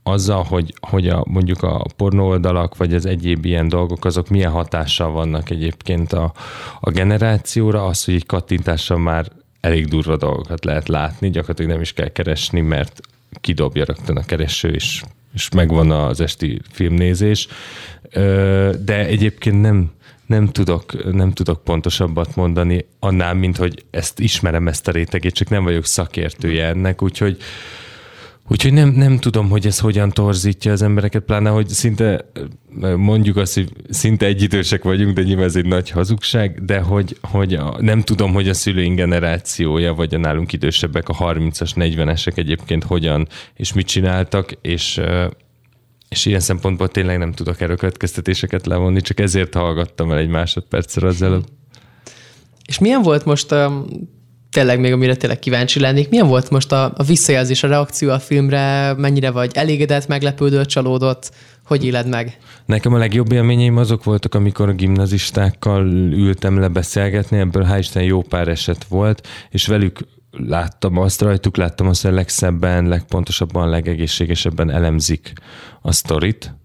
azzal, 0.04 0.44
hogy, 0.44 0.74
hogy 0.90 1.08
a, 1.08 1.24
mondjuk 1.28 1.64
a 1.64 1.86
pornóoldalak, 1.96 2.78
vagy 2.78 2.94
az 2.94 3.06
egyéb 3.06 3.46
ilyen 3.46 3.68
dolgok, 3.68 4.06
azok 4.06 4.30
milyen 4.30 4.52
hatással 4.52 5.12
vannak 5.12 5.50
egyébként 5.50 6.14
a, 6.14 6.34
a 6.80 6.90
generációra, 6.90 7.86
az, 7.86 8.04
hogy 8.06 8.14
egy 8.14 8.26
kattintással 8.26 8.98
már 8.98 9.32
elég 9.62 9.88
durva 9.88 10.18
dolgokat 10.18 10.66
lehet 10.66 10.88
látni, 10.88 11.30
gyakorlatilag 11.30 11.72
nem 11.72 11.82
is 11.82 11.94
kell 11.94 12.12
keresni, 12.12 12.62
mert 12.62 13.02
kidobja 13.42 13.86
rögtön 13.86 14.18
a 14.18 14.26
kereső, 14.26 14.70
és 14.70 15.04
és 15.34 15.50
megvan 15.50 15.92
az 15.92 16.22
esti 16.22 16.62
filmnézés, 16.72 17.48
de 18.84 19.06
egyébként 19.06 19.62
nem, 19.62 19.92
nem 20.26 20.48
tudok, 20.48 21.14
nem 21.14 21.32
tudok 21.32 21.64
pontosabbat 21.64 22.36
mondani 22.36 22.86
annál, 23.00 23.34
mint 23.34 23.58
hogy 23.58 23.86
ezt 23.90 24.20
ismerem 24.20 24.68
ezt 24.68 24.88
a 24.88 24.92
rétegét, 24.92 25.34
csak 25.34 25.50
nem 25.50 25.64
vagyok 25.64 25.86
szakértője 25.86 26.66
ennek, 26.66 27.02
úgyhogy 27.02 27.38
Úgyhogy 28.52 28.74
nem, 28.74 28.90
nem 28.90 29.18
tudom, 29.18 29.50
hogy 29.50 29.66
ez 29.66 29.80
hogyan 29.80 30.10
torzítja 30.10 30.72
az 30.72 30.82
embereket, 30.82 31.24
pláne, 31.24 31.50
hogy 31.50 31.68
szinte 31.68 32.26
mondjuk 32.96 33.38
azt, 33.38 33.54
hogy 33.54 33.72
szinte 33.90 34.26
egyidősek 34.26 34.84
vagyunk, 34.84 35.16
de 35.16 35.22
nyilván 35.22 35.46
ez 35.46 35.56
egy 35.56 35.66
nagy 35.66 35.90
hazugság, 35.90 36.66
de 36.66 36.80
hogy, 36.80 37.18
hogy 37.22 37.54
a, 37.54 37.78
nem 37.80 38.02
tudom, 38.02 38.34
hogy 38.34 38.50
a 38.50 38.54
szülőink 38.54 38.96
generációja, 38.96 39.94
vagy 39.94 40.16
a 40.16 40.18
nálunk 40.18 40.54
idősebbek, 40.54 41.10
a 41.10 41.14
30-as, 41.14 41.72
40-esek 41.76 42.38
egyébként 42.38 42.84
hogyan 42.84 43.28
és 43.56 43.74
mit 43.74 43.88
csináltak, 43.88 44.52
és 44.62 45.02
és 46.10 46.26
ilyen 46.26 46.40
szempontból 46.40 46.88
tényleg 46.88 47.18
nem 47.18 47.32
tudok 47.32 47.62
erről 47.62 47.78
következtetéseket 47.78 48.66
levonni, 48.66 49.02
csak 49.02 49.20
ezért 49.20 49.54
hallgattam 49.54 50.12
el 50.12 50.18
egy 50.18 50.30
másodpercre 50.30 51.08
az 51.08 51.22
előbb. 51.22 51.46
És 52.66 52.80
milyen 52.80 53.02
volt 53.02 53.26
most 53.26 53.56
tényleg 54.52 54.80
még 54.80 54.92
amire 54.92 55.16
tényleg 55.16 55.40
kíváncsi 55.40 55.80
lennék. 55.80 56.10
Milyen 56.10 56.28
volt 56.28 56.50
most 56.50 56.72
a, 56.72 56.94
a 56.96 57.04
visszajelzés, 57.04 57.64
a 57.64 57.68
reakció 57.68 58.10
a 58.10 58.20
filmre? 58.20 58.94
Mennyire 58.94 59.32
vagy 59.32 59.52
elégedett, 59.54 60.08
meglepődött, 60.08 60.68
csalódott? 60.68 61.32
Hogy 61.66 61.86
éled 61.86 62.08
meg? 62.08 62.38
Nekem 62.66 62.94
a 62.94 62.98
legjobb 62.98 63.32
élményeim 63.32 63.78
azok 63.78 64.04
voltak, 64.04 64.36
amikor 64.36 64.70
a 64.70 64.74
gimnazistákkal 64.74 65.86
ültem 66.12 66.60
le 66.60 66.68
beszélgetni, 66.68 67.38
ebből 67.38 67.64
hál' 67.64 67.80
Isten 67.80 68.04
jó 68.04 68.22
pár 68.22 68.48
eset 68.48 68.84
volt, 68.84 69.28
és 69.50 69.68
velük 69.68 70.00
láttam 70.32 70.98
azt, 70.98 71.22
rajtuk 71.22 71.58
láttam 71.58 71.88
azt, 71.88 72.02
hogy 72.04 72.14
legszebben, 72.14 72.88
legpontosabban, 72.88 73.70
legegészségesebben 73.70 74.70
elemzik 74.70 75.34
a 75.82 75.92
sztorit, 75.92 76.56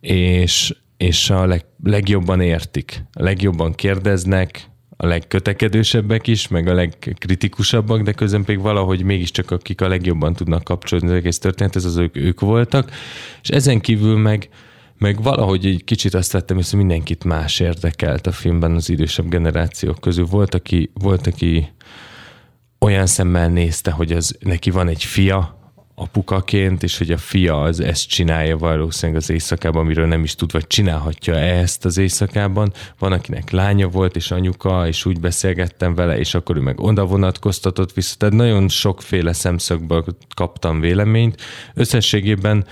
és, 0.00 0.74
és 0.96 1.30
a 1.30 1.46
leg, 1.46 1.64
legjobban 1.84 2.40
értik, 2.40 3.04
a 3.12 3.22
legjobban 3.22 3.74
kérdeznek, 3.74 4.70
a 5.00 5.06
legkötekedősebbek 5.06 6.26
is, 6.26 6.48
meg 6.48 6.68
a 6.68 6.74
legkritikusabbak, 6.74 8.02
de 8.02 8.12
közben 8.12 8.44
pedig 8.44 8.60
valahogy 8.60 9.02
mégiscsak 9.02 9.50
akik 9.50 9.80
a 9.80 9.88
legjobban 9.88 10.32
tudnak 10.32 10.64
kapcsolódni 10.64 11.08
az 11.08 11.14
egész 11.14 11.38
történet, 11.38 11.76
ez 11.76 11.84
az 11.84 11.96
ők, 11.96 12.16
ők 12.16 12.40
voltak. 12.40 12.90
És 13.42 13.48
ezen 13.48 13.80
kívül 13.80 14.16
meg, 14.16 14.48
meg 14.98 15.22
valahogy 15.22 15.66
egy 15.66 15.84
kicsit 15.84 16.14
azt 16.14 16.32
vettem, 16.32 16.56
hogy 16.56 16.66
mindenkit 16.72 17.24
más 17.24 17.60
érdekelt 17.60 18.26
a 18.26 18.32
filmben 18.32 18.74
az 18.74 18.88
idősebb 18.90 19.28
generációk 19.28 20.00
közül. 20.00 20.26
Volt, 20.26 20.54
aki, 20.54 20.90
volt, 20.94 21.26
aki 21.26 21.68
olyan 22.78 23.06
szemmel 23.06 23.48
nézte, 23.48 23.90
hogy 23.90 24.12
az, 24.12 24.36
neki 24.40 24.70
van 24.70 24.88
egy 24.88 25.04
fia, 25.04 25.57
apukaként, 25.98 26.82
és 26.82 26.98
hogy 26.98 27.10
a 27.10 27.16
fia 27.16 27.62
az 27.62 27.80
ezt 27.80 28.08
csinálja 28.08 28.56
valószínűleg 28.56 29.20
az 29.22 29.30
éjszakában, 29.30 29.80
amiről 29.84 30.06
nem 30.06 30.22
is 30.22 30.34
tud, 30.34 30.52
vagy 30.52 30.66
csinálhatja 30.66 31.34
ezt 31.34 31.84
az 31.84 31.98
éjszakában. 31.98 32.72
Van, 32.98 33.12
akinek 33.12 33.50
lánya 33.50 33.88
volt, 33.88 34.16
és 34.16 34.30
anyuka, 34.30 34.86
és 34.86 35.04
úgy 35.04 35.20
beszélgettem 35.20 35.94
vele, 35.94 36.18
és 36.18 36.34
akkor 36.34 36.56
ő 36.56 36.60
meg 36.60 36.80
oda 36.80 37.06
vonatkoztatott 37.06 37.92
vissza. 37.92 38.16
Tehát 38.18 38.34
nagyon 38.34 38.68
sokféle 38.68 39.32
szemszögből 39.32 40.04
kaptam 40.34 40.80
véleményt. 40.80 41.40
Összességében 41.74 42.66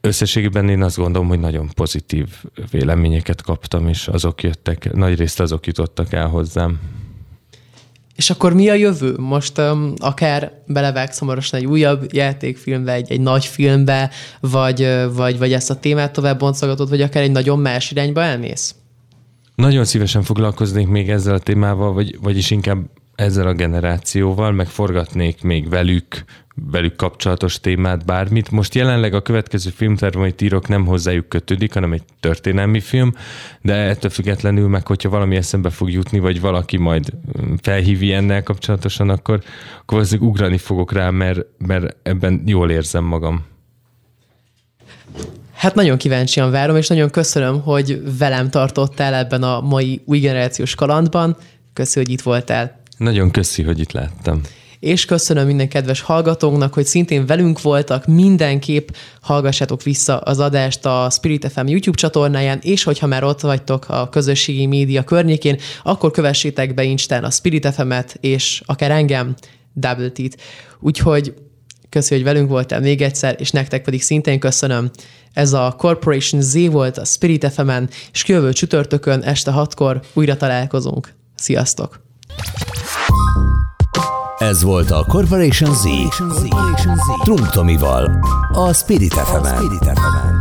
Összességében 0.00 0.68
én 0.68 0.82
azt 0.82 0.96
gondolom, 0.96 1.28
hogy 1.28 1.38
nagyon 1.38 1.68
pozitív 1.74 2.28
véleményeket 2.70 3.42
kaptam, 3.42 3.88
és 3.88 4.08
azok 4.08 4.42
jöttek, 4.42 4.92
nagy 4.92 5.18
részt 5.18 5.40
azok 5.40 5.66
jutottak 5.66 6.12
el 6.12 6.28
hozzám. 6.28 6.80
És 8.16 8.30
akkor 8.30 8.54
mi 8.54 8.68
a 8.68 8.74
jövő? 8.74 9.14
Most 9.18 9.58
um, 9.58 9.92
akár 9.96 10.52
belevágsz 10.66 11.18
hamarosan 11.18 11.60
egy 11.60 11.66
újabb 11.66 12.12
játékfilmbe, 12.12 12.92
egy, 12.92 13.10
egy 13.10 13.20
nagy 13.20 13.44
filmbe, 13.44 14.10
vagy, 14.40 14.88
vagy, 15.12 15.38
vagy 15.38 15.52
ezt 15.52 15.70
a 15.70 15.76
témát 15.80 16.12
tovább 16.12 16.38
boncogatod, 16.38 16.88
vagy 16.88 17.02
akár 17.02 17.22
egy 17.22 17.30
nagyon 17.30 17.58
más 17.58 17.90
irányba 17.90 18.22
elmész? 18.22 18.74
Nagyon 19.54 19.84
szívesen 19.84 20.22
foglalkoznék 20.22 20.86
még 20.86 21.10
ezzel 21.10 21.34
a 21.34 21.38
témával, 21.38 21.92
vagy, 21.92 22.18
vagyis 22.20 22.50
inkább 22.50 22.78
ezzel 23.16 23.46
a 23.46 23.52
generációval, 23.52 24.52
meg 24.52 24.66
forgatnék 24.66 25.42
még 25.42 25.68
velük, 25.68 26.24
velük 26.70 26.96
kapcsolatos 26.96 27.60
témát, 27.60 28.04
bármit. 28.04 28.50
Most 28.50 28.74
jelenleg 28.74 29.14
a 29.14 29.22
következő 29.22 29.70
filmterv, 29.70 30.16
amit 30.16 30.40
írok, 30.40 30.68
nem 30.68 30.86
hozzájuk 30.86 31.28
kötődik, 31.28 31.72
hanem 31.72 31.92
egy 31.92 32.02
történelmi 32.20 32.80
film, 32.80 33.12
de 33.62 33.74
ettől 33.74 34.10
függetlenül 34.10 34.68
meg, 34.68 34.86
hogyha 34.86 35.08
valami 35.08 35.36
eszembe 35.36 35.70
fog 35.70 35.90
jutni, 35.90 36.18
vagy 36.18 36.40
valaki 36.40 36.76
majd 36.76 37.12
felhív 37.60 38.02
ilyennel 38.02 38.42
kapcsolatosan, 38.42 39.08
akkor, 39.08 39.34
akkor 39.72 39.84
valószínűleg 39.86 40.28
ugrani 40.28 40.58
fogok 40.58 40.92
rá, 40.92 41.10
mert, 41.10 41.40
mert 41.58 41.96
ebben 42.02 42.42
jól 42.46 42.70
érzem 42.70 43.04
magam. 43.04 43.44
Hát 45.52 45.74
nagyon 45.74 45.96
kíváncsian 45.96 46.50
várom, 46.50 46.76
és 46.76 46.88
nagyon 46.88 47.10
köszönöm, 47.10 47.60
hogy 47.60 48.18
velem 48.18 48.50
tartottál 48.50 49.14
ebben 49.14 49.42
a 49.42 49.60
mai 49.60 50.02
új 50.04 50.18
generációs 50.18 50.74
kalandban. 50.74 51.36
Köszi, 51.72 51.98
hogy 51.98 52.10
itt 52.10 52.20
voltál. 52.20 52.84
Nagyon 52.96 53.30
köszi, 53.30 53.62
hogy 53.62 53.80
itt 53.80 53.92
láttam. 53.92 54.40
És 54.80 55.04
köszönöm 55.04 55.46
minden 55.46 55.68
kedves 55.68 56.00
hallgatónknak, 56.00 56.74
hogy 56.74 56.86
szintén 56.86 57.26
velünk 57.26 57.62
voltak. 57.62 58.06
Mindenképp 58.06 58.88
hallgassátok 59.20 59.82
vissza 59.82 60.18
az 60.18 60.38
adást 60.38 60.86
a 60.86 61.08
Spirit 61.10 61.52
FM 61.52 61.66
YouTube 61.66 61.96
csatornáján, 61.96 62.58
és 62.62 62.82
hogyha 62.82 63.06
már 63.06 63.24
ott 63.24 63.40
vagytok 63.40 63.88
a 63.88 64.08
közösségi 64.08 64.66
média 64.66 65.02
környékén, 65.02 65.58
akkor 65.82 66.10
kövessétek 66.10 66.74
be 66.74 66.84
Instán 66.84 67.24
a 67.24 67.30
Spirit 67.30 67.74
FM-et, 67.74 68.16
és 68.20 68.62
akár 68.66 68.90
engem, 68.90 69.34
Double 69.74 70.10
T-t. 70.10 70.40
Úgyhogy 70.80 71.34
köszi, 71.88 72.14
hogy 72.14 72.24
velünk 72.24 72.48
voltál 72.48 72.80
még 72.80 73.02
egyszer, 73.02 73.36
és 73.38 73.50
nektek 73.50 73.84
pedig 73.84 74.02
szintén 74.02 74.38
köszönöm. 74.38 74.90
Ez 75.32 75.52
a 75.52 75.74
Corporation 75.78 76.40
Z 76.40 76.66
volt 76.70 76.98
a 76.98 77.04
Spirit 77.04 77.52
FM-en, 77.52 77.88
és 78.12 78.24
jövő 78.26 78.52
csütörtökön 78.52 79.20
este 79.22 79.50
hatkor 79.50 80.00
újra 80.14 80.36
találkozunk. 80.36 81.14
Sziasztok! 81.34 82.05
Ez 84.38 84.62
volt 84.62 84.90
a 84.90 85.04
Corporation 85.08 85.74
Z. 85.74 85.82
Corporation 85.82 86.96
Z. 86.96 87.24
Trunk 87.24 87.50
Tomival, 87.50 88.18
a 88.52 88.72
Spirit 88.72 89.14
FM-en. 89.14 90.35